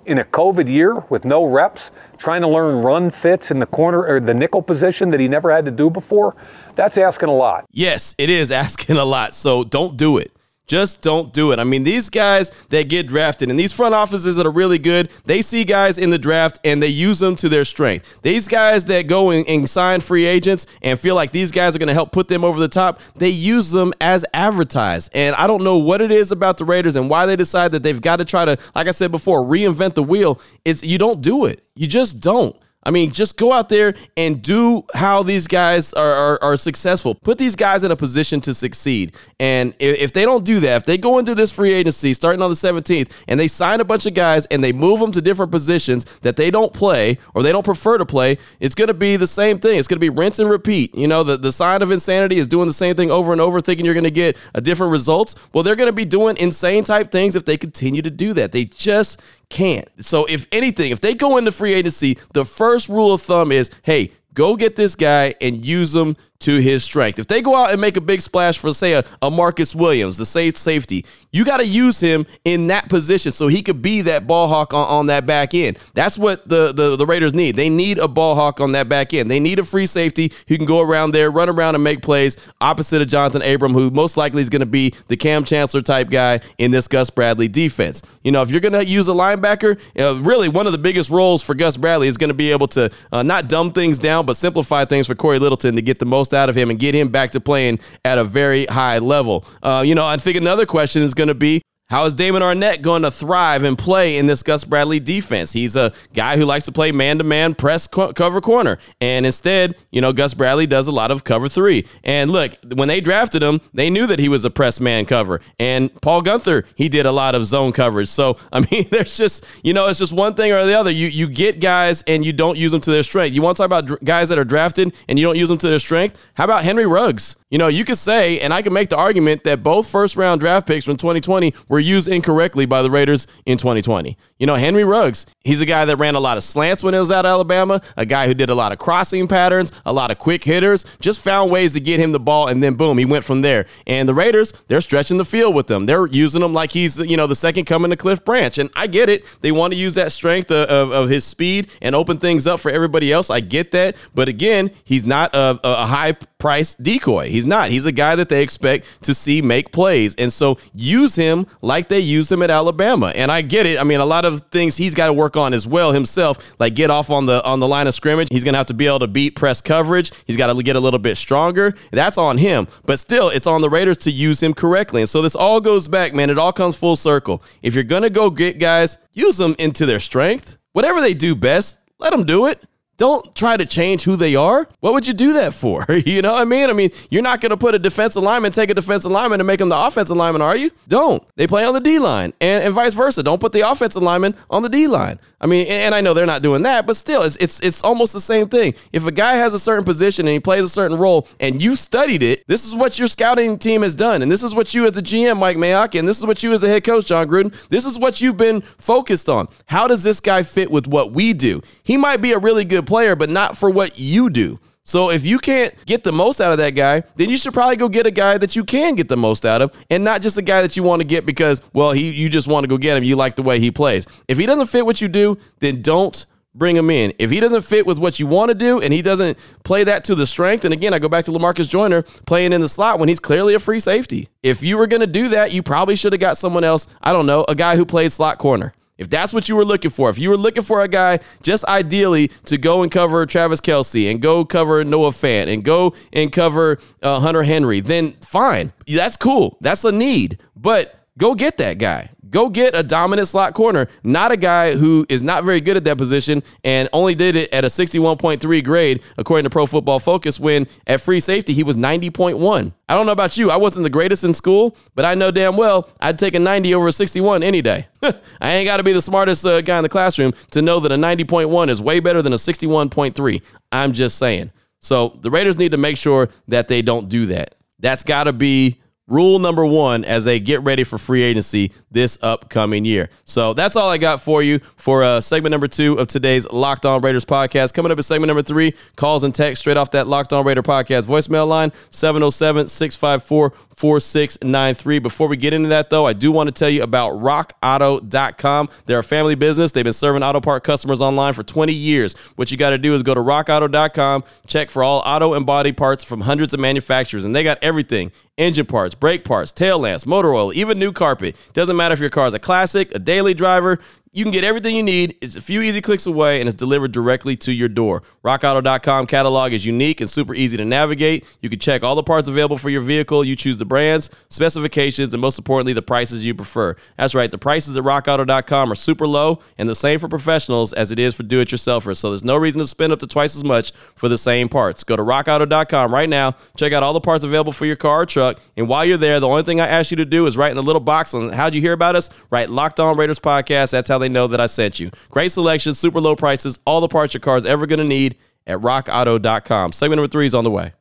in 0.06 0.18
a 0.18 0.24
COVID 0.24 0.68
year 0.68 1.04
with 1.08 1.24
no 1.24 1.44
reps, 1.44 1.90
trying 2.18 2.40
to 2.42 2.48
learn 2.48 2.82
run 2.82 3.10
fits 3.10 3.50
in 3.50 3.60
the 3.60 3.66
corner 3.66 4.04
or 4.06 4.20
the 4.20 4.34
nickel 4.34 4.62
position 4.62 5.10
that 5.10 5.20
he 5.20 5.28
never 5.28 5.50
had 5.54 5.64
to 5.64 5.70
do 5.70 5.90
before, 5.90 6.36
that's 6.74 6.98
asking 6.98 7.28
a 7.28 7.34
lot. 7.34 7.64
Yes, 7.70 8.14
it 8.18 8.30
is 8.30 8.50
asking 8.64 8.96
a 8.96 9.04
lot. 9.04 9.34
So 9.34 9.64
don't 9.64 9.96
do 9.96 10.18
it. 10.18 10.32
Just 10.70 11.02
don't 11.02 11.32
do 11.32 11.50
it. 11.50 11.58
I 11.58 11.64
mean, 11.64 11.82
these 11.82 12.08
guys 12.08 12.50
that 12.68 12.88
get 12.88 13.08
drafted 13.08 13.50
and 13.50 13.58
these 13.58 13.72
front 13.72 13.92
offices 13.92 14.36
that 14.36 14.46
are 14.46 14.52
really 14.52 14.78
good, 14.78 15.10
they 15.24 15.42
see 15.42 15.64
guys 15.64 15.98
in 15.98 16.10
the 16.10 16.18
draft 16.18 16.60
and 16.62 16.80
they 16.80 16.86
use 16.86 17.18
them 17.18 17.34
to 17.34 17.48
their 17.48 17.64
strength. 17.64 18.22
These 18.22 18.46
guys 18.46 18.84
that 18.84 19.08
go 19.08 19.30
and, 19.30 19.44
and 19.48 19.68
sign 19.68 19.98
free 19.98 20.26
agents 20.26 20.68
and 20.80 20.96
feel 20.96 21.16
like 21.16 21.32
these 21.32 21.50
guys 21.50 21.74
are 21.74 21.80
going 21.80 21.88
to 21.88 21.92
help 21.92 22.12
put 22.12 22.28
them 22.28 22.44
over 22.44 22.60
the 22.60 22.68
top, 22.68 23.00
they 23.16 23.30
use 23.30 23.72
them 23.72 23.92
as 24.00 24.24
advertised. 24.32 25.10
And 25.12 25.34
I 25.34 25.48
don't 25.48 25.64
know 25.64 25.76
what 25.76 26.00
it 26.00 26.12
is 26.12 26.30
about 26.30 26.56
the 26.56 26.64
Raiders 26.64 26.94
and 26.94 27.10
why 27.10 27.26
they 27.26 27.34
decide 27.34 27.72
that 27.72 27.82
they've 27.82 28.00
got 28.00 28.20
to 28.20 28.24
try 28.24 28.44
to, 28.44 28.56
like 28.72 28.86
I 28.86 28.92
said 28.92 29.10
before, 29.10 29.42
reinvent 29.44 29.94
the 29.94 30.04
wheel. 30.04 30.40
Is 30.64 30.84
you 30.84 30.98
don't 30.98 31.20
do 31.20 31.46
it. 31.46 31.64
You 31.74 31.88
just 31.88 32.20
don't. 32.20 32.56
I 32.82 32.90
mean, 32.90 33.10
just 33.10 33.36
go 33.36 33.52
out 33.52 33.68
there 33.68 33.94
and 34.16 34.40
do 34.40 34.84
how 34.94 35.22
these 35.22 35.46
guys 35.46 35.92
are, 35.92 36.12
are, 36.12 36.42
are, 36.42 36.56
successful. 36.56 37.14
Put 37.14 37.36
these 37.36 37.54
guys 37.54 37.84
in 37.84 37.90
a 37.90 37.96
position 37.96 38.40
to 38.42 38.54
succeed. 38.54 39.14
And 39.38 39.74
if, 39.78 39.98
if, 39.98 40.12
they 40.14 40.24
don't 40.24 40.46
do 40.46 40.60
that, 40.60 40.76
if 40.78 40.84
they 40.84 40.96
go 40.96 41.18
into 41.18 41.34
this 41.34 41.52
free 41.52 41.74
agency 41.74 42.14
starting 42.14 42.40
on 42.40 42.48
the 42.48 42.56
17th 42.56 43.12
and 43.28 43.38
they 43.38 43.48
sign 43.48 43.80
a 43.80 43.84
bunch 43.84 44.06
of 44.06 44.14
guys 44.14 44.46
and 44.46 44.64
they 44.64 44.72
move 44.72 44.98
them 44.98 45.12
to 45.12 45.20
different 45.20 45.52
positions 45.52 46.06
that 46.20 46.36
they 46.36 46.50
don't 46.50 46.72
play 46.72 47.18
or 47.34 47.42
they 47.42 47.52
don't 47.52 47.64
prefer 47.64 47.98
to 47.98 48.06
play, 48.06 48.38
it's 48.60 48.74
going 48.74 48.88
to 48.88 48.94
be 48.94 49.16
the 49.16 49.26
same 49.26 49.58
thing. 49.58 49.78
It's 49.78 49.88
going 49.88 49.98
to 49.98 50.00
be 50.00 50.08
rinse 50.08 50.38
and 50.38 50.48
repeat. 50.48 50.94
You 50.94 51.06
know, 51.06 51.22
the, 51.22 51.36
the 51.36 51.52
sign 51.52 51.82
of 51.82 51.90
insanity 51.90 52.38
is 52.38 52.48
doing 52.48 52.66
the 52.66 52.72
same 52.72 52.94
thing 52.94 53.10
over 53.10 53.32
and 53.32 53.42
over, 53.42 53.60
thinking 53.60 53.84
you're 53.84 53.94
going 53.94 54.04
to 54.04 54.10
get 54.10 54.38
a 54.54 54.60
different 54.62 54.92
results. 54.92 55.34
Well, 55.52 55.62
they're 55.62 55.76
going 55.76 55.88
to 55.88 55.92
be 55.92 56.06
doing 56.06 56.38
insane 56.38 56.84
type 56.84 57.10
things 57.10 57.36
if 57.36 57.44
they 57.44 57.58
continue 57.58 58.00
to 58.00 58.10
do 58.10 58.32
that. 58.34 58.52
They 58.52 58.64
just 58.64 59.20
can't. 59.50 59.88
So 60.04 60.24
if 60.24 60.46
anything, 60.50 60.92
if 60.92 61.00
they 61.00 61.14
go 61.14 61.36
into 61.36 61.52
free 61.52 61.74
agency, 61.74 62.18
the 62.32 62.44
first 62.44 62.88
rule 62.88 63.12
of 63.12 63.20
thumb 63.20 63.52
is, 63.52 63.70
hey, 63.82 64.12
go 64.32 64.56
get 64.56 64.76
this 64.76 64.94
guy 64.94 65.34
and 65.40 65.64
use 65.64 65.94
him 65.94 66.16
to 66.40 66.58
his 66.58 66.82
strength. 66.82 67.18
If 67.18 67.26
they 67.26 67.42
go 67.42 67.54
out 67.54 67.70
and 67.70 67.80
make 67.80 67.96
a 67.96 68.00
big 68.00 68.20
splash 68.20 68.58
for, 68.58 68.72
say, 68.74 68.94
a, 68.94 69.04
a 69.22 69.30
Marcus 69.30 69.74
Williams, 69.74 70.16
the 70.16 70.26
safe 70.26 70.56
safety, 70.56 71.04
you 71.32 71.44
got 71.44 71.58
to 71.58 71.66
use 71.66 72.00
him 72.00 72.26
in 72.44 72.68
that 72.68 72.88
position 72.88 73.30
so 73.30 73.46
he 73.48 73.62
could 73.62 73.82
be 73.82 74.02
that 74.02 74.26
ball 74.26 74.48
hawk 74.48 74.74
on, 74.74 74.88
on 74.88 75.06
that 75.06 75.26
back 75.26 75.54
end. 75.54 75.78
That's 75.94 76.18
what 76.18 76.48
the, 76.48 76.72
the, 76.72 76.96
the 76.96 77.06
Raiders 77.06 77.34
need. 77.34 77.56
They 77.56 77.68
need 77.68 77.98
a 77.98 78.08
ball 78.08 78.34
hawk 78.34 78.60
on 78.60 78.72
that 78.72 78.88
back 78.88 79.12
end. 79.12 79.30
They 79.30 79.38
need 79.40 79.58
a 79.58 79.64
free 79.64 79.86
safety 79.86 80.32
who 80.48 80.56
can 80.56 80.66
go 80.66 80.80
around 80.80 81.12
there, 81.12 81.30
run 81.30 81.48
around 81.48 81.74
and 81.74 81.84
make 81.84 82.02
plays 82.02 82.36
opposite 82.60 83.02
of 83.02 83.08
Jonathan 83.08 83.42
Abram, 83.42 83.72
who 83.72 83.90
most 83.90 84.16
likely 84.16 84.40
is 84.40 84.48
going 84.48 84.60
to 84.60 84.66
be 84.66 84.94
the 85.08 85.16
Kam 85.16 85.44
Chancellor 85.44 85.82
type 85.82 86.08
guy 86.08 86.40
in 86.58 86.70
this 86.70 86.88
Gus 86.88 87.10
Bradley 87.10 87.48
defense. 87.48 88.02
You 88.24 88.32
know, 88.32 88.40
if 88.42 88.50
you're 88.50 88.60
going 88.60 88.72
to 88.72 88.84
use 88.84 89.08
a 89.08 89.12
linebacker, 89.12 89.78
uh, 90.00 90.20
really 90.22 90.48
one 90.48 90.66
of 90.66 90.72
the 90.72 90.78
biggest 90.78 91.10
roles 91.10 91.42
for 91.42 91.54
Gus 91.54 91.76
Bradley 91.76 92.08
is 92.08 92.16
going 92.16 92.28
to 92.28 92.34
be 92.34 92.50
able 92.50 92.66
to 92.68 92.90
uh, 93.12 93.22
not 93.22 93.48
dumb 93.48 93.72
things 93.72 93.98
down, 93.98 94.24
but 94.24 94.36
simplify 94.36 94.84
things 94.86 95.06
for 95.06 95.14
Corey 95.14 95.38
Littleton 95.38 95.74
to 95.76 95.82
get 95.82 95.98
the 95.98 96.06
most 96.06 96.29
out 96.32 96.48
of 96.48 96.56
him 96.56 96.70
and 96.70 96.78
get 96.78 96.94
him 96.94 97.08
back 97.08 97.30
to 97.32 97.40
playing 97.40 97.80
at 98.04 98.18
a 98.18 98.24
very 98.24 98.66
high 98.66 98.98
level. 98.98 99.44
Uh, 99.62 99.82
you 99.84 99.94
know, 99.94 100.06
I 100.06 100.16
think 100.16 100.36
another 100.36 100.66
question 100.66 101.02
is 101.02 101.14
going 101.14 101.28
to 101.28 101.34
be 101.34 101.62
how 101.90 102.04
is 102.04 102.14
Damon 102.14 102.40
Arnette 102.40 102.82
going 102.82 103.02
to 103.02 103.10
thrive 103.10 103.64
and 103.64 103.76
play 103.76 104.16
in 104.16 104.26
this 104.26 104.44
Gus 104.44 104.64
Bradley 104.64 105.00
defense? 105.00 105.52
He's 105.52 105.74
a 105.74 105.92
guy 106.14 106.36
who 106.36 106.44
likes 106.44 106.64
to 106.66 106.72
play 106.72 106.92
man 106.92 107.18
to 107.18 107.24
man 107.24 107.56
press 107.56 107.88
co- 107.88 108.12
cover 108.12 108.40
corner. 108.40 108.78
And 109.00 109.26
instead, 109.26 109.74
you 109.90 110.00
know, 110.00 110.12
Gus 110.12 110.34
Bradley 110.34 110.68
does 110.68 110.86
a 110.86 110.92
lot 110.92 111.10
of 111.10 111.24
cover 111.24 111.48
three. 111.48 111.84
And 112.04 112.30
look, 112.30 112.52
when 112.74 112.86
they 112.86 113.00
drafted 113.00 113.42
him, 113.42 113.60
they 113.74 113.90
knew 113.90 114.06
that 114.06 114.20
he 114.20 114.28
was 114.28 114.44
a 114.44 114.50
press 114.50 114.78
man 114.78 115.04
cover. 115.04 115.40
And 115.58 115.92
Paul 116.00 116.22
Guenther, 116.22 116.64
he 116.76 116.88
did 116.88 117.06
a 117.06 117.12
lot 117.12 117.34
of 117.34 117.44
zone 117.44 117.72
coverage. 117.72 118.08
So, 118.08 118.36
I 118.52 118.60
mean, 118.70 118.84
there's 118.90 119.16
just, 119.16 119.44
you 119.64 119.74
know, 119.74 119.88
it's 119.88 119.98
just 119.98 120.12
one 120.12 120.34
thing 120.34 120.52
or 120.52 120.64
the 120.64 120.74
other. 120.74 120.92
You, 120.92 121.08
you 121.08 121.26
get 121.26 121.60
guys 121.60 122.02
and 122.02 122.24
you 122.24 122.32
don't 122.32 122.56
use 122.56 122.70
them 122.70 122.80
to 122.82 122.90
their 122.92 123.02
strength. 123.02 123.34
You 123.34 123.42
want 123.42 123.56
to 123.56 123.62
talk 123.62 123.66
about 123.66 123.86
dr- 123.86 124.04
guys 124.04 124.28
that 124.28 124.38
are 124.38 124.44
drafted 124.44 124.94
and 125.08 125.18
you 125.18 125.26
don't 125.26 125.36
use 125.36 125.48
them 125.48 125.58
to 125.58 125.68
their 125.68 125.80
strength? 125.80 126.24
How 126.34 126.44
about 126.44 126.62
Henry 126.62 126.86
Ruggs? 126.86 127.34
You 127.50 127.58
know, 127.58 127.66
you 127.66 127.84
could 127.84 127.98
say, 127.98 128.38
and 128.38 128.54
I 128.54 128.62
can 128.62 128.72
make 128.72 128.90
the 128.90 128.96
argument 128.96 129.42
that 129.42 129.64
both 129.64 129.88
first 129.88 130.14
round 130.16 130.40
draft 130.40 130.68
picks 130.68 130.84
from 130.84 130.96
2020 130.96 131.52
were 131.68 131.79
used 131.80 132.08
incorrectly 132.08 132.66
by 132.66 132.82
the 132.82 132.90
Raiders 132.90 133.26
in 133.46 133.58
2020. 133.58 134.16
You 134.38 134.46
know, 134.46 134.54
Henry 134.54 134.84
Ruggs, 134.84 135.26
he's 135.44 135.60
a 135.60 135.66
guy 135.66 135.84
that 135.84 135.96
ran 135.96 136.14
a 136.14 136.20
lot 136.20 136.36
of 136.36 136.42
slants 136.42 136.82
when 136.82 136.94
he 136.94 137.00
was 137.00 137.10
out 137.10 137.26
at 137.26 137.30
Alabama, 137.30 137.80
a 137.96 138.06
guy 138.06 138.26
who 138.26 138.34
did 138.34 138.50
a 138.50 138.54
lot 138.54 138.72
of 138.72 138.78
crossing 138.78 139.28
patterns, 139.28 139.72
a 139.84 139.92
lot 139.92 140.10
of 140.10 140.18
quick 140.18 140.42
hitters, 140.44 140.84
just 141.00 141.22
found 141.22 141.50
ways 141.50 141.72
to 141.74 141.80
get 141.80 142.00
him 142.00 142.12
the 142.12 142.20
ball, 142.20 142.48
and 142.48 142.62
then 142.62 142.74
boom, 142.74 142.98
he 142.98 143.04
went 143.04 143.24
from 143.24 143.42
there. 143.42 143.66
And 143.86 144.08
the 144.08 144.14
Raiders, 144.14 144.52
they're 144.68 144.80
stretching 144.80 145.18
the 145.18 145.24
field 145.24 145.54
with 145.54 145.70
him. 145.70 145.86
They're 145.86 146.06
using 146.06 146.42
him 146.42 146.52
like 146.52 146.72
he's, 146.72 146.98
you 146.98 147.16
know, 147.16 147.26
the 147.26 147.34
second 147.34 147.64
coming 147.64 147.90
to 147.90 147.96
Cliff 147.96 148.24
Branch. 148.24 148.56
And 148.58 148.70
I 148.74 148.86
get 148.86 149.08
it. 149.08 149.24
They 149.40 149.52
want 149.52 149.72
to 149.72 149.78
use 149.78 149.94
that 149.94 150.12
strength 150.12 150.50
of, 150.50 150.68
of, 150.68 150.90
of 150.92 151.08
his 151.08 151.24
speed 151.24 151.70
and 151.82 151.94
open 151.94 152.18
things 152.18 152.46
up 152.46 152.60
for 152.60 152.70
everybody 152.70 153.12
else. 153.12 153.30
I 153.30 153.40
get 153.40 153.70
that. 153.72 153.96
But 154.14 154.28
again, 154.28 154.70
he's 154.84 155.04
not 155.04 155.34
a, 155.34 155.60
a 155.62 155.86
high 155.86 156.12
price 156.40 156.74
decoy. 156.74 157.28
He's 157.28 157.46
not. 157.46 157.70
He's 157.70 157.86
a 157.86 157.92
guy 157.92 158.16
that 158.16 158.28
they 158.28 158.42
expect 158.42 159.04
to 159.04 159.14
see 159.14 159.42
make 159.42 159.70
plays. 159.70 160.16
And 160.16 160.32
so 160.32 160.58
use 160.74 161.14
him 161.14 161.46
like 161.70 161.88
they 161.88 162.00
use 162.00 162.30
him 162.32 162.42
at 162.42 162.50
Alabama. 162.50 163.12
And 163.14 163.30
I 163.30 163.42
get 163.42 163.64
it. 163.64 163.78
I 163.78 163.84
mean, 163.84 164.00
a 164.00 164.04
lot 164.04 164.24
of 164.24 164.40
things 164.50 164.76
he's 164.76 164.92
got 164.92 165.06
to 165.06 165.12
work 165.12 165.36
on 165.36 165.54
as 165.54 165.68
well 165.68 165.92
himself, 165.92 166.58
like 166.58 166.74
get 166.74 166.90
off 166.90 167.10
on 167.10 167.26
the 167.26 167.44
on 167.44 167.60
the 167.60 167.68
line 167.68 167.86
of 167.86 167.94
scrimmage. 167.94 168.26
He's 168.32 168.42
going 168.42 168.54
to 168.54 168.58
have 168.58 168.66
to 168.66 168.74
be 168.74 168.88
able 168.88 168.98
to 168.98 169.06
beat 169.06 169.36
press 169.36 169.60
coverage. 169.62 170.10
He's 170.26 170.36
got 170.36 170.52
to 170.52 170.60
get 170.64 170.74
a 170.74 170.80
little 170.80 170.98
bit 170.98 171.16
stronger. 171.16 171.72
That's 171.92 172.18
on 172.18 172.38
him. 172.38 172.66
But 172.86 172.98
still, 172.98 173.28
it's 173.28 173.46
on 173.46 173.60
the 173.60 173.70
Raiders 173.70 173.98
to 173.98 174.10
use 174.10 174.42
him 174.42 174.52
correctly. 174.52 175.00
And 175.00 175.08
so 175.08 175.22
this 175.22 175.36
all 175.36 175.60
goes 175.60 175.86
back, 175.86 176.12
man. 176.12 176.28
It 176.28 176.38
all 176.38 176.52
comes 176.52 176.76
full 176.76 176.96
circle. 176.96 177.40
If 177.62 177.76
you're 177.76 177.84
going 177.84 178.02
to 178.02 178.10
go 178.10 178.30
get 178.30 178.58
guys, 178.58 178.98
use 179.12 179.36
them 179.36 179.54
into 179.60 179.86
their 179.86 180.00
strength. 180.00 180.58
Whatever 180.72 181.00
they 181.00 181.14
do 181.14 181.36
best, 181.36 181.78
let 182.00 182.10
them 182.10 182.24
do 182.24 182.46
it. 182.46 182.64
Don't 183.00 183.34
try 183.34 183.56
to 183.56 183.64
change 183.64 184.02
who 184.02 184.14
they 184.14 184.36
are. 184.36 184.68
What 184.80 184.92
would 184.92 185.06
you 185.06 185.14
do 185.14 185.32
that 185.32 185.54
for? 185.54 185.86
you 186.04 186.20
know 186.20 186.34
what 186.34 186.42
I 186.42 186.44
mean? 186.44 186.68
I 186.68 186.74
mean, 186.74 186.90
you're 187.08 187.22
not 187.22 187.40
going 187.40 187.48
to 187.48 187.56
put 187.56 187.74
a 187.74 187.78
defensive 187.78 188.22
lineman, 188.22 188.52
take 188.52 188.68
a 188.68 188.74
defensive 188.74 189.10
lineman 189.10 189.40
and 189.40 189.46
make 189.46 189.58
him 189.58 189.70
the 189.70 189.86
offensive 189.86 190.18
lineman, 190.18 190.42
are 190.42 190.54
you? 190.54 190.70
Don't. 190.86 191.22
They 191.34 191.46
play 191.46 191.64
on 191.64 191.72
the 191.72 191.80
D 191.80 191.98
line 191.98 192.34
and, 192.42 192.62
and 192.62 192.74
vice 192.74 192.92
versa. 192.92 193.22
Don't 193.22 193.40
put 193.40 193.52
the 193.52 193.62
offensive 193.62 194.02
lineman 194.02 194.34
on 194.50 194.62
the 194.62 194.68
D 194.68 194.86
line. 194.86 195.18
I 195.40 195.46
mean, 195.46 195.66
and 195.68 195.94
I 195.94 196.02
know 196.02 196.12
they're 196.12 196.26
not 196.26 196.42
doing 196.42 196.64
that, 196.64 196.86
but 196.86 196.94
still, 196.94 197.22
it's, 197.22 197.36
it's, 197.36 197.58
it's 197.60 197.82
almost 197.82 198.12
the 198.12 198.20
same 198.20 198.50
thing. 198.50 198.74
If 198.92 199.06
a 199.06 199.12
guy 199.12 199.36
has 199.36 199.54
a 199.54 199.58
certain 199.58 199.86
position 199.86 200.26
and 200.26 200.34
he 200.34 200.40
plays 200.40 200.66
a 200.66 200.68
certain 200.68 200.98
role 200.98 201.26
and 201.40 201.62
you 201.62 201.76
studied 201.76 202.22
it, 202.22 202.46
this 202.48 202.66
is 202.66 202.74
what 202.74 202.98
your 202.98 203.08
scouting 203.08 203.58
team 203.58 203.80
has 203.80 203.94
done. 203.94 204.20
And 204.20 204.30
this 204.30 204.42
is 204.42 204.54
what 204.54 204.74
you 204.74 204.84
as 204.84 204.92
the 204.92 205.00
GM, 205.00 205.38
Mike 205.38 205.56
Mayock, 205.56 205.98
and 205.98 206.06
this 206.06 206.18
is 206.18 206.26
what 206.26 206.42
you 206.42 206.52
as 206.52 206.60
the 206.60 206.68
head 206.68 206.84
coach, 206.84 207.06
Jon 207.06 207.26
Gruden, 207.28 207.68
this 207.70 207.86
is 207.86 207.98
what 207.98 208.20
you've 208.20 208.36
been 208.36 208.60
focused 208.60 209.30
on. 209.30 209.48
How 209.64 209.88
does 209.88 210.02
this 210.02 210.20
guy 210.20 210.42
fit 210.42 210.70
with 210.70 210.86
what 210.86 211.12
we 211.12 211.32
do? 211.32 211.62
He 211.82 211.96
might 211.96 212.18
be 212.18 212.32
a 212.32 212.38
really 212.38 212.66
good 212.66 212.89
player, 212.90 213.14
but 213.14 213.30
not 213.30 213.56
for 213.56 213.70
what 213.70 214.00
you 214.00 214.30
do. 214.30 214.58
So 214.82 215.12
if 215.12 215.24
you 215.24 215.38
can't 215.38 215.72
get 215.86 216.02
the 216.02 216.10
most 216.10 216.40
out 216.40 216.50
of 216.50 216.58
that 216.58 216.70
guy, 216.70 217.04
then 217.14 217.30
you 217.30 217.36
should 217.36 217.54
probably 217.54 217.76
go 217.76 217.88
get 217.88 218.04
a 218.04 218.10
guy 218.10 218.36
that 218.38 218.56
you 218.56 218.64
can 218.64 218.96
get 218.96 219.06
the 219.06 219.16
most 219.16 219.46
out 219.46 219.62
of 219.62 219.72
and 219.88 220.02
not 220.02 220.22
just 220.22 220.36
a 220.36 220.42
guy 220.42 220.62
that 220.62 220.76
you 220.76 220.82
want 220.82 221.00
to 221.00 221.06
get 221.06 221.24
because 221.24 221.62
well, 221.72 221.92
he 221.92 222.10
you 222.10 222.28
just 222.28 222.48
want 222.48 222.64
to 222.64 222.68
go 222.68 222.76
get 222.76 222.96
him, 222.96 223.04
you 223.04 223.14
like 223.14 223.36
the 223.36 223.44
way 223.44 223.60
he 223.60 223.70
plays. 223.70 224.08
If 224.26 224.38
he 224.38 224.44
doesn't 224.44 224.66
fit 224.66 224.84
what 224.84 225.00
you 225.00 225.06
do, 225.06 225.38
then 225.60 225.82
don't 225.82 226.26
bring 226.52 226.74
him 226.74 226.90
in. 226.90 227.12
If 227.20 227.30
he 227.30 227.38
doesn't 227.38 227.62
fit 227.62 227.86
with 227.86 228.00
what 228.00 228.18
you 228.18 228.26
want 228.26 228.48
to 228.48 228.56
do 228.56 228.80
and 228.80 228.92
he 228.92 229.02
doesn't 229.02 229.38
play 229.62 229.84
that 229.84 230.02
to 230.04 230.16
the 230.16 230.26
strength, 230.26 230.64
and 230.64 230.74
again, 230.74 230.92
I 230.92 230.98
go 230.98 231.08
back 231.08 231.26
to 231.26 231.30
Lamarcus 231.30 231.68
Joyner 231.68 232.02
playing 232.26 232.52
in 232.52 232.60
the 232.60 232.68
slot 232.68 232.98
when 232.98 233.08
he's 233.08 233.20
clearly 233.20 233.54
a 233.54 233.60
free 233.60 233.78
safety. 233.78 234.28
If 234.42 234.64
you 234.64 234.76
were 234.76 234.88
going 234.88 235.02
to 235.02 235.06
do 235.06 235.28
that, 235.28 235.52
you 235.52 235.62
probably 235.62 235.94
should 235.94 236.12
have 236.12 236.20
got 236.20 236.36
someone 236.36 236.64
else. 236.64 236.88
I 237.00 237.12
don't 237.12 237.26
know, 237.26 237.44
a 237.48 237.54
guy 237.54 237.76
who 237.76 237.86
played 237.86 238.10
slot 238.10 238.38
corner. 238.38 238.72
If 239.00 239.08
that's 239.08 239.32
what 239.32 239.48
you 239.48 239.56
were 239.56 239.64
looking 239.64 239.90
for, 239.90 240.10
if 240.10 240.18
you 240.18 240.28
were 240.28 240.36
looking 240.36 240.62
for 240.62 240.82
a 240.82 240.86
guy 240.86 241.20
just 241.42 241.64
ideally 241.64 242.28
to 242.44 242.58
go 242.58 242.82
and 242.82 242.92
cover 242.92 243.24
Travis 243.24 243.60
Kelce 243.60 244.10
and 244.10 244.20
go 244.20 244.44
cover 244.44 244.84
Noah 244.84 245.10
Fant 245.10 245.52
and 245.52 245.64
go 245.64 245.94
and 246.12 246.30
cover 246.30 246.78
uh, 247.02 247.18
Hunter 247.18 247.42
Henry, 247.42 247.80
then 247.80 248.12
fine. 248.20 248.74
That's 248.86 249.16
cool. 249.16 249.56
That's 249.62 249.84
a 249.84 249.90
need. 249.90 250.38
But 250.54 250.94
go 251.16 251.34
get 251.34 251.56
that 251.56 251.78
guy. 251.78 252.10
Go 252.30 252.48
get 252.48 252.76
a 252.76 252.82
dominant 252.82 253.28
slot 253.28 253.54
corner, 253.54 253.88
not 254.02 254.32
a 254.32 254.36
guy 254.36 254.76
who 254.76 255.04
is 255.08 255.22
not 255.22 255.44
very 255.44 255.60
good 255.60 255.76
at 255.76 255.84
that 255.84 255.98
position 255.98 256.42
and 256.64 256.88
only 256.92 257.14
did 257.14 257.36
it 257.36 257.52
at 257.52 257.64
a 257.64 257.68
61.3 257.68 258.64
grade, 258.64 259.02
according 259.18 259.44
to 259.44 259.50
Pro 259.50 259.66
Football 259.66 259.98
Focus, 259.98 260.38
when 260.40 260.66
at 260.86 261.00
free 261.00 261.20
safety, 261.20 261.52
he 261.52 261.62
was 261.62 261.76
90.1. 261.76 262.72
I 262.88 262.94
don't 262.94 263.06
know 263.06 263.12
about 263.12 263.36
you. 263.38 263.50
I 263.50 263.56
wasn't 263.56 263.84
the 263.84 263.90
greatest 263.90 264.24
in 264.24 264.34
school, 264.34 264.76
but 264.94 265.04
I 265.04 265.14
know 265.14 265.30
damn 265.30 265.56
well 265.56 265.88
I'd 266.00 266.18
take 266.18 266.34
a 266.34 266.38
90 266.38 266.74
over 266.74 266.88
a 266.88 266.92
61 266.92 267.42
any 267.42 267.62
day. 267.62 267.88
I 268.40 268.52
ain't 268.52 268.66
got 268.66 268.78
to 268.78 268.82
be 268.82 268.92
the 268.92 269.02
smartest 269.02 269.44
uh, 269.44 269.60
guy 269.60 269.78
in 269.78 269.82
the 269.82 269.88
classroom 269.88 270.32
to 270.52 270.62
know 270.62 270.80
that 270.80 270.92
a 270.92 270.96
90.1 270.96 271.68
is 271.68 271.82
way 271.82 272.00
better 272.00 272.22
than 272.22 272.32
a 272.32 272.36
61.3. 272.36 273.42
I'm 273.72 273.92
just 273.92 274.18
saying. 274.18 274.52
So 274.80 275.18
the 275.20 275.30
Raiders 275.30 275.58
need 275.58 275.72
to 275.72 275.76
make 275.76 275.96
sure 275.96 276.28
that 276.48 276.68
they 276.68 276.82
don't 276.82 277.08
do 277.08 277.26
that. 277.26 277.54
That's 277.78 278.04
got 278.04 278.24
to 278.24 278.32
be 278.32 278.80
rule 279.10 279.38
number 279.38 279.66
one 279.66 280.04
as 280.04 280.24
they 280.24 280.40
get 280.40 280.62
ready 280.62 280.84
for 280.84 280.96
free 280.96 281.22
agency 281.22 281.72
this 281.90 282.16
upcoming 282.22 282.84
year. 282.84 283.10
So 283.24 283.52
that's 283.52 283.76
all 283.76 283.90
I 283.90 283.98
got 283.98 284.20
for 284.20 284.42
you 284.42 284.60
for 284.76 285.02
uh, 285.02 285.20
segment 285.20 285.50
number 285.50 285.68
two 285.68 285.98
of 285.98 286.06
today's 286.06 286.48
Locked 286.50 286.86
On 286.86 287.02
Raiders 287.02 287.24
podcast. 287.24 287.74
Coming 287.74 287.92
up 287.92 287.98
in 287.98 288.02
segment 288.02 288.28
number 288.28 288.42
three, 288.42 288.72
calls 288.96 289.24
and 289.24 289.34
text 289.34 289.60
straight 289.60 289.76
off 289.76 289.90
that 289.90 290.06
Locked 290.06 290.32
On 290.32 290.44
Raider 290.46 290.62
podcast 290.62 291.06
voicemail 291.06 291.46
line 291.46 291.72
707 291.90 292.68
654 292.68 293.50
4693. 293.80 294.98
Before 294.98 295.26
we 295.26 295.38
get 295.38 295.54
into 295.54 295.70
that, 295.70 295.88
though, 295.88 296.06
I 296.06 296.12
do 296.12 296.30
want 296.30 296.48
to 296.48 296.52
tell 296.52 296.68
you 296.68 296.82
about 296.82 297.14
rockauto.com. 297.14 298.68
They're 298.84 298.98
a 298.98 299.02
family 299.02 299.36
business. 299.36 299.72
They've 299.72 299.82
been 299.82 299.94
serving 299.94 300.22
auto 300.22 300.42
part 300.42 300.64
customers 300.64 301.00
online 301.00 301.32
for 301.32 301.42
20 301.42 301.72
years. 301.72 302.14
What 302.36 302.50
you 302.50 302.58
got 302.58 302.70
to 302.70 302.78
do 302.78 302.94
is 302.94 303.02
go 303.02 303.14
to 303.14 303.22
rockauto.com, 303.22 304.24
check 304.46 304.68
for 304.68 304.84
all 304.84 305.02
auto 305.06 305.32
and 305.32 305.46
body 305.46 305.72
parts 305.72 306.04
from 306.04 306.20
hundreds 306.20 306.52
of 306.52 306.60
manufacturers, 306.60 307.24
and 307.24 307.34
they 307.34 307.42
got 307.42 307.56
everything 307.62 308.12
engine 308.36 308.66
parts, 308.66 308.94
brake 308.94 309.22
parts, 309.24 309.52
tail 309.52 309.78
lamps, 309.78 310.06
motor 310.06 310.34
oil, 310.34 310.52
even 310.52 310.78
new 310.78 310.92
carpet. 310.92 311.36
Doesn't 311.52 311.76
matter 311.76 311.92
if 311.92 312.00
your 312.00 312.10
car 312.10 312.26
is 312.26 312.34
a 312.34 312.38
classic, 312.38 312.94
a 312.94 312.98
daily 312.98 313.34
driver, 313.34 313.78
you 314.12 314.24
can 314.24 314.32
get 314.32 314.42
everything 314.42 314.74
you 314.74 314.82
need. 314.82 315.16
It's 315.20 315.36
a 315.36 315.40
few 315.40 315.62
easy 315.62 315.80
clicks 315.80 316.04
away 316.04 316.40
and 316.40 316.48
it's 316.48 316.56
delivered 316.56 316.90
directly 316.90 317.36
to 317.36 317.52
your 317.52 317.68
door. 317.68 318.02
RockAuto.com 318.24 319.06
catalog 319.06 319.52
is 319.52 319.64
unique 319.64 320.00
and 320.00 320.10
super 320.10 320.34
easy 320.34 320.56
to 320.56 320.64
navigate. 320.64 321.24
You 321.40 321.48
can 321.48 321.60
check 321.60 321.84
all 321.84 321.94
the 321.94 322.02
parts 322.02 322.28
available 322.28 322.56
for 322.56 322.70
your 322.70 322.80
vehicle. 322.80 323.24
You 323.24 323.36
choose 323.36 323.58
the 323.58 323.64
brands, 323.64 324.10
specifications, 324.28 325.14
and 325.14 325.20
most 325.20 325.38
importantly, 325.38 325.74
the 325.74 325.82
prices 325.82 326.26
you 326.26 326.34
prefer. 326.34 326.74
That's 326.98 327.14
right, 327.14 327.30
the 327.30 327.38
prices 327.38 327.76
at 327.76 327.84
RockAuto.com 327.84 328.72
are 328.72 328.74
super 328.74 329.06
low 329.06 329.38
and 329.56 329.68
the 329.68 329.76
same 329.76 330.00
for 330.00 330.08
professionals 330.08 330.72
as 330.72 330.90
it 330.90 330.98
is 330.98 331.14
for 331.14 331.22
do 331.22 331.40
it 331.40 331.48
yourselfers. 331.48 331.98
So 331.98 332.10
there's 332.10 332.24
no 332.24 332.36
reason 332.36 332.58
to 332.60 332.66
spend 332.66 332.92
up 332.92 332.98
to 333.00 333.06
twice 333.06 333.36
as 333.36 333.44
much 333.44 333.70
for 333.70 334.08
the 334.08 334.18
same 334.18 334.48
parts. 334.48 334.82
Go 334.82 334.96
to 334.96 335.04
RockAuto.com 335.04 335.94
right 335.94 336.08
now, 336.08 336.34
check 336.56 336.72
out 336.72 336.82
all 336.82 336.94
the 336.94 337.00
parts 337.00 337.22
available 337.22 337.52
for 337.52 337.64
your 337.64 337.76
car 337.76 338.02
or 338.02 338.06
truck. 338.06 338.40
And 338.56 338.66
while 338.68 338.84
you're 338.84 338.98
there, 338.98 339.20
the 339.20 339.28
only 339.28 339.44
thing 339.44 339.60
I 339.60 339.68
ask 339.68 339.92
you 339.92 339.98
to 339.98 340.04
do 340.04 340.26
is 340.26 340.36
write 340.36 340.50
in 340.50 340.56
the 340.56 340.64
little 340.64 340.80
box 340.80 341.14
on 341.14 341.30
how'd 341.30 341.54
you 341.54 341.60
hear 341.60 341.74
about 341.74 341.94
us? 341.94 342.10
Write 342.30 342.50
Locked 342.50 342.80
On 342.80 342.96
Raiders 342.96 343.20
Podcast. 343.20 343.70
That's 343.70 343.88
how 343.88 343.99
they 344.00 344.08
know 344.08 344.26
that 344.26 344.40
I 344.40 344.46
sent 344.46 344.80
you. 344.80 344.90
Great 345.10 345.32
selection, 345.32 345.74
super 345.74 346.00
low 346.00 346.16
prices, 346.16 346.58
all 346.64 346.80
the 346.80 346.88
parts 346.88 347.14
your 347.14 347.20
car 347.20 347.36
is 347.36 347.46
ever 347.46 347.66
going 347.66 347.78
to 347.78 347.84
need 347.84 348.16
at 348.46 348.58
rockauto.com. 348.58 349.72
Segment 349.72 349.98
number 349.98 350.10
three 350.10 350.26
is 350.26 350.34
on 350.34 350.44
the 350.44 350.50
way. 350.50 350.72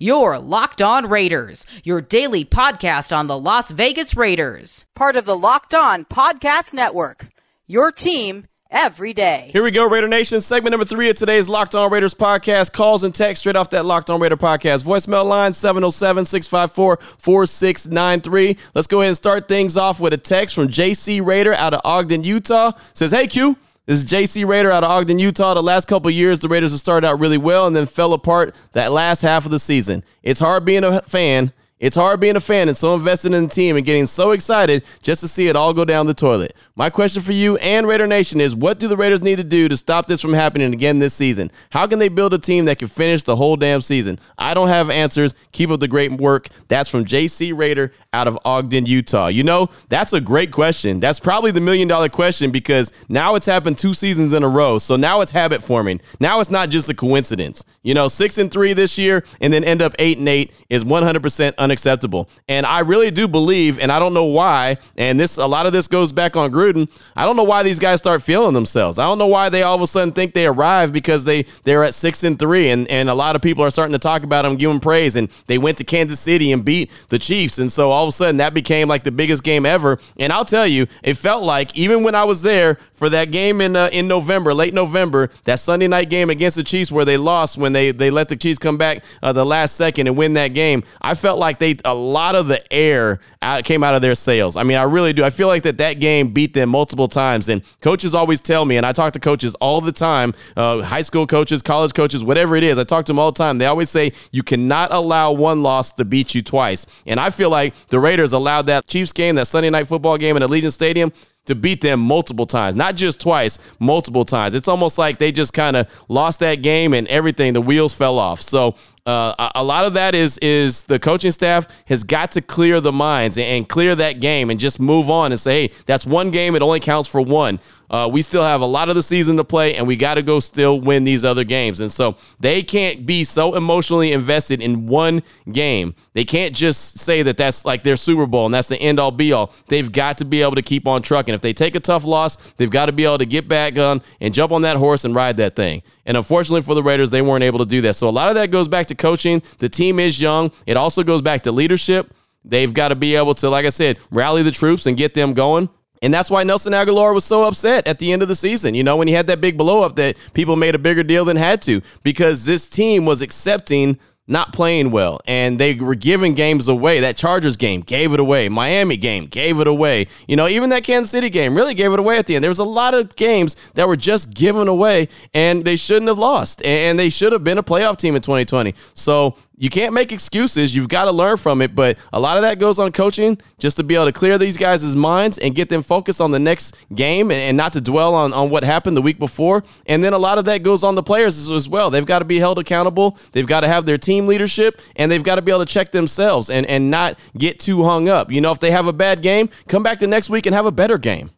Your 0.00 0.38
Locked 0.38 0.80
On 0.80 1.08
Raiders, 1.08 1.66
your 1.82 2.00
daily 2.00 2.44
podcast 2.44 3.16
on 3.16 3.26
the 3.26 3.38
Las 3.38 3.72
Vegas 3.72 4.16
Raiders, 4.16 4.86
part 4.94 5.16
of 5.16 5.24
the 5.24 5.36
Locked 5.36 5.74
On 5.74 6.04
Podcast 6.04 6.72
Network. 6.72 7.28
Your 7.66 7.90
team 7.90 8.46
every 8.70 9.12
day. 9.14 9.50
Here 9.52 9.62
we 9.62 9.70
go, 9.70 9.88
Raider 9.88 10.08
Nation. 10.08 10.40
Segment 10.40 10.72
number 10.72 10.84
three 10.84 11.08
of 11.08 11.16
today's 11.16 11.48
Locked 11.48 11.74
On 11.74 11.90
Raiders 11.90 12.14
podcast. 12.14 12.72
Calls 12.72 13.02
and 13.04 13.14
text 13.14 13.40
straight 13.40 13.56
off 13.56 13.70
that 13.70 13.84
Locked 13.84 14.10
On 14.10 14.20
Raider 14.20 14.36
podcast. 14.36 14.84
Voicemail 14.84 15.24
line 15.24 15.52
707 15.52 16.24
654 16.24 16.96
4693. 17.18 18.56
Let's 18.74 18.86
go 18.86 19.00
ahead 19.00 19.08
and 19.08 19.16
start 19.16 19.48
things 19.48 19.76
off 19.76 20.00
with 20.00 20.12
a 20.12 20.18
text 20.18 20.54
from 20.54 20.68
JC 20.68 21.24
Raider 21.24 21.54
out 21.54 21.74
of 21.74 21.80
Ogden, 21.84 22.24
Utah. 22.24 22.72
Says, 22.92 23.10
Hey, 23.10 23.26
Q. 23.26 23.56
This 23.86 24.02
is 24.02 24.04
JC 24.04 24.46
Raider 24.46 24.70
out 24.70 24.84
of 24.84 24.90
Ogden, 24.90 25.18
Utah. 25.18 25.54
The 25.54 25.62
last 25.62 25.88
couple 25.88 26.10
years, 26.10 26.40
the 26.40 26.48
Raiders 26.48 26.72
have 26.72 26.80
started 26.80 27.06
out 27.06 27.20
really 27.20 27.38
well 27.38 27.66
and 27.66 27.74
then 27.74 27.86
fell 27.86 28.12
apart 28.12 28.54
that 28.72 28.92
last 28.92 29.22
half 29.22 29.46
of 29.46 29.50
the 29.50 29.58
season. 29.58 30.04
It's 30.22 30.40
hard 30.40 30.66
being 30.66 30.84
a 30.84 31.00
fan 31.00 31.54
it's 31.80 31.96
hard 31.96 32.20
being 32.20 32.36
a 32.36 32.40
fan 32.40 32.68
and 32.68 32.76
so 32.76 32.94
invested 32.94 33.32
in 33.32 33.44
the 33.44 33.48
team 33.48 33.76
and 33.76 33.86
getting 33.86 34.06
so 34.06 34.32
excited 34.32 34.84
just 35.02 35.20
to 35.20 35.28
see 35.28 35.48
it 35.48 35.56
all 35.56 35.72
go 35.72 35.84
down 35.84 36.06
the 36.06 36.14
toilet. 36.14 36.54
My 36.74 36.90
question 36.90 37.22
for 37.22 37.32
you 37.32 37.56
and 37.58 37.86
Raider 37.86 38.06
Nation 38.06 38.40
is 38.40 38.56
what 38.56 38.78
do 38.78 38.88
the 38.88 38.96
Raiders 38.96 39.22
need 39.22 39.36
to 39.36 39.44
do 39.44 39.68
to 39.68 39.76
stop 39.76 40.06
this 40.06 40.20
from 40.20 40.32
happening 40.32 40.72
again 40.72 40.98
this 40.98 41.14
season? 41.14 41.50
How 41.70 41.86
can 41.86 41.98
they 41.98 42.08
build 42.08 42.34
a 42.34 42.38
team 42.38 42.64
that 42.64 42.78
can 42.78 42.88
finish 42.88 43.22
the 43.22 43.36
whole 43.36 43.56
damn 43.56 43.80
season? 43.80 44.18
I 44.38 44.54
don't 44.54 44.68
have 44.68 44.90
answers. 44.90 45.34
Keep 45.52 45.70
up 45.70 45.80
the 45.80 45.88
great 45.88 46.12
work. 46.12 46.48
That's 46.68 46.90
from 46.90 47.04
JC 47.04 47.56
Raider 47.56 47.92
out 48.12 48.26
of 48.26 48.38
Ogden, 48.44 48.86
Utah. 48.86 49.28
You 49.28 49.44
know, 49.44 49.68
that's 49.88 50.12
a 50.12 50.20
great 50.20 50.50
question. 50.50 51.00
That's 51.00 51.20
probably 51.20 51.50
the 51.50 51.60
million 51.60 51.88
dollar 51.88 52.08
question 52.08 52.50
because 52.50 52.92
now 53.08 53.34
it's 53.34 53.46
happened 53.46 53.78
two 53.78 53.94
seasons 53.94 54.32
in 54.32 54.42
a 54.42 54.48
row. 54.48 54.78
So 54.78 54.96
now 54.96 55.20
it's 55.20 55.30
habit 55.30 55.62
forming. 55.62 56.00
Now 56.18 56.40
it's 56.40 56.50
not 56.50 56.70
just 56.70 56.88
a 56.88 56.94
coincidence. 56.94 57.64
You 57.82 57.94
know, 57.94 58.08
six 58.08 58.38
and 58.38 58.50
three 58.50 58.72
this 58.72 58.98
year 58.98 59.24
and 59.40 59.52
then 59.52 59.64
end 59.64 59.82
up 59.82 59.94
eight 59.98 60.18
and 60.18 60.28
eight 60.28 60.52
is 60.68 60.84
100% 60.84 61.52
unacceptable. 61.68 62.28
And 62.48 62.64
I 62.64 62.80
really 62.80 63.10
do 63.10 63.28
believe, 63.28 63.78
and 63.78 63.92
I 63.92 63.98
don't 63.98 64.14
know 64.14 64.24
why, 64.24 64.78
and 64.96 65.20
this 65.20 65.36
a 65.36 65.46
lot 65.46 65.66
of 65.66 65.72
this 65.72 65.86
goes 65.86 66.12
back 66.12 66.36
on 66.36 66.50
Gruden. 66.50 66.88
I 67.14 67.26
don't 67.26 67.36
know 67.36 67.44
why 67.44 67.62
these 67.62 67.78
guys 67.78 67.98
start 67.98 68.22
feeling 68.22 68.54
themselves. 68.54 68.98
I 68.98 69.04
don't 69.04 69.18
know 69.18 69.26
why 69.26 69.48
they 69.48 69.62
all 69.62 69.74
of 69.74 69.82
a 69.82 69.86
sudden 69.86 70.12
think 70.12 70.32
they 70.32 70.46
arrived 70.46 70.92
because 70.92 71.24
they 71.24 71.42
they're 71.64 71.84
at 71.84 71.94
six 71.94 72.24
and 72.24 72.38
three, 72.38 72.70
and 72.70 72.88
and 72.88 73.10
a 73.10 73.14
lot 73.14 73.36
of 73.36 73.42
people 73.42 73.62
are 73.64 73.70
starting 73.70 73.92
to 73.92 73.98
talk 73.98 74.22
about 74.22 74.42
them, 74.42 74.56
give 74.56 74.70
them 74.70 74.80
praise, 74.80 75.16
and 75.16 75.28
they 75.46 75.58
went 75.58 75.78
to 75.78 75.84
Kansas 75.84 76.20
City 76.20 76.52
and 76.52 76.64
beat 76.64 76.90
the 77.10 77.18
Chiefs, 77.18 77.58
and 77.58 77.70
so 77.70 77.90
all 77.90 78.04
of 78.04 78.08
a 78.08 78.12
sudden 78.12 78.38
that 78.38 78.54
became 78.54 78.88
like 78.88 79.04
the 79.04 79.12
biggest 79.12 79.42
game 79.42 79.66
ever. 79.66 79.98
And 80.18 80.32
I'll 80.32 80.44
tell 80.44 80.66
you, 80.66 80.86
it 81.02 81.14
felt 81.14 81.44
like 81.44 81.76
even 81.76 82.02
when 82.02 82.14
I 82.14 82.24
was 82.24 82.42
there 82.42 82.78
for 82.94 83.08
that 83.10 83.30
game 83.30 83.60
in 83.60 83.76
uh, 83.76 83.90
in 83.92 84.08
November, 84.08 84.54
late 84.54 84.74
November, 84.74 85.30
that 85.44 85.60
Sunday 85.60 85.88
night 85.88 86.10
game 86.10 86.30
against 86.30 86.56
the 86.56 86.64
Chiefs 86.64 86.90
where 86.90 87.04
they 87.04 87.16
lost 87.16 87.58
when 87.58 87.72
they 87.72 87.90
they 87.90 88.10
let 88.10 88.28
the 88.28 88.36
Chiefs 88.36 88.58
come 88.58 88.78
back 88.78 89.04
uh, 89.22 89.32
the 89.32 89.44
last 89.44 89.76
second 89.76 90.06
and 90.06 90.16
win 90.16 90.34
that 90.34 90.48
game. 90.48 90.82
I 91.00 91.14
felt 91.14 91.38
like 91.38 91.57
they 91.58 91.76
a 91.84 91.94
lot 91.94 92.34
of 92.34 92.46
the 92.48 92.60
air 92.72 93.20
out, 93.42 93.64
came 93.64 93.84
out 93.84 93.94
of 93.94 94.02
their 94.02 94.14
sails. 94.14 94.56
I 94.56 94.62
mean, 94.62 94.76
I 94.76 94.82
really 94.82 95.12
do. 95.12 95.24
I 95.24 95.30
feel 95.30 95.48
like 95.48 95.62
that 95.64 95.78
that 95.78 95.94
game 95.94 96.32
beat 96.32 96.54
them 96.54 96.70
multiple 96.70 97.08
times. 97.08 97.48
And 97.48 97.62
coaches 97.80 98.14
always 98.14 98.40
tell 98.40 98.64
me, 98.64 98.76
and 98.76 98.84
I 98.84 98.92
talk 98.92 99.12
to 99.14 99.20
coaches 99.20 99.54
all 99.56 99.80
the 99.80 99.92
time, 99.92 100.34
uh, 100.56 100.82
high 100.82 101.02
school 101.02 101.26
coaches, 101.26 101.62
college 101.62 101.94
coaches, 101.94 102.24
whatever 102.24 102.56
it 102.56 102.64
is. 102.64 102.78
I 102.78 102.84
talk 102.84 103.04
to 103.06 103.12
them 103.12 103.18
all 103.18 103.32
the 103.32 103.38
time. 103.38 103.58
They 103.58 103.66
always 103.66 103.90
say 103.90 104.12
you 104.32 104.42
cannot 104.42 104.92
allow 104.92 105.32
one 105.32 105.62
loss 105.62 105.92
to 105.92 106.04
beat 106.04 106.34
you 106.34 106.42
twice. 106.42 106.86
And 107.06 107.18
I 107.20 107.30
feel 107.30 107.50
like 107.50 107.74
the 107.88 108.00
Raiders 108.00 108.32
allowed 108.32 108.66
that 108.66 108.86
Chiefs 108.86 109.12
game, 109.12 109.34
that 109.36 109.46
Sunday 109.46 109.70
night 109.70 109.86
football 109.86 110.18
game 110.18 110.36
at 110.36 110.42
Allegiant 110.42 110.72
Stadium 110.72 111.12
to 111.48 111.54
beat 111.54 111.80
them 111.80 111.98
multiple 111.98 112.44
times, 112.46 112.76
not 112.76 112.94
just 112.94 113.20
twice, 113.20 113.58
multiple 113.78 114.24
times. 114.24 114.54
It's 114.54 114.68
almost 114.68 114.98
like 114.98 115.18
they 115.18 115.32
just 115.32 115.54
kind 115.54 115.76
of 115.76 116.04
lost 116.08 116.40
that 116.40 116.56
game 116.56 116.92
and 116.92 117.08
everything, 117.08 117.54
the 117.54 117.62
wheels 117.62 117.94
fell 117.94 118.18
off. 118.18 118.42
So 118.42 118.76
uh, 119.08 119.50
a 119.54 119.64
lot 119.64 119.86
of 119.86 119.94
that 119.94 120.14
is 120.14 120.36
is 120.38 120.82
the 120.82 120.98
coaching 120.98 121.30
staff 121.30 121.66
has 121.86 122.04
got 122.04 122.30
to 122.32 122.42
clear 122.42 122.78
the 122.80 122.92
minds 122.92 123.38
and, 123.38 123.66
clear 123.68 123.94
that 123.94 124.20
game 124.20 124.50
and 124.50 124.60
just 124.60 124.78
move 124.78 125.08
on 125.08 125.32
and 125.32 125.40
say, 125.40 125.68
hey, 125.68 125.74
that's 125.86 126.06
one 126.06 126.30
game. 126.30 126.54
It 126.54 126.62
only 126.62 126.80
counts 126.80 127.08
for 127.08 127.20
one. 127.20 127.58
Uh, 127.90 128.08
we 128.10 128.22
still 128.22 128.42
have 128.42 128.60
a 128.60 128.66
lot 128.66 128.88
of 128.88 128.94
the 128.94 129.02
season 129.02 129.36
to 129.36 129.44
play, 129.44 129.74
and 129.74 129.86
we 129.86 129.96
got 129.96 130.14
to 130.14 130.22
go 130.22 130.40
still 130.40 130.80
win 130.80 131.04
these 131.04 131.24
other 131.24 131.44
games. 131.44 131.80
And 131.80 131.90
so 131.90 132.16
they 132.38 132.62
can't 132.62 133.06
be 133.06 133.24
so 133.24 133.54
emotionally 133.54 134.12
invested 134.12 134.60
in 134.60 134.86
one 134.86 135.22
game. 135.50 135.94
They 136.12 136.24
can't 136.24 136.54
just 136.54 136.98
say 136.98 137.22
that 137.22 137.36
that's 137.36 137.64
like 137.64 137.84
their 137.84 137.96
Super 137.96 138.26
Bowl 138.26 138.46
and 138.46 138.54
that's 138.54 138.68
the 138.68 138.76
end 138.76 138.98
all 138.98 139.10
be 139.10 139.32
all. 139.32 139.52
They've 139.68 139.90
got 139.90 140.18
to 140.18 140.24
be 140.24 140.42
able 140.42 140.56
to 140.56 140.62
keep 140.62 140.86
on 140.86 141.00
trucking. 141.02 141.32
If 141.32 141.40
they 141.40 141.52
take 141.52 141.76
a 141.76 141.80
tough 141.80 142.04
loss, 142.04 142.36
they've 142.56 142.70
got 142.70 142.86
to 142.86 142.92
be 142.92 143.04
able 143.04 143.18
to 143.18 143.26
get 143.26 143.48
back 143.48 143.78
on 143.78 144.02
and 144.20 144.34
jump 144.34 144.52
on 144.52 144.62
that 144.62 144.76
horse 144.76 145.04
and 145.04 145.14
ride 145.14 145.36
that 145.38 145.54
thing. 145.54 145.82
And 146.04 146.16
unfortunately 146.16 146.62
for 146.62 146.74
the 146.74 146.82
Raiders, 146.82 147.10
they 147.10 147.22
weren't 147.22 147.44
able 147.44 147.60
to 147.60 147.66
do 147.66 147.80
that. 147.82 147.94
So 147.94 148.08
a 148.08 148.10
lot 148.10 148.28
of 148.28 148.34
that 148.34 148.50
goes 148.50 148.68
back 148.68 148.86
to 148.88 148.94
coaching. 148.94 149.42
The 149.58 149.68
team 149.68 149.98
is 149.98 150.20
young. 150.20 150.50
It 150.66 150.76
also 150.76 151.02
goes 151.02 151.22
back 151.22 151.42
to 151.42 151.52
leadership. 151.52 152.12
They've 152.44 152.72
got 152.72 152.88
to 152.88 152.94
be 152.96 153.14
able 153.14 153.34
to, 153.34 153.50
like 153.50 153.66
I 153.66 153.70
said, 153.70 153.98
rally 154.10 154.42
the 154.42 154.50
troops 154.50 154.86
and 154.86 154.96
get 154.96 155.14
them 155.14 155.34
going. 155.34 155.68
And 156.02 156.12
that's 156.12 156.30
why 156.30 156.44
Nelson 156.44 156.72
Agholor 156.72 157.14
was 157.14 157.24
so 157.24 157.44
upset 157.44 157.86
at 157.86 157.98
the 157.98 158.12
end 158.12 158.22
of 158.22 158.28
the 158.28 158.34
season. 158.34 158.74
You 158.74 158.84
know, 158.84 158.96
when 158.96 159.08
he 159.08 159.14
had 159.14 159.26
that 159.28 159.40
big 159.40 159.56
blow 159.58 159.82
up 159.84 159.96
that 159.96 160.16
people 160.34 160.56
made 160.56 160.74
a 160.74 160.78
bigger 160.78 161.02
deal 161.02 161.24
than 161.24 161.36
had 161.36 161.62
to, 161.62 161.80
because 162.02 162.44
this 162.44 162.68
team 162.68 163.04
was 163.04 163.22
accepting 163.22 163.98
not 164.28 164.52
playing 164.52 164.90
well 164.90 165.18
and 165.26 165.58
they 165.58 165.74
were 165.74 165.94
giving 165.94 166.34
games 166.34 166.68
away. 166.68 167.00
That 167.00 167.16
Chargers 167.16 167.56
game 167.56 167.80
gave 167.80 168.12
it 168.12 168.20
away. 168.20 168.48
Miami 168.50 168.98
game 168.98 169.26
gave 169.26 169.58
it 169.58 169.66
away. 169.66 170.06
You 170.28 170.36
know, 170.36 170.46
even 170.46 170.70
that 170.70 170.84
Kansas 170.84 171.10
City 171.10 171.30
game 171.30 171.56
really 171.56 171.74
gave 171.74 171.92
it 171.92 171.98
away 171.98 172.18
at 172.18 172.26
the 172.26 172.36
end. 172.36 172.44
There 172.44 172.50
was 172.50 172.58
a 172.58 172.64
lot 172.64 172.92
of 172.92 173.16
games 173.16 173.56
that 173.74 173.88
were 173.88 173.96
just 173.96 174.34
given 174.34 174.68
away 174.68 175.08
and 175.32 175.64
they 175.64 175.76
shouldn't 175.76 176.08
have 176.08 176.18
lost 176.18 176.62
and 176.62 176.98
they 176.98 177.08
should 177.08 177.32
have 177.32 177.42
been 177.42 177.58
a 177.58 177.62
playoff 177.62 177.96
team 177.96 178.14
in 178.14 178.22
2020. 178.22 178.74
So 178.92 179.34
you 179.58 179.68
can't 179.68 179.92
make 179.92 180.12
excuses. 180.12 180.74
You've 180.74 180.88
got 180.88 181.06
to 181.06 181.10
learn 181.10 181.36
from 181.36 181.60
it. 181.60 181.74
But 181.74 181.98
a 182.12 182.20
lot 182.20 182.36
of 182.36 182.42
that 182.42 182.58
goes 182.58 182.78
on 182.78 182.92
coaching 182.92 183.38
just 183.58 183.76
to 183.78 183.84
be 183.84 183.94
able 183.96 184.06
to 184.06 184.12
clear 184.12 184.38
these 184.38 184.56
guys' 184.56 184.94
minds 184.94 185.38
and 185.38 185.54
get 185.54 185.68
them 185.68 185.82
focused 185.82 186.20
on 186.20 186.30
the 186.30 186.38
next 186.38 186.76
game 186.94 187.30
and, 187.30 187.58
not 187.58 187.72
to 187.72 187.80
dwell 187.80 188.14
on, 188.14 188.32
on 188.32 188.50
what 188.50 188.62
happened 188.62 188.96
the 188.96 189.02
week 189.02 189.18
before. 189.18 189.64
And 189.86 190.02
then 190.04 190.12
a 190.12 190.18
lot 190.18 190.38
of 190.38 190.44
that 190.44 190.62
goes 190.62 190.84
on 190.84 190.94
the 190.94 191.02
players 191.02 191.36
as, 191.36 191.50
as 191.50 191.68
well. 191.68 191.90
They've 191.90 192.06
got 192.06 192.20
to 192.20 192.24
be 192.24 192.38
held 192.38 192.58
accountable. 192.58 193.18
They've 193.32 193.46
got 193.46 193.60
to 193.60 193.68
have 193.68 193.84
their 193.84 193.98
team 193.98 194.28
leadership 194.28 194.80
and 194.94 195.10
they've 195.10 195.24
got 195.24 195.36
to 195.36 195.42
be 195.42 195.50
able 195.50 195.64
to 195.64 195.72
check 195.72 195.90
themselves 195.90 196.50
and, 196.50 196.64
and 196.66 196.90
not 196.90 197.18
get 197.36 197.58
too 197.58 197.82
hung 197.82 198.08
up. 198.08 198.30
You 198.30 198.40
know, 198.40 198.52
if 198.52 198.60
they 198.60 198.70
have 198.70 198.86
a 198.86 198.92
bad 198.92 199.22
game, 199.22 199.48
come 199.66 199.82
back 199.82 199.98
the 199.98 200.06
next 200.06 200.30
week 200.30 200.46
and 200.46 200.54
have 200.54 200.66
a 200.66 200.72
better 200.72 200.98
game. 200.98 201.30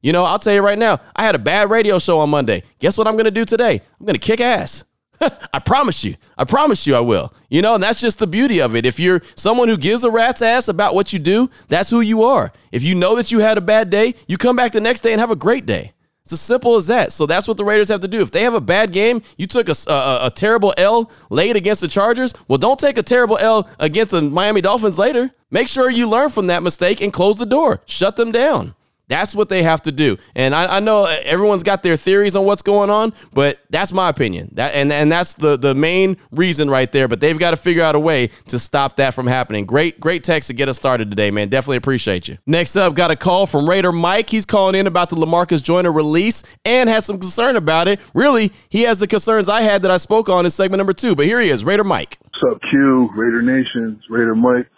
You 0.00 0.12
know, 0.12 0.24
I'll 0.24 0.38
tell 0.38 0.54
you 0.54 0.62
right 0.62 0.78
now, 0.78 1.00
I 1.14 1.24
had 1.24 1.34
a 1.34 1.40
bad 1.40 1.70
radio 1.70 1.98
show 1.98 2.18
on 2.18 2.30
Monday. 2.30 2.62
Guess 2.80 2.98
what 2.98 3.06
I'm 3.06 3.14
going 3.14 3.24
to 3.24 3.30
do 3.30 3.44
today? 3.44 3.80
I'm 4.00 4.06
going 4.06 4.18
to 4.18 4.24
kick 4.24 4.40
ass. 4.40 4.84
I 5.52 5.58
promise 5.58 6.04
you. 6.04 6.16
I 6.36 6.44
promise 6.44 6.86
you 6.86 6.94
I 6.94 7.00
will. 7.00 7.32
You 7.48 7.62
know, 7.62 7.74
and 7.74 7.82
that's 7.82 8.00
just 8.00 8.18
the 8.18 8.26
beauty 8.26 8.60
of 8.60 8.76
it. 8.76 8.86
If 8.86 9.00
you're 9.00 9.22
someone 9.34 9.68
who 9.68 9.76
gives 9.76 10.04
a 10.04 10.10
rat's 10.10 10.42
ass 10.42 10.68
about 10.68 10.94
what 10.94 11.12
you 11.12 11.18
do, 11.18 11.50
that's 11.68 11.90
who 11.90 12.00
you 12.00 12.22
are. 12.22 12.52
If 12.72 12.82
you 12.82 12.94
know 12.94 13.16
that 13.16 13.32
you 13.32 13.40
had 13.40 13.58
a 13.58 13.62
bad 13.62 13.90
day, 13.90 14.14
you 14.26 14.36
come 14.36 14.56
back 14.56 14.72
the 14.72 14.80
next 14.80 15.00
day 15.00 15.12
and 15.12 15.20
have 15.20 15.30
a 15.30 15.36
great 15.36 15.66
day. 15.66 15.92
It's 16.28 16.34
as 16.34 16.40
simple 16.42 16.76
as 16.76 16.88
that. 16.88 17.10
So 17.10 17.24
that's 17.24 17.48
what 17.48 17.56
the 17.56 17.64
Raiders 17.64 17.88
have 17.88 18.00
to 18.00 18.08
do. 18.08 18.20
If 18.20 18.30
they 18.30 18.42
have 18.42 18.52
a 18.52 18.60
bad 18.60 18.92
game, 18.92 19.22
you 19.38 19.46
took 19.46 19.70
a, 19.70 19.74
a, 19.90 20.26
a 20.26 20.30
terrible 20.30 20.74
L 20.76 21.10
late 21.30 21.56
against 21.56 21.80
the 21.80 21.88
Chargers. 21.88 22.34
Well, 22.48 22.58
don't 22.58 22.78
take 22.78 22.98
a 22.98 23.02
terrible 23.02 23.38
L 23.38 23.66
against 23.78 24.10
the 24.10 24.20
Miami 24.20 24.60
Dolphins 24.60 24.98
later. 24.98 25.30
Make 25.50 25.68
sure 25.68 25.88
you 25.88 26.06
learn 26.06 26.28
from 26.28 26.48
that 26.48 26.62
mistake 26.62 27.00
and 27.00 27.14
close 27.14 27.38
the 27.38 27.46
door. 27.46 27.80
Shut 27.86 28.16
them 28.16 28.30
down. 28.30 28.74
That's 29.08 29.34
what 29.34 29.48
they 29.48 29.62
have 29.62 29.82
to 29.82 29.92
do. 29.92 30.18
And 30.34 30.54
I, 30.54 30.76
I, 30.76 30.80
know 30.80 31.06
everyone's 31.06 31.62
got 31.62 31.82
their 31.82 31.96
theories 31.96 32.36
on 32.36 32.44
what's 32.44 32.62
going 32.62 32.90
on, 32.90 33.14
but 33.32 33.58
that's 33.70 33.92
my 33.92 34.08
opinion. 34.08 34.50
That 34.52 34.74
and, 34.74 34.92
and 34.92 35.10
that's 35.10 35.34
the, 35.34 35.56
the 35.56 35.74
main 35.74 36.18
reason 36.30 36.68
right 36.68 36.90
there. 36.92 37.08
But 37.08 37.20
they've 37.20 37.38
got 37.38 37.52
to 37.52 37.56
figure 37.56 37.82
out 37.82 37.94
a 37.94 37.98
way 37.98 38.28
to 38.48 38.58
stop 38.58 38.96
that 38.96 39.14
from 39.14 39.26
happening. 39.26 39.64
Great, 39.64 39.98
great 39.98 40.24
text 40.24 40.48
to 40.48 40.54
get 40.54 40.68
us 40.68 40.76
started 40.76 41.10
today, 41.10 41.30
man. 41.30 41.48
Definitely 41.48 41.78
appreciate 41.78 42.28
you. 42.28 42.38
Next 42.46 42.76
up, 42.76 42.94
got 42.94 43.10
a 43.10 43.16
call 43.16 43.46
from 43.46 43.68
Raider 43.68 43.92
Mike. 43.92 44.28
He's 44.28 44.46
calling 44.46 44.74
in 44.74 44.86
about 44.86 45.08
the 45.08 45.16
Lamarcus 45.16 45.62
Joyner 45.62 45.90
release 45.90 46.42
and 46.64 46.88
has 46.88 47.06
some 47.06 47.18
concern 47.18 47.56
about 47.56 47.88
it. 47.88 48.00
Really, 48.12 48.52
he 48.68 48.82
has 48.82 48.98
the 48.98 49.06
concerns 49.06 49.48
I 49.48 49.62
had 49.62 49.82
that 49.82 49.90
I 49.90 49.96
spoke 49.96 50.28
on 50.28 50.44
in 50.44 50.50
segment 50.50 50.78
number 50.78 50.92
two. 50.92 51.16
But 51.16 51.26
here 51.26 51.40
he 51.40 51.48
is, 51.48 51.64
Raider 51.64 51.84
Mike. 51.84 52.18
What's 52.22 52.56
up, 52.56 52.60
Q? 52.70 53.10
Raider 53.16 53.42
Nation, 53.42 54.00
Raider 54.10 54.34
Mike. 54.34 54.68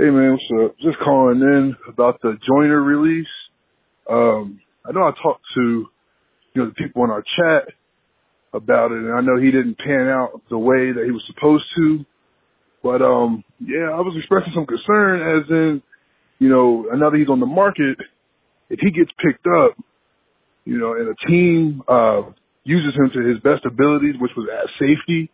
Hey 0.00 0.08
man, 0.08 0.32
what's 0.32 0.64
up? 0.64 0.78
Just 0.78 0.98
calling 1.04 1.42
in 1.42 1.76
about 1.86 2.22
the 2.22 2.38
Joyner 2.48 2.80
release. 2.80 3.26
Um, 4.10 4.60
I 4.86 4.92
know 4.92 5.02
I 5.02 5.12
talked 5.22 5.44
to, 5.54 5.86
you 6.54 6.62
know, 6.62 6.66
the 6.66 6.74
people 6.74 7.04
in 7.04 7.10
our 7.10 7.22
chat 7.22 7.74
about 8.52 8.92
it, 8.92 8.98
and 8.98 9.12
I 9.14 9.20
know 9.20 9.38
he 9.38 9.50
didn't 9.50 9.78
pan 9.78 10.08
out 10.08 10.42
the 10.50 10.58
way 10.58 10.92
that 10.92 11.04
he 11.04 11.12
was 11.12 11.22
supposed 11.32 11.64
to. 11.76 12.04
But 12.82 13.02
um, 13.02 13.44
yeah, 13.60 13.90
I 13.92 14.00
was 14.00 14.14
expressing 14.18 14.52
some 14.54 14.66
concern, 14.66 15.20
as 15.22 15.50
in, 15.50 15.82
you 16.38 16.48
know, 16.48 16.86
now 16.94 17.10
that 17.10 17.18
he's 17.18 17.28
on 17.28 17.40
the 17.40 17.46
market, 17.46 17.98
if 18.70 18.80
he 18.80 18.90
gets 18.90 19.10
picked 19.24 19.46
up, 19.46 19.76
you 20.64 20.78
know, 20.78 20.94
and 20.94 21.08
a 21.08 21.28
team 21.28 21.82
uh, 21.88 22.22
uses 22.64 22.94
him 22.96 23.10
to 23.14 23.28
his 23.28 23.38
best 23.42 23.64
abilities, 23.66 24.14
which 24.20 24.32
was 24.36 24.48
at 24.52 24.68
safety. 24.78 25.30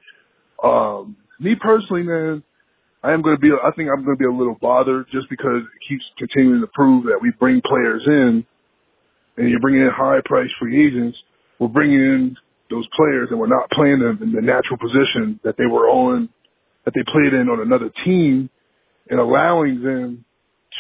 Um, 0.63 1.17
me 1.41 1.55
personally, 1.61 2.03
man, 2.03 2.43
I 3.03 3.13
am 3.13 3.23
going 3.23 3.37
to 3.37 3.41
be. 3.41 3.51
I 3.51 3.71
think 3.73 3.89
I'm 3.91 4.05
going 4.05 4.17
to 4.17 4.21
be 4.21 4.27
a 4.27 4.33
little 4.33 4.57
bothered 4.61 5.07
just 5.13 5.31
because 5.31 5.63
it 5.63 5.83
keeps 5.89 6.05
continuing 6.19 6.61
to 6.61 6.69
prove 6.75 7.05
that 7.05 7.19
we 7.23 7.33
bring 7.39 7.63
players 7.63 8.03
in 8.07 8.45
and 9.37 9.49
you're 9.49 9.61
bringing 9.61 9.83
in 9.83 9.91
high 9.95 10.21
price 10.25 10.49
free 10.61 10.87
agents, 10.87 11.17
we're 11.59 11.69
bringing 11.69 11.99
in 11.99 12.37
those 12.71 12.87
players 12.97 13.29
and 13.31 13.39
we're 13.39 13.47
not 13.47 13.71
playing 13.71 14.01
them 14.01 14.19
in 14.23 14.33
the 14.33 14.41
natural 14.41 14.79
position 14.79 15.39
that 15.45 15.57
they 15.57 15.67
were 15.67 15.89
on, 15.89 16.29
that 16.85 16.95
they 16.95 17.03
played 17.13 17.33
in 17.33 17.49
on 17.49 17.61
another 17.61 17.91
team 18.05 18.51
and 19.09 19.21
allowing 19.21 19.83
them 19.83 20.25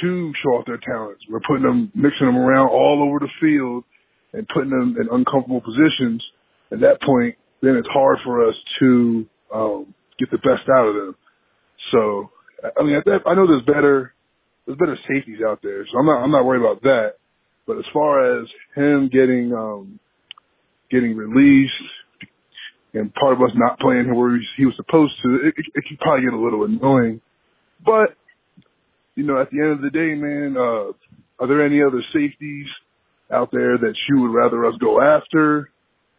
to 0.02 0.32
show 0.42 0.50
off 0.50 0.66
their 0.66 0.78
talents. 0.78 1.22
We're 1.30 1.40
putting 1.46 1.62
them, 1.62 1.90
mixing 1.94 2.26
them 2.26 2.36
around 2.36 2.68
all 2.68 3.06
over 3.08 3.18
the 3.18 3.30
field 3.40 3.84
and 4.32 4.46
putting 4.52 4.70
them 4.70 4.96
in 5.00 5.08
uncomfortable 5.10 5.60
positions. 5.60 6.22
At 6.72 6.80
that 6.80 7.00
point, 7.02 7.36
then 7.62 7.76
it's 7.76 7.88
hard 7.88 8.18
for 8.24 8.46
us 8.48 8.54
to 8.80 9.26
um, 9.54 9.94
get 10.18 10.30
the 10.30 10.38
best 10.38 10.68
out 10.68 10.88
of 10.88 10.94
them. 10.94 11.16
So, 11.92 12.30
I 12.78 12.82
mean, 12.82 13.00
I 13.06 13.34
know 13.34 13.46
there's 13.46 13.64
better, 13.64 14.14
there's 14.66 14.78
better 14.78 14.98
safeties 15.08 15.40
out 15.46 15.60
there, 15.62 15.86
so 15.90 15.98
I'm 15.98 16.06
not, 16.06 16.22
I'm 16.22 16.30
not 16.30 16.44
worried 16.44 16.60
about 16.60 16.82
that. 16.82 17.12
But 17.66 17.78
as 17.78 17.84
far 17.92 18.40
as 18.40 18.46
him 18.74 19.10
getting 19.12 19.52
um, 19.52 19.98
getting 20.90 21.16
released 21.16 21.72
and 22.94 23.12
part 23.14 23.34
of 23.34 23.42
us 23.42 23.50
not 23.54 23.78
playing 23.78 24.06
him 24.06 24.16
where 24.16 24.38
he 24.56 24.64
was 24.64 24.74
supposed 24.76 25.12
to, 25.22 25.34
it, 25.48 25.54
it, 25.56 25.66
it 25.74 25.84
could 25.88 25.98
probably 25.98 26.24
get 26.24 26.32
a 26.32 26.40
little 26.40 26.64
annoying. 26.64 27.20
But 27.84 28.16
you 29.14 29.24
know, 29.24 29.40
at 29.40 29.50
the 29.50 29.60
end 29.60 29.72
of 29.72 29.80
the 29.80 29.90
day, 29.90 30.14
man, 30.14 30.56
uh, 30.56 30.92
are 31.42 31.48
there 31.48 31.64
any 31.64 31.82
other 31.82 32.02
safeties 32.12 32.66
out 33.32 33.50
there 33.50 33.76
that 33.78 33.94
you 34.08 34.22
would 34.22 34.32
rather 34.32 34.64
us 34.66 34.74
go 34.80 35.00
after, 35.00 35.70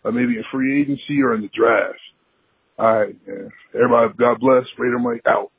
uh, 0.03 0.11
maybe 0.11 0.35
in 0.35 0.43
free 0.51 0.81
agency 0.81 1.21
or 1.23 1.33
in 1.33 1.41
the 1.41 1.49
draft? 1.55 1.99
All 2.77 2.99
right, 2.99 3.15
man. 3.27 3.51
Everybody, 3.73 4.13
God 4.19 4.39
bless. 4.39 4.63
Raider 4.77 4.99
Mike 4.99 5.21
out. 5.27 5.51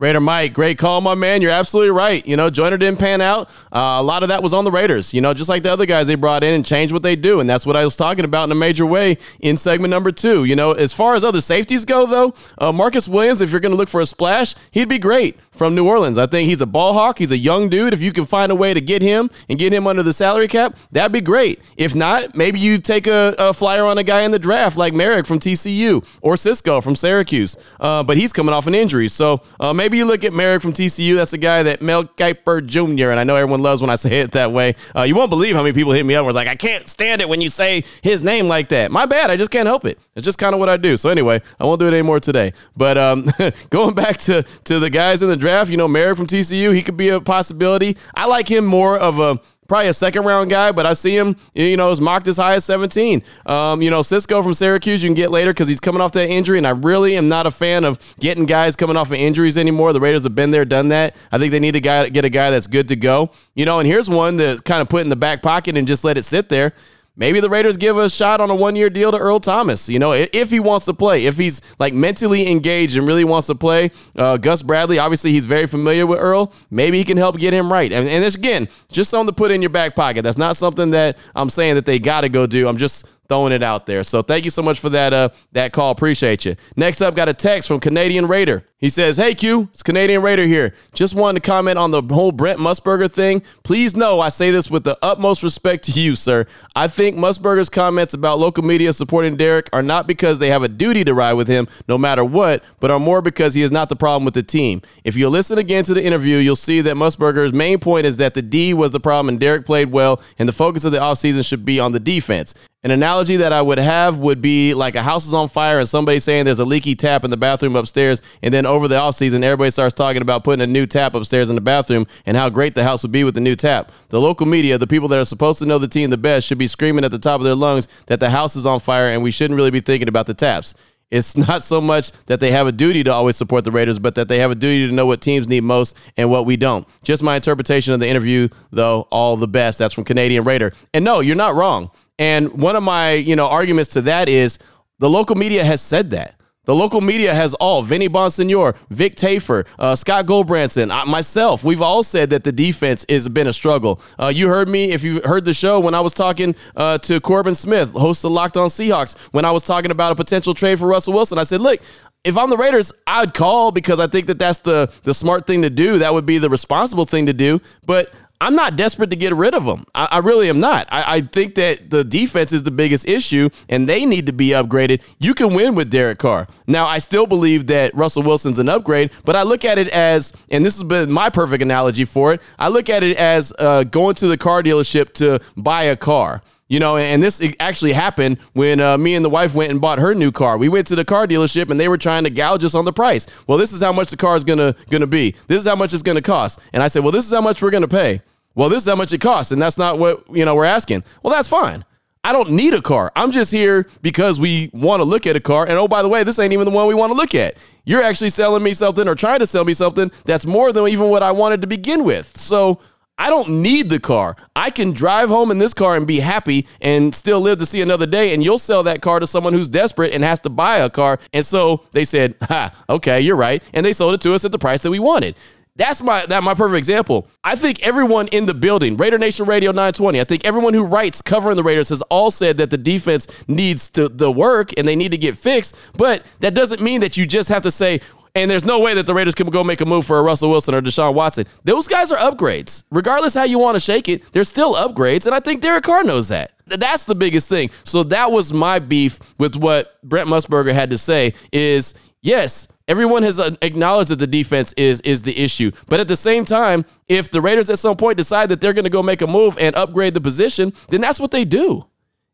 Raider 0.00 0.20
Mike, 0.20 0.52
great 0.52 0.78
call, 0.78 1.00
my 1.00 1.16
man. 1.16 1.42
You're 1.42 1.50
absolutely 1.50 1.90
right. 1.90 2.24
You 2.24 2.36
know, 2.36 2.50
Joyner 2.50 2.76
didn't 2.76 3.00
pan 3.00 3.20
out. 3.20 3.50
Uh, 3.72 3.98
a 3.98 4.02
lot 4.02 4.22
of 4.22 4.28
that 4.28 4.44
was 4.44 4.54
on 4.54 4.62
the 4.62 4.70
Raiders, 4.70 5.12
you 5.12 5.20
know, 5.20 5.34
just 5.34 5.48
like 5.48 5.64
the 5.64 5.72
other 5.72 5.86
guys 5.86 6.06
they 6.06 6.14
brought 6.14 6.44
in 6.44 6.54
and 6.54 6.64
changed 6.64 6.92
what 6.94 7.02
they 7.02 7.16
do. 7.16 7.40
And 7.40 7.50
that's 7.50 7.66
what 7.66 7.74
I 7.74 7.82
was 7.82 7.96
talking 7.96 8.24
about 8.24 8.44
in 8.44 8.52
a 8.52 8.54
major 8.54 8.86
way 8.86 9.18
in 9.40 9.56
segment 9.56 9.90
number 9.90 10.12
two. 10.12 10.44
You 10.44 10.54
know, 10.54 10.70
as 10.70 10.92
far 10.92 11.16
as 11.16 11.24
other 11.24 11.40
safeties 11.40 11.84
go, 11.84 12.06
though, 12.06 12.32
uh, 12.58 12.70
Marcus 12.70 13.08
Williams, 13.08 13.40
if 13.40 13.50
you're 13.50 13.58
going 13.58 13.72
to 13.72 13.76
look 13.76 13.88
for 13.88 14.00
a 14.00 14.06
splash, 14.06 14.54
he'd 14.70 14.88
be 14.88 15.00
great 15.00 15.36
from 15.50 15.74
New 15.74 15.88
Orleans. 15.88 16.16
I 16.16 16.26
think 16.26 16.48
he's 16.48 16.60
a 16.60 16.66
ball 16.66 16.94
hawk. 16.94 17.18
He's 17.18 17.32
a 17.32 17.36
young 17.36 17.68
dude. 17.68 17.92
If 17.92 18.00
you 18.00 18.12
can 18.12 18.24
find 18.24 18.52
a 18.52 18.54
way 18.54 18.72
to 18.72 18.80
get 18.80 19.02
him 19.02 19.28
and 19.48 19.58
get 19.58 19.72
him 19.72 19.88
under 19.88 20.04
the 20.04 20.12
salary 20.12 20.46
cap, 20.46 20.78
that'd 20.92 21.10
be 21.10 21.20
great. 21.20 21.60
If 21.76 21.96
not, 21.96 22.36
maybe 22.36 22.60
you 22.60 22.78
take 22.78 23.08
a, 23.08 23.34
a 23.36 23.52
flyer 23.52 23.84
on 23.84 23.98
a 23.98 24.04
guy 24.04 24.20
in 24.22 24.30
the 24.30 24.38
draft 24.38 24.76
like 24.76 24.94
Moehrig 24.94 25.26
from 25.26 25.40
TCU 25.40 26.06
or 26.22 26.36
Cisco 26.36 26.80
from 26.80 26.94
Syracuse. 26.94 27.56
Uh, 27.80 28.04
but 28.04 28.16
he's 28.16 28.32
coming 28.32 28.54
off 28.54 28.68
an 28.68 28.76
injury. 28.76 29.08
So 29.08 29.42
uh, 29.58 29.74
maybe 29.88 29.96
you 29.96 30.04
look 30.04 30.22
at 30.22 30.32
Moehrig 30.32 30.60
from 30.60 30.74
TCU. 30.74 31.14
That's 31.14 31.32
a 31.32 31.38
guy 31.38 31.62
that 31.62 31.80
Mel 31.80 32.04
Kiper 32.04 32.64
Jr., 32.66 33.08
and 33.08 33.18
I 33.18 33.24
know 33.24 33.36
everyone 33.36 33.62
loves 33.62 33.80
when 33.80 33.88
I 33.88 33.94
say 33.96 34.20
it 34.20 34.32
that 34.32 34.52
way. 34.52 34.74
Uh, 34.94 35.04
you 35.04 35.14
won't 35.14 35.30
believe 35.30 35.54
how 35.54 35.62
many 35.62 35.72
people 35.72 35.92
hit 35.92 36.04
me 36.04 36.14
up 36.14 36.26
was 36.26 36.36
like, 36.36 36.46
I 36.46 36.56
can't 36.56 36.86
stand 36.86 37.22
it 37.22 37.28
when 37.28 37.40
you 37.40 37.48
say 37.48 37.84
his 38.02 38.22
name 38.22 38.48
like 38.48 38.68
that. 38.68 38.90
My 38.90 39.06
bad. 39.06 39.30
I 39.30 39.38
just 39.38 39.50
can't 39.50 39.66
help 39.66 39.86
it. 39.86 39.98
It's 40.14 40.26
just 40.26 40.38
kind 40.38 40.52
of 40.52 40.58
what 40.58 40.68
I 40.68 40.76
do. 40.76 40.98
So 40.98 41.08
anyway, 41.08 41.40
I 41.58 41.64
won't 41.64 41.80
do 41.80 41.86
it 41.86 41.94
anymore 41.94 42.20
today. 42.20 42.52
But 42.76 42.98
um, 42.98 43.24
going 43.70 43.94
back 43.94 44.18
to, 44.18 44.42
to 44.64 44.78
the 44.78 44.90
guys 44.90 45.22
in 45.22 45.30
the 45.30 45.36
draft. 45.36 45.70
You 45.70 45.78
know, 45.78 45.88
Moehrig 45.88 46.18
from 46.18 46.26
TCU, 46.26 46.74
he 46.74 46.82
could 46.82 46.98
be 46.98 47.08
a 47.08 47.18
possibility. 47.18 47.96
I 48.14 48.26
like 48.26 48.46
him 48.46 48.66
more 48.66 48.98
of 48.98 49.18
a 49.20 49.40
probably 49.68 49.88
a 49.88 49.94
second 49.94 50.24
round 50.24 50.50
guy, 50.50 50.72
but 50.72 50.86
I 50.86 50.94
see 50.94 51.16
him, 51.16 51.36
you 51.54 51.76
know, 51.76 51.92
is 51.92 52.00
mocked 52.00 52.26
as 52.26 52.38
high 52.38 52.54
as 52.54 52.64
17. 52.64 53.22
Um, 53.46 53.82
you 53.82 53.90
know, 53.90 54.02
Cisco 54.02 54.42
from 54.42 54.54
Syracuse, 54.54 55.02
you 55.02 55.08
can 55.08 55.14
get 55.14 55.30
later 55.30 55.52
because 55.52 55.68
he's 55.68 55.78
coming 55.78 56.00
off 56.00 56.12
that 56.12 56.28
injury, 56.28 56.58
and 56.58 56.66
I 56.66 56.70
really 56.70 57.16
am 57.16 57.28
not 57.28 57.46
a 57.46 57.50
fan 57.50 57.84
of 57.84 57.98
getting 58.18 58.46
guys 58.46 58.74
coming 58.74 58.96
off 58.96 59.08
of 59.08 59.14
injuries 59.14 59.58
anymore. 59.58 59.92
The 59.92 60.00
Raiders 60.00 60.24
have 60.24 60.34
been 60.34 60.50
there, 60.50 60.64
done 60.64 60.88
that. 60.88 61.14
I 61.30 61.38
think 61.38 61.52
they 61.52 61.60
need 61.60 61.72
to 61.72 61.80
get 61.80 62.24
a 62.24 62.30
guy 62.30 62.50
that's 62.50 62.66
good 62.66 62.88
to 62.88 62.96
go. 62.96 63.30
You 63.54 63.66
know, 63.66 63.78
and 63.78 63.86
here's 63.86 64.08
one 64.08 64.38
that's 64.38 64.62
kind 64.62 64.80
of 64.80 64.88
put 64.88 65.02
in 65.02 65.10
the 65.10 65.16
back 65.16 65.42
pocket 65.42 65.76
and 65.76 65.86
just 65.86 66.02
let 66.02 66.16
it 66.16 66.22
sit 66.22 66.48
there. 66.48 66.72
Maybe 67.18 67.40
the 67.40 67.50
Raiders 67.50 67.76
give 67.76 67.98
a 67.98 68.08
shot 68.08 68.40
on 68.40 68.48
a 68.48 68.54
one 68.54 68.76
year 68.76 68.88
deal 68.88 69.10
to 69.10 69.18
Earl 69.18 69.40
Thomas, 69.40 69.88
you 69.88 69.98
know, 69.98 70.12
if 70.12 70.50
he 70.50 70.60
wants 70.60 70.86
to 70.86 70.94
play, 70.94 71.26
if 71.26 71.36
he's 71.36 71.60
like 71.80 71.92
mentally 71.92 72.48
engaged 72.48 72.96
and 72.96 73.08
really 73.08 73.24
wants 73.24 73.48
to 73.48 73.56
play. 73.56 73.90
Uh, 74.14 74.36
Gus 74.36 74.62
Bradley, 74.62 75.00
obviously, 75.00 75.32
he's 75.32 75.44
very 75.44 75.66
familiar 75.66 76.06
with 76.06 76.20
Earl. 76.20 76.52
Maybe 76.70 76.96
he 76.96 77.02
can 77.02 77.16
help 77.16 77.36
get 77.36 77.52
him 77.52 77.72
right. 77.72 77.92
And, 77.92 78.08
and 78.08 78.24
it's, 78.24 78.36
again, 78.36 78.68
just 78.92 79.10
something 79.10 79.34
to 79.34 79.36
put 79.36 79.50
in 79.50 79.60
your 79.60 79.70
back 79.70 79.96
pocket. 79.96 80.22
That's 80.22 80.38
not 80.38 80.56
something 80.56 80.92
that 80.92 81.18
I'm 81.34 81.50
saying 81.50 81.74
that 81.74 81.86
they 81.86 81.98
got 81.98 82.20
to 82.20 82.28
go 82.28 82.46
do. 82.46 82.68
I'm 82.68 82.78
just 82.78 83.04
throwing 83.28 83.52
it 83.52 83.62
out 83.62 83.86
there. 83.86 84.02
So 84.02 84.22
thank 84.22 84.44
you 84.44 84.50
so 84.50 84.62
much 84.62 84.80
for 84.80 84.88
that 84.90 85.12
uh, 85.12 85.28
that 85.52 85.72
call. 85.72 85.90
Appreciate 85.90 86.44
you. 86.44 86.56
Next 86.76 87.00
up, 87.02 87.14
got 87.14 87.28
a 87.28 87.34
text 87.34 87.68
from 87.68 87.80
Canadian 87.80 88.26
Raider. 88.26 88.64
He 88.78 88.90
says, 88.90 89.16
Hey 89.16 89.34
Q, 89.34 89.68
it's 89.72 89.82
Canadian 89.82 90.22
Raider 90.22 90.46
here. 90.46 90.72
Just 90.94 91.16
wanted 91.16 91.42
to 91.42 91.46
comment 91.50 91.78
on 91.78 91.90
the 91.90 92.00
whole 92.00 92.30
Brent 92.30 92.60
Musburger 92.60 93.10
thing. 93.10 93.42
Please 93.64 93.96
know 93.96 94.20
I 94.20 94.28
say 94.28 94.52
this 94.52 94.70
with 94.70 94.84
the 94.84 94.96
utmost 95.02 95.42
respect 95.42 95.84
to 95.84 96.00
you, 96.00 96.14
sir. 96.14 96.46
I 96.76 96.86
think 96.86 97.16
Musburger's 97.16 97.68
comments 97.68 98.14
about 98.14 98.38
local 98.38 98.62
media 98.62 98.92
supporting 98.92 99.36
Derek 99.36 99.68
are 99.72 99.82
not 99.82 100.06
because 100.06 100.38
they 100.38 100.48
have 100.50 100.62
a 100.62 100.68
duty 100.68 101.04
to 101.04 101.12
ride 101.12 101.34
with 101.34 101.48
him 101.48 101.66
no 101.88 101.98
matter 101.98 102.24
what, 102.24 102.62
but 102.78 102.92
are 102.92 103.00
more 103.00 103.20
because 103.20 103.54
he 103.54 103.62
is 103.62 103.72
not 103.72 103.88
the 103.88 103.96
problem 103.96 104.24
with 104.24 104.34
the 104.34 104.44
team. 104.44 104.80
If 105.02 105.16
you 105.16 105.28
listen 105.28 105.58
again 105.58 105.82
to 105.84 105.94
the 105.94 106.04
interview, 106.04 106.36
you'll 106.36 106.54
see 106.54 106.80
that 106.82 106.94
Musburger's 106.94 107.52
main 107.52 107.80
point 107.80 108.06
is 108.06 108.18
that 108.18 108.34
the 108.34 108.42
D 108.42 108.74
was 108.74 108.92
the 108.92 109.00
problem 109.00 109.28
and 109.28 109.40
Derek 109.40 109.66
played 109.66 109.90
well, 109.90 110.22
and 110.38 110.48
the 110.48 110.52
focus 110.52 110.84
of 110.84 110.92
the 110.92 110.98
offseason 110.98 111.44
should 111.44 111.64
be 111.64 111.80
on 111.80 111.90
the 111.90 112.00
defense. 112.00 112.54
An 112.84 112.92
analogy 112.92 113.38
that 113.38 113.52
I 113.52 113.60
would 113.60 113.78
have 113.78 114.20
would 114.20 114.40
be 114.40 114.72
like 114.72 114.94
a 114.94 115.02
house 115.02 115.26
is 115.26 115.34
on 115.34 115.48
fire 115.48 115.80
and 115.80 115.88
somebody 115.88 116.20
saying 116.20 116.44
there's 116.44 116.60
a 116.60 116.64
leaky 116.64 116.94
tap 116.94 117.24
in 117.24 117.30
the 117.30 117.36
bathroom 117.36 117.74
upstairs, 117.74 118.22
and 118.40 118.54
then 118.54 118.66
over 118.66 118.86
the 118.86 118.94
offseason, 118.94 119.42
everybody 119.42 119.70
starts 119.70 119.96
talking 119.96 120.22
about 120.22 120.44
putting 120.44 120.62
a 120.62 120.66
new 120.66 120.86
tap 120.86 121.16
upstairs 121.16 121.50
in 121.50 121.56
the 121.56 121.60
bathroom 121.60 122.06
and 122.24 122.36
how 122.36 122.48
great 122.48 122.76
the 122.76 122.84
house 122.84 123.02
would 123.02 123.10
be 123.10 123.24
with 123.24 123.34
the 123.34 123.40
new 123.40 123.56
tap. 123.56 123.90
The 124.10 124.20
local 124.20 124.46
media, 124.46 124.78
the 124.78 124.86
people 124.86 125.08
that 125.08 125.18
are 125.18 125.24
supposed 125.24 125.58
to 125.58 125.66
know 125.66 125.78
the 125.78 125.88
team 125.88 126.10
the 126.10 126.16
best, 126.16 126.46
should 126.46 126.58
be 126.58 126.68
screaming 126.68 127.04
at 127.04 127.10
the 127.10 127.18
top 127.18 127.40
of 127.40 127.44
their 127.44 127.56
lungs 127.56 127.88
that 128.06 128.20
the 128.20 128.30
house 128.30 128.54
is 128.54 128.64
on 128.64 128.78
fire 128.78 129.08
and 129.08 129.24
we 129.24 129.32
shouldn't 129.32 129.56
really 129.56 129.72
be 129.72 129.80
thinking 129.80 130.06
about 130.06 130.26
the 130.26 130.34
taps. 130.34 130.76
It's 131.10 131.36
not 131.48 131.64
so 131.64 131.80
much 131.80 132.12
that 132.26 132.38
they 132.38 132.52
have 132.52 132.68
a 132.68 132.72
duty 132.72 133.02
to 133.02 133.12
always 133.12 133.34
support 133.34 133.64
the 133.64 133.72
Raiders, 133.72 133.98
but 133.98 134.14
that 134.14 134.28
they 134.28 134.38
have 134.38 134.52
a 134.52 134.54
duty 134.54 134.86
to 134.86 134.94
know 134.94 135.06
what 135.06 135.20
teams 135.20 135.48
need 135.48 135.64
most 135.64 135.96
and 136.16 136.30
what 136.30 136.46
we 136.46 136.56
don't. 136.56 136.86
Just 137.02 137.24
my 137.24 137.34
interpretation 137.34 137.92
of 137.92 137.98
the 137.98 138.06
interview, 138.06 138.48
though, 138.70 139.08
all 139.10 139.36
the 139.36 139.48
best. 139.48 139.80
That's 139.80 139.94
from 139.94 140.04
Canadian 140.04 140.44
Raider. 140.44 140.72
And 140.94 141.04
no, 141.04 141.18
you're 141.18 141.34
not 141.34 141.56
wrong. 141.56 141.90
And 142.18 142.52
one 142.60 142.76
of 142.76 142.82
my, 142.82 143.12
you 143.12 143.36
know, 143.36 143.48
arguments 143.48 143.90
to 143.92 144.02
that 144.02 144.28
is 144.28 144.58
the 144.98 145.08
local 145.08 145.36
media 145.36 145.64
has 145.64 145.80
said 145.80 146.10
that. 146.10 146.34
The 146.68 146.74
local 146.74 147.00
media 147.00 147.32
has 147.32 147.54
all 147.54 147.80
Vinny 147.80 148.10
Bonsignore, 148.10 148.76
Vic 148.90 149.16
Tafur, 149.16 149.66
uh, 149.78 149.94
Scott 149.94 150.26
Gulbransen, 150.26 150.90
uh, 150.90 151.06
myself. 151.06 151.64
We've 151.64 151.80
all 151.80 152.02
said 152.02 152.28
that 152.28 152.44
the 152.44 152.52
defense 152.52 153.06
has 153.08 153.26
been 153.26 153.46
a 153.46 153.54
struggle. 153.54 154.02
Uh, 154.18 154.26
you 154.26 154.48
heard 154.48 154.68
me 154.68 154.92
if 154.92 155.02
you 155.02 155.22
heard 155.24 155.46
the 155.46 155.54
show 155.54 155.80
when 155.80 155.94
I 155.94 156.00
was 156.00 156.12
talking 156.12 156.54
uh, 156.76 156.98
to 156.98 157.22
Corbin 157.22 157.54
Smith, 157.54 157.92
host 157.92 158.22
of 158.22 158.32
Locked 158.32 158.58
On 158.58 158.68
Seahawks, 158.68 159.16
when 159.32 159.46
I 159.46 159.50
was 159.50 159.64
talking 159.64 159.90
about 159.90 160.12
a 160.12 160.14
potential 160.14 160.52
trade 160.52 160.78
for 160.78 160.86
Russell 160.86 161.14
Wilson. 161.14 161.38
I 161.38 161.44
said, 161.44 161.62
look, 161.62 161.80
if 162.22 162.36
I'm 162.36 162.50
the 162.50 162.58
Raiders, 162.58 162.92
I'd 163.06 163.32
call 163.32 163.72
because 163.72 163.98
I 163.98 164.06
think 164.06 164.26
that 164.26 164.38
that's 164.38 164.58
the 164.58 164.92
the 165.04 165.14
smart 165.14 165.46
thing 165.46 165.62
to 165.62 165.70
do. 165.70 165.98
That 166.00 166.12
would 166.12 166.26
be 166.26 166.36
the 166.36 166.50
responsible 166.50 167.06
thing 167.06 167.24
to 167.26 167.32
do. 167.32 167.62
But 167.86 168.12
I'm 168.40 168.54
not 168.54 168.76
desperate 168.76 169.10
to 169.10 169.16
get 169.16 169.34
rid 169.34 169.54
of 169.54 169.64
them. 169.64 169.84
I, 169.94 170.08
I 170.12 170.18
really 170.18 170.48
am 170.48 170.60
not. 170.60 170.86
I, 170.90 171.16
I, 171.16 171.20
think 171.22 171.56
that 171.56 171.90
the 171.90 172.04
defense 172.04 172.52
is 172.52 172.62
the 172.62 172.70
biggest 172.70 173.08
issue, 173.08 173.50
and 173.68 173.88
they 173.88 174.06
need 174.06 174.26
to 174.26 174.32
be 174.32 174.50
upgraded. 174.50 175.02
You 175.18 175.34
can 175.34 175.54
win 175.54 175.74
with 175.74 175.90
Derek 175.90 176.18
Carr. 176.18 176.46
Now, 176.66 176.86
I 176.86 176.98
still 176.98 177.26
believe 177.26 177.66
that 177.66 177.94
Russell 177.94 178.22
Wilson's 178.22 178.60
an 178.60 178.68
upgrade, 178.68 179.10
but 179.24 179.34
I 179.34 179.42
look 179.42 179.64
at 179.64 179.78
it 179.78 179.88
as, 179.88 180.32
and 180.50 180.64
this 180.64 180.74
has 180.74 180.84
been 180.84 181.10
my 181.10 181.30
perfect 181.30 181.62
analogy 181.62 182.04
for 182.04 182.32
it. 182.32 182.42
I 182.58 182.68
look 182.68 182.88
at 182.88 183.02
it 183.02 183.16
as 183.16 183.52
uh, 183.58 183.82
going 183.84 184.14
to 184.16 184.28
the 184.28 184.38
car 184.38 184.62
dealership 184.62 185.12
to 185.14 185.40
buy 185.56 185.84
a 185.84 185.96
car. 185.96 186.42
You 186.68 186.80
know, 186.80 186.98
and 186.98 187.22
this 187.22 187.42
actually 187.60 187.94
happened 187.94 188.38
when 188.52 188.78
uh, 188.80 188.98
me 188.98 189.14
and 189.14 189.24
the 189.24 189.30
wife 189.30 189.54
went 189.54 189.70
and 189.70 189.80
bought 189.80 189.98
her 189.98 190.14
new 190.14 190.30
car. 190.30 190.58
We 190.58 190.68
went 190.68 190.86
to 190.88 190.96
the 190.96 191.04
car 191.04 191.26
dealership 191.26 191.70
and 191.70 191.80
they 191.80 191.88
were 191.88 191.96
trying 191.96 192.24
to 192.24 192.30
gouge 192.30 192.62
us 192.62 192.74
on 192.74 192.84
the 192.84 192.92
price. 192.92 193.26
Well, 193.46 193.56
this 193.56 193.72
is 193.72 193.80
how 193.80 193.92
much 193.92 194.10
the 194.10 194.18
car 194.18 194.36
is 194.36 194.44
gonna 194.44 194.74
gonna 194.90 195.06
be. 195.06 195.34
This 195.46 195.60
is 195.60 195.66
how 195.66 195.76
much 195.76 195.94
it's 195.94 196.02
gonna 196.02 196.20
cost. 196.20 196.60
And 196.74 196.82
I 196.82 196.88
said, 196.88 197.02
well, 197.02 197.12
this 197.12 197.24
is 197.24 197.32
how 197.32 197.40
much 197.40 197.62
we're 197.62 197.70
gonna 197.70 197.88
pay. 197.88 198.20
Well, 198.54 198.68
this 198.68 198.82
is 198.82 198.88
how 198.88 198.96
much 198.96 199.12
it 199.12 199.20
costs, 199.20 199.52
and 199.52 199.62
that's 199.62 199.78
not 199.78 199.98
what 199.98 200.24
you 200.30 200.44
know 200.44 200.54
we're 200.54 200.64
asking. 200.64 201.04
Well, 201.22 201.32
that's 201.32 201.48
fine. 201.48 201.84
I 202.24 202.32
don't 202.32 202.50
need 202.50 202.74
a 202.74 202.82
car. 202.82 203.12
I'm 203.14 203.30
just 203.30 203.52
here 203.52 203.86
because 204.02 204.40
we 204.40 204.68
want 204.74 205.00
to 205.00 205.04
look 205.04 205.26
at 205.26 205.36
a 205.36 205.40
car. 205.40 205.64
And 205.64 205.78
oh, 205.78 205.88
by 205.88 206.02
the 206.02 206.08
way, 206.08 206.24
this 206.24 206.38
ain't 206.38 206.52
even 206.52 206.64
the 206.64 206.70
one 206.72 206.86
we 206.86 206.94
want 206.94 207.10
to 207.10 207.16
look 207.16 207.34
at. 207.34 207.56
You're 207.84 208.02
actually 208.02 208.30
selling 208.30 208.62
me 208.62 208.74
something 208.74 209.06
or 209.08 209.14
trying 209.14 209.38
to 209.38 209.46
sell 209.46 209.64
me 209.64 209.72
something 209.72 210.10
that's 210.24 210.44
more 210.44 210.72
than 210.72 210.88
even 210.88 211.08
what 211.08 211.22
I 211.22 211.32
wanted 211.32 211.62
to 211.62 211.66
begin 211.66 212.04
with. 212.04 212.36
So 212.36 212.80
I 213.18 213.30
don't 213.30 213.62
need 213.62 213.90
the 213.90 213.98
car. 213.98 214.36
I 214.54 214.70
can 214.70 214.92
drive 214.92 215.28
home 215.28 215.50
in 215.50 215.58
this 215.58 215.74
car 215.74 215.96
and 215.96 216.06
be 216.06 216.20
happy 216.20 216.66
and 216.80 217.12
still 217.12 217.40
live 217.40 217.58
to 217.58 217.66
see 217.66 217.82
another 217.82 218.06
day. 218.06 218.32
And 218.32 218.44
you'll 218.44 218.58
sell 218.58 218.84
that 218.84 219.02
car 219.02 219.18
to 219.18 219.26
someone 219.26 219.52
who's 219.52 219.68
desperate 219.68 220.14
and 220.14 220.22
has 220.22 220.40
to 220.42 220.50
buy 220.50 220.78
a 220.78 220.88
car. 220.88 221.18
And 221.32 221.44
so 221.44 221.84
they 221.92 222.04
said, 222.04 222.36
ha, 222.42 222.72
okay, 222.88 223.20
you're 223.20 223.36
right. 223.36 223.62
And 223.74 223.84
they 223.84 223.92
sold 223.92 224.14
it 224.14 224.20
to 224.22 224.34
us 224.34 224.44
at 224.44 224.52
the 224.52 224.58
price 224.58 224.82
that 224.82 224.90
we 224.90 225.00
wanted. 225.00 225.34
That's 225.78 226.02
my 226.02 226.26
that 226.26 226.42
my 226.42 226.54
perfect 226.54 226.76
example. 226.76 227.28
I 227.44 227.54
think 227.54 227.86
everyone 227.86 228.26
in 228.28 228.46
the 228.46 228.54
building, 228.54 228.96
Raider 228.96 229.16
Nation 229.16 229.46
Radio 229.46 229.70
920, 229.70 230.20
I 230.20 230.24
think 230.24 230.44
everyone 230.44 230.74
who 230.74 230.82
writes 230.82 231.22
covering 231.22 231.54
the 231.54 231.62
Raiders 231.62 231.90
has 231.90 232.02
all 232.02 232.32
said 232.32 232.58
that 232.58 232.70
the 232.70 232.76
defense 232.76 233.28
needs 233.46 233.88
to 233.90 234.08
the 234.08 234.30
work 234.30 234.72
and 234.76 234.88
they 234.88 234.96
need 234.96 235.12
to 235.12 235.18
get 235.18 235.38
fixed. 235.38 235.76
But 235.96 236.26
that 236.40 236.52
doesn't 236.52 236.82
mean 236.82 237.00
that 237.02 237.16
you 237.16 237.26
just 237.26 237.48
have 237.48 237.62
to 237.62 237.70
say, 237.70 238.00
and 238.34 238.50
there's 238.50 238.64
no 238.64 238.80
way 238.80 238.94
that 238.94 239.06
the 239.06 239.14
Raiders 239.14 239.34
can 239.34 239.48
go 239.48 239.64
make 239.64 239.80
a 239.80 239.86
move 239.86 240.06
for 240.06 240.18
a 240.18 240.22
Russell 240.22 240.50
Wilson 240.50 240.74
or 240.74 240.80
Deshaun 240.80 241.14
Watson. 241.14 241.46
Those 241.64 241.88
guys 241.88 242.12
are 242.12 242.18
upgrades. 242.18 242.84
Regardless 242.90 243.34
how 243.34 243.44
you 243.44 243.58
want 243.58 243.76
to 243.76 243.80
shake 243.80 244.08
it, 244.08 244.30
they're 244.32 244.44
still 244.44 244.74
upgrades. 244.74 245.26
And 245.26 245.34
I 245.34 245.40
think 245.40 245.60
Derek 245.60 245.84
Carr 245.84 246.04
knows 246.04 246.28
that. 246.28 246.52
That's 246.66 247.04
the 247.04 247.14
biggest 247.14 247.48
thing. 247.48 247.70
So 247.84 248.02
that 248.04 248.30
was 248.30 248.52
my 248.52 248.78
beef 248.78 249.18
with 249.38 249.56
what 249.56 250.00
Brent 250.02 250.28
Musburger 250.28 250.72
had 250.72 250.90
to 250.90 250.98
say 250.98 251.34
is 251.52 251.94
yes, 252.20 252.68
everyone 252.86 253.22
has 253.22 253.38
uh, 253.38 253.56
acknowledged 253.62 254.10
that 254.10 254.18
the 254.18 254.26
defense 254.26 254.74
is 254.76 255.00
is 255.02 255.22
the 255.22 255.38
issue. 255.38 255.70
But 255.86 256.00
at 256.00 256.08
the 256.08 256.16
same 256.16 256.44
time, 256.44 256.84
if 257.08 257.30
the 257.30 257.40
Raiders 257.40 257.70
at 257.70 257.78
some 257.78 257.96
point 257.96 258.16
decide 258.16 258.50
that 258.50 258.60
they're 258.60 258.72
going 258.72 258.84
to 258.84 258.90
go 258.90 259.02
make 259.02 259.22
a 259.22 259.26
move 259.26 259.56
and 259.58 259.74
upgrade 259.76 260.14
the 260.14 260.20
position, 260.20 260.72
then 260.88 261.00
that's 261.00 261.20
what 261.20 261.30
they 261.30 261.44
do. 261.44 261.86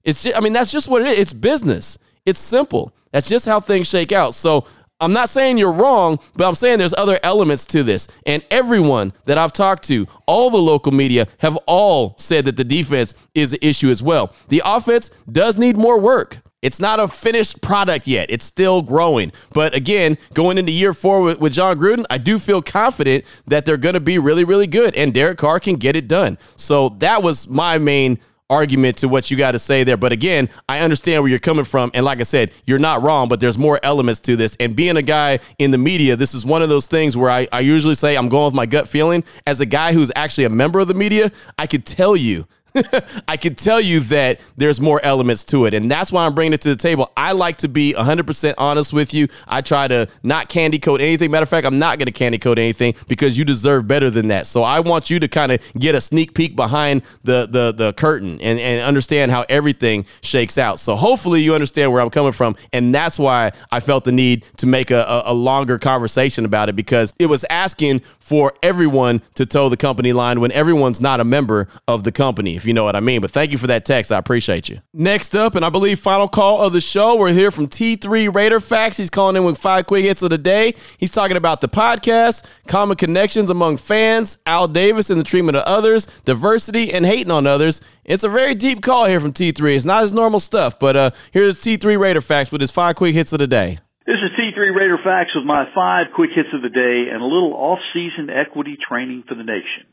It's 0.02 0.22
just, 0.22 0.36
I 0.36 0.40
mean 0.40 0.52
that's 0.52 0.72
just 0.72 0.88
what 0.88 1.02
it 1.02 1.08
is. 1.08 1.18
It's 1.18 1.32
business. 1.32 1.98
It's 2.26 2.40
simple. 2.40 2.92
That's 3.12 3.28
just 3.28 3.46
how 3.46 3.60
things 3.60 3.88
shake 3.88 4.12
out. 4.12 4.34
So 4.34 4.66
I'm 5.00 5.12
not 5.12 5.28
saying 5.28 5.58
you're 5.58 5.72
wrong, 5.72 6.18
but 6.34 6.46
I'm 6.46 6.54
saying 6.54 6.78
there's 6.78 6.94
other 6.94 7.18
elements 7.22 7.64
to 7.66 7.82
this. 7.82 8.08
And 8.26 8.44
everyone 8.50 9.12
that 9.24 9.38
I've 9.38 9.52
talked 9.52 9.82
to, 9.84 10.06
all 10.26 10.50
the 10.50 10.58
local 10.58 10.92
media, 10.92 11.26
have 11.38 11.56
all 11.66 12.14
said 12.18 12.44
that 12.44 12.56
the 12.56 12.64
defense 12.64 13.14
is 13.34 13.50
the 13.50 13.66
issue 13.66 13.90
as 13.90 14.02
well. 14.02 14.32
The 14.48 14.62
offense 14.64 15.10
does 15.30 15.58
need 15.58 15.76
more 15.76 15.98
work. 15.98 16.38
It's 16.62 16.80
not 16.80 16.98
a 16.98 17.08
finished 17.08 17.60
product 17.60 18.06
yet. 18.06 18.30
It's 18.30 18.44
still 18.44 18.80
growing. 18.80 19.32
But 19.52 19.74
again, 19.74 20.16
going 20.32 20.56
into 20.56 20.72
year 20.72 20.94
four 20.94 21.20
with, 21.20 21.38
with 21.38 21.52
Jon 21.52 21.78
Gruden, 21.78 22.06
I 22.08 22.16
do 22.16 22.38
feel 22.38 22.62
confident 22.62 23.26
that 23.46 23.66
they're 23.66 23.76
going 23.76 23.92
to 23.92 24.00
be 24.00 24.18
really, 24.18 24.44
really 24.44 24.66
good. 24.66 24.96
And 24.96 25.12
Derek 25.12 25.36
Carr 25.36 25.60
can 25.60 25.76
get 25.76 25.94
it 25.94 26.08
done. 26.08 26.38
So 26.56 26.88
that 27.00 27.22
was 27.22 27.48
my 27.48 27.76
main 27.76 28.18
argument 28.50 28.98
to 28.98 29.08
what 29.08 29.30
you 29.30 29.36
got 29.36 29.52
to 29.52 29.58
say 29.58 29.84
there. 29.84 29.96
But 29.96 30.12
again, 30.12 30.48
I 30.68 30.80
understand 30.80 31.22
where 31.22 31.30
you're 31.30 31.38
coming 31.38 31.64
from. 31.64 31.90
And 31.94 32.04
like 32.04 32.20
I 32.20 32.24
said, 32.24 32.52
you're 32.64 32.78
not 32.78 33.02
wrong, 33.02 33.28
but 33.28 33.40
there's 33.40 33.58
more 33.58 33.80
elements 33.82 34.20
to 34.20 34.36
this. 34.36 34.56
And 34.60 34.76
being 34.76 34.96
a 34.96 35.02
guy 35.02 35.40
in 35.58 35.70
the 35.70 35.78
media, 35.78 36.16
this 36.16 36.34
is 36.34 36.44
one 36.44 36.62
of 36.62 36.68
those 36.68 36.86
things 36.86 37.16
where 37.16 37.30
I, 37.30 37.48
I 37.52 37.60
usually 37.60 37.94
say 37.94 38.16
I'm 38.16 38.28
going 38.28 38.46
with 38.46 38.54
my 38.54 38.66
gut 38.66 38.88
feeling. 38.88 39.24
As 39.46 39.60
a 39.60 39.66
guy 39.66 39.92
who's 39.92 40.12
actually 40.14 40.44
a 40.44 40.50
member 40.50 40.80
of 40.80 40.88
the 40.88 40.94
media, 40.94 41.30
I 41.58 41.66
could 41.66 41.86
tell 41.86 42.16
you 42.16 42.46
I 43.28 43.36
can 43.36 43.54
tell 43.54 43.80
you 43.80 44.00
that 44.00 44.40
there's 44.56 44.80
more 44.80 45.00
elements 45.04 45.44
to 45.44 45.66
it. 45.66 45.74
And 45.74 45.90
that's 45.90 46.10
why 46.10 46.26
I'm 46.26 46.34
bringing 46.34 46.54
it 46.54 46.60
to 46.62 46.70
the 46.70 46.76
table. 46.76 47.12
I 47.16 47.32
like 47.32 47.58
to 47.58 47.68
be 47.68 47.94
100% 47.96 48.54
honest 48.58 48.92
with 48.92 49.14
you. 49.14 49.28
I 49.46 49.60
try 49.60 49.86
to 49.86 50.08
not 50.22 50.48
candy 50.48 50.78
coat 50.78 51.00
anything. 51.00 51.30
Matter 51.30 51.44
of 51.44 51.48
fact, 51.48 51.66
I'm 51.66 51.78
not 51.78 51.98
going 51.98 52.06
to 52.06 52.12
candy 52.12 52.38
coat 52.38 52.58
anything 52.58 52.94
because 53.06 53.38
you 53.38 53.44
deserve 53.44 53.86
better 53.86 54.10
than 54.10 54.28
that. 54.28 54.46
So 54.46 54.62
I 54.64 54.80
want 54.80 55.08
you 55.08 55.20
to 55.20 55.28
kind 55.28 55.52
of 55.52 55.60
get 55.74 55.94
a 55.94 56.00
sneak 56.00 56.34
peek 56.34 56.56
behind 56.56 57.02
the, 57.22 57.46
the, 57.48 57.72
the 57.72 57.92
curtain 57.92 58.40
and, 58.40 58.58
and 58.58 58.80
understand 58.80 59.30
how 59.30 59.44
everything 59.48 60.04
shakes 60.22 60.58
out. 60.58 60.80
So 60.80 60.96
hopefully 60.96 61.42
you 61.42 61.54
understand 61.54 61.92
where 61.92 62.02
I'm 62.02 62.10
coming 62.10 62.32
from. 62.32 62.56
And 62.72 62.92
that's 62.92 63.18
why 63.18 63.52
I 63.70 63.78
felt 63.80 64.04
the 64.04 64.12
need 64.12 64.44
to 64.56 64.66
make 64.66 64.90
a, 64.90 65.04
a, 65.04 65.22
a 65.26 65.34
longer 65.34 65.78
conversation 65.78 66.44
about 66.44 66.68
it 66.68 66.74
because 66.74 67.14
it 67.20 67.26
was 67.26 67.44
asking 67.50 68.00
for 68.18 68.52
everyone 68.62 69.22
to 69.34 69.46
toe 69.46 69.68
the 69.68 69.76
company 69.76 70.12
line 70.12 70.40
when 70.40 70.50
everyone's 70.52 71.00
not 71.00 71.20
a 71.20 71.24
member 71.24 71.68
of 71.86 72.02
the 72.02 72.10
company 72.10 72.58
if 72.64 72.66
you 72.66 72.72
know 72.72 72.84
what 72.84 72.96
I 72.96 73.00
mean. 73.00 73.20
But 73.20 73.30
thank 73.30 73.52
you 73.52 73.58
for 73.58 73.66
that 73.66 73.84
text. 73.84 74.10
I 74.10 74.16
appreciate 74.16 74.70
you. 74.70 74.80
Next 74.94 75.34
up, 75.34 75.54
and 75.54 75.64
I 75.64 75.68
believe 75.68 75.98
final 76.00 76.26
call 76.26 76.62
of 76.62 76.72
the 76.72 76.80
show, 76.80 77.16
we're 77.16 77.34
here 77.34 77.50
from 77.50 77.66
T3 77.66 78.34
Raider 78.34 78.58
Facts. 78.58 78.96
He's 78.96 79.10
calling 79.10 79.36
in 79.36 79.44
with 79.44 79.58
five 79.58 79.84
quick 79.84 80.04
hits 80.04 80.22
of 80.22 80.30
the 80.30 80.38
day. 80.38 80.74
He's 80.96 81.10
talking 81.10 81.36
about 81.36 81.60
the 81.60 81.68
podcast, 81.68 82.46
common 82.66 82.96
connections 82.96 83.50
among 83.50 83.76
fans, 83.76 84.38
Al 84.46 84.66
Davis 84.66 85.10
and 85.10 85.20
the 85.20 85.24
treatment 85.24 85.58
of 85.58 85.64
others, 85.64 86.06
diversity, 86.24 86.90
and 86.90 87.04
hating 87.04 87.30
on 87.30 87.46
others. 87.46 87.82
It's 88.04 88.24
a 88.24 88.28
very 88.30 88.54
deep 88.54 88.80
call 88.82 89.04
here 89.04 89.20
from 89.20 89.34
T3. 89.34 89.76
It's 89.76 89.84
not 89.84 90.02
his 90.02 90.14
normal 90.14 90.40
stuff, 90.40 90.78
but 90.78 90.96
uh, 90.96 91.10
here's 91.32 91.60
T3 91.60 91.98
Raider 91.98 92.22
Facts 92.22 92.50
with 92.50 92.62
his 92.62 92.70
five 92.70 92.96
quick 92.96 93.14
hits 93.14 93.34
of 93.34 93.40
the 93.40 93.46
day. 93.46 93.78
This 94.06 94.16
is 94.24 94.30
T3 94.38 94.74
Raider 94.74 94.98
Facts 95.04 95.34
with 95.34 95.44
my 95.44 95.64
five 95.74 96.06
quick 96.14 96.30
hits 96.34 96.48
of 96.54 96.62
the 96.62 96.70
day 96.70 97.12
and 97.12 97.20
a 97.22 97.26
little 97.26 97.52
off-season 97.52 98.30
equity 98.30 98.78
training 98.88 99.24
for 99.28 99.34
the 99.34 99.44
nation. 99.44 99.84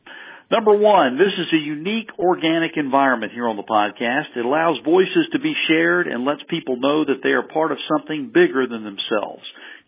Number 0.51 0.75
one, 0.75 1.15
this 1.15 1.31
is 1.31 1.47
a 1.53 1.63
unique 1.63 2.11
organic 2.19 2.75
environment 2.75 3.31
here 3.31 3.47
on 3.47 3.55
the 3.55 3.63
podcast. 3.63 4.35
It 4.35 4.43
allows 4.43 4.83
voices 4.83 5.31
to 5.31 5.39
be 5.39 5.53
shared 5.69 6.07
and 6.07 6.25
lets 6.25 6.43
people 6.49 6.75
know 6.75 7.05
that 7.05 7.23
they 7.23 7.29
are 7.29 7.47
part 7.47 7.71
of 7.71 7.77
something 7.87 8.31
bigger 8.33 8.67
than 8.67 8.83
themselves. 8.83 9.47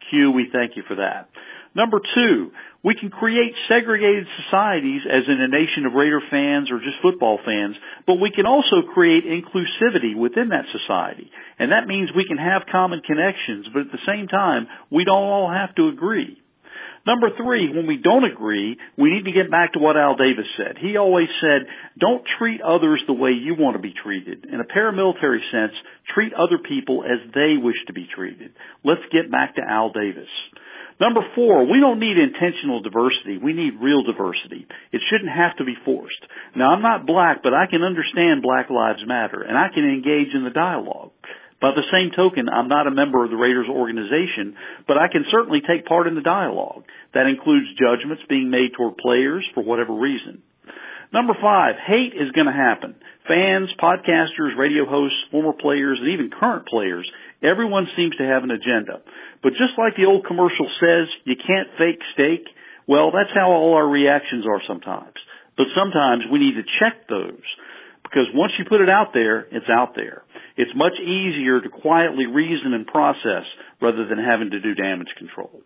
Q, 0.09 0.32
we 0.32 0.47
thank 0.53 0.78
you 0.78 0.84
for 0.88 0.95
that. 0.95 1.28
Number 1.76 1.99
two, 1.99 2.51
we 2.82 2.95
can 2.95 3.09
create 3.09 3.51
segregated 3.68 4.24
societies 4.45 5.01
as 5.03 5.28
in 5.28 5.41
a 5.43 5.51
nation 5.51 5.84
of 5.86 5.99
Raider 5.99 6.22
fans 6.32 6.72
or 6.72 6.80
just 6.80 7.01
football 7.01 7.39
fans, 7.43 7.76
but 8.07 8.24
we 8.24 8.32
can 8.32 8.45
also 8.45 8.88
create 8.93 9.26
inclusivity 9.28 10.16
within 10.16 10.55
that 10.55 10.64
society. 10.72 11.30
And 11.59 11.74
that 11.74 11.88
means 11.88 12.09
we 12.16 12.28
can 12.28 12.38
have 12.38 12.72
common 12.72 13.01
connections, 13.03 13.68
but 13.74 13.82
at 13.82 13.91
the 13.91 14.07
same 14.07 14.28
time, 14.28 14.68
we 14.89 15.03
don't 15.03 15.28
all 15.28 15.51
have 15.51 15.76
to 15.76 15.89
agree. 15.89 16.39
Number 17.05 17.27
three, 17.35 17.67
when 17.67 17.85
we 17.85 17.97
don't 17.97 18.23
agree, 18.23 18.77
we 18.97 19.11
need 19.11 19.25
to 19.25 19.35
get 19.35 19.51
back 19.51 19.73
to 19.73 19.79
what 19.79 19.97
Al 19.97 20.15
Davis 20.15 20.47
said. 20.55 20.77
He 20.79 20.95
always 20.95 21.27
said, 21.41 21.67
don't 21.99 22.23
treat 22.39 22.61
others 22.61 23.03
the 23.07 23.13
way 23.13 23.31
you 23.31 23.55
want 23.59 23.75
to 23.75 23.81
be 23.83 23.93
treated. 23.93 24.45
In 24.45 24.61
a 24.61 24.63
paramilitary 24.63 25.43
sense, 25.51 25.73
treat 26.15 26.31
other 26.33 26.57
people 26.57 27.03
as 27.03 27.19
they 27.35 27.59
wish 27.59 27.75
to 27.87 27.93
be 27.93 28.07
treated. 28.07 28.53
Let's 28.85 29.03
get 29.11 29.29
back 29.29 29.55
to 29.55 29.61
Al 29.61 29.91
Davis. 29.91 30.31
Number 31.01 31.21
four, 31.35 31.65
we 31.67 31.81
don't 31.81 31.99
need 31.99 32.15
intentional 32.15 32.81
diversity. 32.81 33.35
We 33.35 33.51
need 33.51 33.81
real 33.81 34.03
diversity. 34.03 34.65
It 34.93 35.01
shouldn't 35.09 35.35
have 35.35 35.57
to 35.57 35.65
be 35.65 35.75
forced. 35.83 36.23
Now, 36.55 36.71
I'm 36.71 36.81
not 36.81 37.05
black, 37.05 37.43
but 37.43 37.53
I 37.53 37.65
can 37.69 37.83
understand 37.83 38.43
Black 38.43 38.69
Lives 38.69 39.03
Matter, 39.05 39.41
and 39.41 39.57
I 39.57 39.67
can 39.73 39.83
engage 39.83 40.31
in 40.33 40.45
the 40.45 40.55
dialogue. 40.55 41.11
By 41.64 41.72
the 41.72 41.88
same 41.95 42.11
token, 42.11 42.51
I'm 42.51 42.68
not 42.68 42.91
a 42.91 42.91
member 42.91 43.24
of 43.24 43.32
the 43.32 43.39
Raiders 43.39 43.72
organization, 43.72 44.59
but 44.84 44.99
I 44.99 45.07
can 45.07 45.24
certainly 45.32 45.64
take 45.64 45.88
part 45.88 46.11
in 46.11 46.16
the 46.20 46.22
dialogue. 46.22 46.84
That 47.16 47.32
includes 47.32 47.72
judgments 47.80 48.28
being 48.28 48.51
made 48.51 48.76
toward 48.76 48.99
players 48.99 49.47
for 49.55 49.64
whatever 49.64 49.95
reason. 49.95 50.43
Number 51.16 51.32
five, 51.39 51.80
hate 51.80 52.20
is 52.20 52.36
going 52.36 52.51
to 52.51 52.59
happen. 52.68 52.99
Fans, 53.32 53.72
podcasters, 53.80 54.59
radio 54.59 54.84
hosts, 54.84 55.16
former 55.32 55.53
players, 55.55 56.03
and 56.03 56.11
even 56.11 56.36
current 56.36 56.68
players, 56.68 57.07
everyone 57.39 57.88
seems 57.95 58.18
to 58.18 58.28
have 58.28 58.43
an 58.43 58.51
agenda. 58.51 58.99
But 59.39 59.55
just 59.55 59.80
like 59.80 59.95
the 59.95 60.11
old 60.11 60.28
commercial 60.28 60.68
says, 60.84 61.07
you 61.24 61.39
can't 61.39 61.72
fake 61.80 62.03
steak, 62.11 62.43
well, 62.91 63.16
that's 63.16 63.32
how 63.32 63.55
all 63.55 63.80
our 63.80 63.88
reactions 63.88 64.43
are 64.43 64.59
sometimes. 64.68 65.16
But 65.55 65.72
sometimes 65.80 66.28
we 66.28 66.43
need 66.43 66.59
to 66.59 66.68
check 66.84 67.07
those 67.07 67.47
because 68.03 68.28
once 68.36 68.51
you 68.59 68.66
put 68.68 68.82
it 68.82 68.89
out 68.89 69.14
there, 69.14 69.47
it's 69.47 69.72
out 69.72 69.95
there. 69.95 70.24
It's 70.55 70.71
much 70.75 70.93
easier 71.01 71.61
to 71.61 71.69
quietly 71.69 72.25
reason 72.25 72.73
and 72.73 72.85
process 72.85 73.45
rather 73.81 74.05
than 74.07 74.19
having 74.19 74.51
to 74.51 74.59
do 74.59 74.75
damage 74.75 75.09
control. 75.17 75.61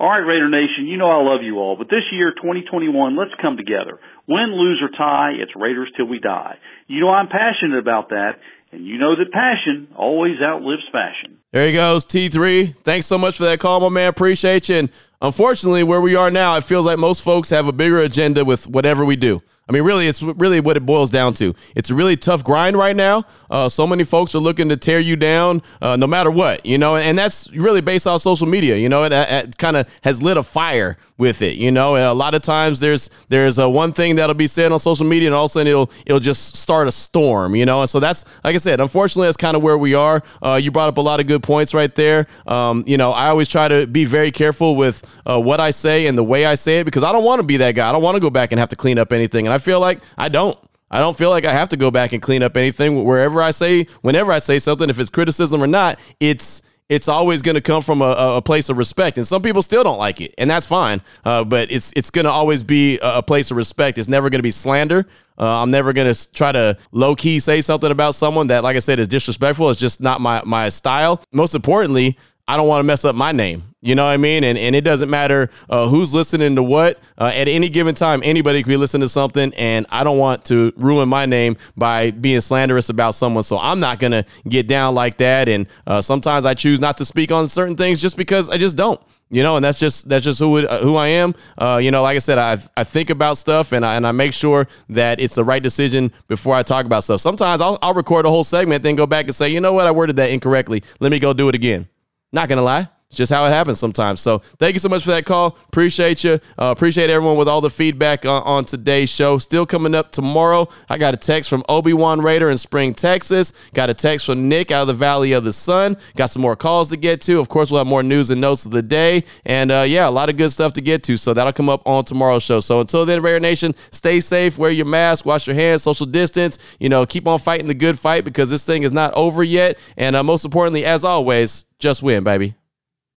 All 0.00 0.08
right, 0.08 0.24
Raider 0.24 0.48
Nation, 0.48 0.86
you 0.86 0.96
know 0.96 1.10
I 1.10 1.22
love 1.22 1.42
you 1.42 1.58
all, 1.58 1.76
but 1.76 1.90
this 1.90 2.08
year, 2.10 2.32
2021, 2.32 3.18
let's 3.18 3.32
come 3.42 3.58
together. 3.58 4.00
Win, 4.26 4.56
lose, 4.56 4.80
or 4.80 4.88
tie, 4.88 5.32
it's 5.38 5.52
Raiders 5.54 5.92
till 5.94 6.06
we 6.06 6.18
die. 6.18 6.56
You 6.86 7.00
know 7.00 7.10
I'm 7.10 7.28
passionate 7.28 7.78
about 7.78 8.08
that, 8.08 8.40
and 8.72 8.86
you 8.86 8.96
know 8.96 9.14
that 9.16 9.30
passion 9.30 9.88
always 9.94 10.40
outlives 10.40 10.84
fashion. 10.90 11.36
There 11.52 11.66
he 11.66 11.74
goes, 11.74 12.06
T3. 12.06 12.76
Thanks 12.78 13.06
so 13.06 13.18
much 13.18 13.36
for 13.36 13.44
that 13.44 13.60
call, 13.60 13.80
my 13.80 13.90
man. 13.90 14.08
Appreciate 14.08 14.70
you. 14.70 14.76
And 14.76 14.88
unfortunately, 15.20 15.82
where 15.82 16.00
we 16.00 16.16
are 16.16 16.30
now, 16.30 16.56
it 16.56 16.64
feels 16.64 16.86
like 16.86 16.98
most 16.98 17.22
folks 17.22 17.50
have 17.50 17.66
a 17.66 17.72
bigger 17.72 17.98
agenda 17.98 18.42
with 18.42 18.68
whatever 18.68 19.04
we 19.04 19.16
do. 19.16 19.42
I 19.68 19.72
mean, 19.72 19.82
really, 19.84 20.08
it's 20.08 20.20
really 20.22 20.58
what 20.58 20.76
it 20.76 20.84
boils 20.84 21.10
down 21.10 21.34
to. 21.34 21.54
It's 21.76 21.90
a 21.90 21.94
really 21.94 22.16
tough 22.16 22.42
grind 22.42 22.76
right 22.76 22.96
now. 22.96 23.24
Uh, 23.48 23.68
so 23.68 23.86
many 23.86 24.02
folks 24.02 24.34
are 24.34 24.40
looking 24.40 24.68
to 24.68 24.76
tear 24.76 24.98
you 24.98 25.14
down, 25.14 25.62
uh, 25.80 25.94
no 25.94 26.08
matter 26.08 26.30
what, 26.30 26.66
you 26.66 26.76
know, 26.76 26.96
and 26.96 27.16
that's 27.16 27.48
really 27.52 27.80
based 27.80 28.06
on 28.06 28.18
social 28.18 28.48
media. 28.48 28.76
You 28.76 28.88
know, 28.88 29.04
it, 29.04 29.12
it 29.12 29.58
kind 29.58 29.76
of 29.76 29.88
has 30.02 30.20
lit 30.20 30.36
a 30.36 30.42
fire 30.42 30.96
with 31.20 31.42
it. 31.42 31.56
You 31.56 31.70
know, 31.70 31.94
and 31.94 32.04
a 32.06 32.14
lot 32.14 32.34
of 32.34 32.42
times 32.42 32.80
there's 32.80 33.10
there's 33.28 33.58
a 33.58 33.68
one 33.68 33.92
thing 33.92 34.16
that'll 34.16 34.34
be 34.34 34.48
said 34.48 34.72
on 34.72 34.80
social 34.80 35.06
media, 35.06 35.28
and 35.28 35.34
all 35.36 35.44
of 35.44 35.50
a 35.50 35.52
sudden 35.52 35.68
it'll 35.68 35.90
it'll 36.04 36.18
just 36.18 36.56
start 36.56 36.88
a 36.88 36.92
storm. 36.92 37.54
You 37.54 37.66
know, 37.66 37.82
and 37.82 37.88
so 37.88 38.00
that's 38.00 38.24
like 38.42 38.56
I 38.56 38.58
said. 38.58 38.80
Unfortunately, 38.80 39.28
that's 39.28 39.36
kind 39.36 39.56
of 39.56 39.62
where 39.62 39.78
we 39.78 39.94
are. 39.94 40.22
Uh, 40.42 40.58
you 40.60 40.72
brought 40.72 40.88
up 40.88 40.96
a 40.96 41.00
lot 41.00 41.20
of 41.20 41.28
good 41.28 41.44
points 41.44 41.74
right 41.74 41.94
there. 41.94 42.26
Um, 42.46 42.82
you 42.88 42.96
know, 42.96 43.12
I 43.12 43.28
always 43.28 43.48
try 43.48 43.68
to 43.68 43.86
be 43.86 44.04
very 44.04 44.32
careful 44.32 44.74
with 44.74 45.06
uh, 45.28 45.38
what 45.38 45.60
I 45.60 45.70
say 45.70 46.08
and 46.08 46.18
the 46.18 46.24
way 46.24 46.46
I 46.46 46.56
say 46.56 46.80
it 46.80 46.84
because 46.84 47.04
I 47.04 47.12
don't 47.12 47.24
want 47.24 47.40
to 47.40 47.46
be 47.46 47.58
that 47.58 47.72
guy. 47.72 47.88
I 47.88 47.92
don't 47.92 48.02
want 48.02 48.16
to 48.16 48.20
go 48.20 48.30
back 48.30 48.50
and 48.50 48.58
have 48.58 48.70
to 48.70 48.76
clean 48.76 48.98
up 48.98 49.12
anything, 49.12 49.46
and 49.46 49.54
I 49.54 49.58
feel 49.60 49.80
like 49.80 50.00
I 50.18 50.28
don't. 50.28 50.58
I 50.92 50.98
don't 50.98 51.16
feel 51.16 51.30
like 51.30 51.44
I 51.44 51.52
have 51.52 51.68
to 51.68 51.76
go 51.76 51.92
back 51.92 52.12
and 52.12 52.20
clean 52.20 52.42
up 52.42 52.56
anything. 52.56 53.04
Wherever 53.04 53.40
I 53.40 53.52
say, 53.52 53.84
whenever 54.00 54.32
I 54.32 54.40
say 54.40 54.58
something, 54.58 54.90
if 54.90 54.98
it's 54.98 55.08
criticism 55.08 55.62
or 55.62 55.68
not, 55.68 56.00
it's 56.18 56.62
it's 56.90 57.06
always 57.06 57.40
going 57.40 57.54
to 57.54 57.60
come 57.60 57.82
from 57.82 58.02
a, 58.02 58.10
a, 58.36 58.42
place 58.42 58.68
of 58.68 58.76
respect, 58.76 59.16
and 59.16 59.24
some 59.24 59.42
people 59.42 59.62
still 59.62 59.84
don't 59.84 59.98
like 59.98 60.20
it, 60.20 60.34
and 60.36 60.50
that's 60.50 60.66
fine. 60.66 61.00
Uh, 61.24 61.44
but 61.44 61.70
it's 61.70 61.92
it's 61.94 62.10
going 62.10 62.24
to 62.24 62.30
always 62.30 62.64
be 62.64 62.98
a, 62.98 63.18
a, 63.18 63.22
place 63.22 63.52
of 63.52 63.56
respect. 63.56 63.96
It's 63.96 64.08
never 64.08 64.28
going 64.28 64.40
to 64.40 64.42
be 64.42 64.50
slander. 64.50 65.06
Uh, 65.38 65.62
I'm 65.62 65.70
never 65.70 65.92
going 65.92 66.12
to 66.12 66.32
try 66.32 66.50
to 66.50 66.76
low 66.90 67.14
key 67.14 67.38
say 67.38 67.60
something 67.60 67.92
about 67.92 68.16
someone 68.16 68.48
that, 68.48 68.64
like 68.64 68.74
I 68.74 68.80
said, 68.80 68.98
is 68.98 69.06
disrespectful. 69.06 69.70
It's 69.70 69.78
just 69.78 70.00
not 70.00 70.20
my 70.20 70.42
my 70.44 70.68
style. 70.68 71.22
Most 71.32 71.54
importantly, 71.54 72.18
I 72.46 72.56
don't 72.56 72.66
want 72.66 72.80
to 72.80 72.84
mess 72.84 73.04
up 73.04 73.14
my 73.14 73.32
name. 73.32 73.62
You 73.82 73.94
know 73.94 74.04
what 74.04 74.10
I 74.10 74.18
mean? 74.18 74.44
And 74.44 74.58
and 74.58 74.76
it 74.76 74.82
doesn't 74.82 75.08
matter 75.08 75.48
uh, 75.68 75.88
who's 75.88 76.12
listening 76.12 76.56
to 76.56 76.62
what. 76.62 76.98
Uh, 77.16 77.32
at 77.34 77.48
any 77.48 77.68
given 77.68 77.94
time, 77.94 78.20
anybody 78.24 78.62
can 78.62 78.68
be 78.68 78.76
listening 78.76 79.02
to 79.02 79.08
something, 79.08 79.54
and 79.54 79.86
I 79.90 80.04
don't 80.04 80.18
want 80.18 80.44
to 80.46 80.72
ruin 80.76 81.08
my 81.08 81.24
name 81.26 81.56
by 81.76 82.10
being 82.10 82.40
slanderous 82.40 82.90
about 82.90 83.14
someone. 83.14 83.42
So 83.42 83.58
I'm 83.58 83.80
not 83.80 83.98
gonna 83.98 84.24
get 84.48 84.66
down 84.66 84.94
like 84.94 85.16
that. 85.18 85.48
And 85.48 85.66
uh, 85.86 86.00
sometimes 86.00 86.44
I 86.44 86.54
choose 86.54 86.80
not 86.80 86.98
to 86.98 87.04
speak 87.04 87.32
on 87.32 87.48
certain 87.48 87.76
things 87.76 88.02
just 88.02 88.16
because 88.16 88.50
I 88.50 88.58
just 88.58 88.76
don't. 88.76 89.00
You 89.32 89.44
know, 89.44 89.54
and 89.54 89.64
that's 89.64 89.78
just 89.78 90.08
that's 90.08 90.24
just 90.24 90.40
who 90.40 90.58
it, 90.58 90.68
who 90.82 90.96
I 90.96 91.06
am. 91.06 91.34
Uh, 91.56 91.78
you 91.80 91.92
know, 91.92 92.02
like 92.02 92.16
I 92.16 92.18
said, 92.18 92.36
I 92.36 92.58
I 92.76 92.82
think 92.82 93.10
about 93.10 93.38
stuff 93.38 93.70
and 93.70 93.86
I, 93.86 93.94
and 93.94 94.04
I 94.04 94.10
make 94.10 94.34
sure 94.34 94.66
that 94.88 95.20
it's 95.20 95.36
the 95.36 95.44
right 95.44 95.62
decision 95.62 96.12
before 96.26 96.56
I 96.56 96.64
talk 96.64 96.84
about 96.84 97.04
stuff. 97.04 97.20
Sometimes 97.20 97.60
I'll, 97.60 97.78
I'll 97.80 97.94
record 97.94 98.26
a 98.26 98.28
whole 98.28 98.42
segment, 98.42 98.82
then 98.82 98.96
go 98.96 99.06
back 99.06 99.26
and 99.26 99.34
say, 99.34 99.48
you 99.48 99.60
know 99.60 99.72
what, 99.72 99.86
I 99.86 99.92
worded 99.92 100.16
that 100.16 100.30
incorrectly. 100.30 100.82
Let 100.98 101.12
me 101.12 101.20
go 101.20 101.32
do 101.32 101.48
it 101.48 101.54
again. 101.54 101.88
Not 102.32 102.48
gonna 102.48 102.62
lie. 102.62 102.88
Just 103.12 103.32
how 103.32 103.44
it 103.44 103.50
happens 103.50 103.80
sometimes. 103.80 104.20
So 104.20 104.38
thank 104.38 104.74
you 104.74 104.78
so 104.78 104.88
much 104.88 105.02
for 105.02 105.10
that 105.10 105.24
call. 105.24 105.58
Appreciate 105.66 106.22
you. 106.22 106.34
Uh, 106.56 106.66
appreciate 106.66 107.10
everyone 107.10 107.36
with 107.36 107.48
all 107.48 107.60
the 107.60 107.68
feedback 107.68 108.24
on, 108.24 108.40
on, 108.44 108.64
today's 108.64 109.10
show. 109.10 109.36
Still 109.36 109.66
coming 109.66 109.96
up 109.96 110.12
tomorrow. 110.12 110.68
I 110.88 110.96
got 110.96 111.12
a 111.12 111.16
text 111.16 111.50
from 111.50 111.64
Obi 111.68 111.92
Wan 111.92 112.20
Raider 112.20 112.50
in 112.50 112.56
Spring, 112.56 112.94
Texas. 112.94 113.52
Got 113.74 113.90
a 113.90 113.94
text 113.94 114.26
from 114.26 114.48
Nick 114.48 114.70
out 114.70 114.82
of 114.82 114.86
the 114.86 114.94
Valley 114.94 115.32
of 115.32 115.42
the 115.42 115.52
Sun. 115.52 115.96
Got 116.14 116.26
some 116.26 116.40
more 116.40 116.54
calls 116.54 116.90
to 116.90 116.96
get 116.96 117.20
to. 117.22 117.40
Of 117.40 117.48
course, 117.48 117.72
we'll 117.72 117.80
have 117.80 117.86
more 117.88 118.04
news 118.04 118.30
and 118.30 118.40
notes 118.40 118.64
of 118.64 118.70
the 118.70 118.82
day. 118.82 119.24
And 119.44 119.72
uh, 119.72 119.84
yeah, 119.88 120.08
a 120.08 120.10
lot 120.10 120.28
of 120.28 120.36
good 120.36 120.52
stuff 120.52 120.74
to 120.74 120.80
get 120.80 121.02
to. 121.04 121.16
So 121.16 121.34
that'll 121.34 121.52
come 121.52 121.68
up 121.68 121.84
on 121.88 122.04
tomorrow's 122.04 122.44
show. 122.44 122.60
So 122.60 122.78
until 122.78 123.04
then, 123.04 123.22
Raider 123.22 123.40
Nation, 123.40 123.74
stay 123.90 124.20
safe, 124.20 124.56
wear 124.56 124.70
your 124.70 124.86
mask, 124.86 125.26
wash 125.26 125.48
your 125.48 125.56
hands, 125.56 125.82
social 125.82 126.06
distance. 126.06 126.58
You 126.78 126.88
know, 126.88 127.04
keep 127.06 127.26
on 127.26 127.40
fighting 127.40 127.66
the 127.66 127.74
good 127.74 127.98
fight 127.98 128.24
because 128.24 128.50
this 128.50 128.64
thing 128.64 128.84
is 128.84 128.92
not 128.92 129.12
over 129.14 129.42
yet. 129.42 129.80
And 129.96 130.14
uh, 130.14 130.22
most 130.22 130.44
importantly, 130.44 130.84
as 130.84 131.04
always, 131.04 131.66
just 131.80 132.04
win, 132.04 132.22
baby. 132.22 132.54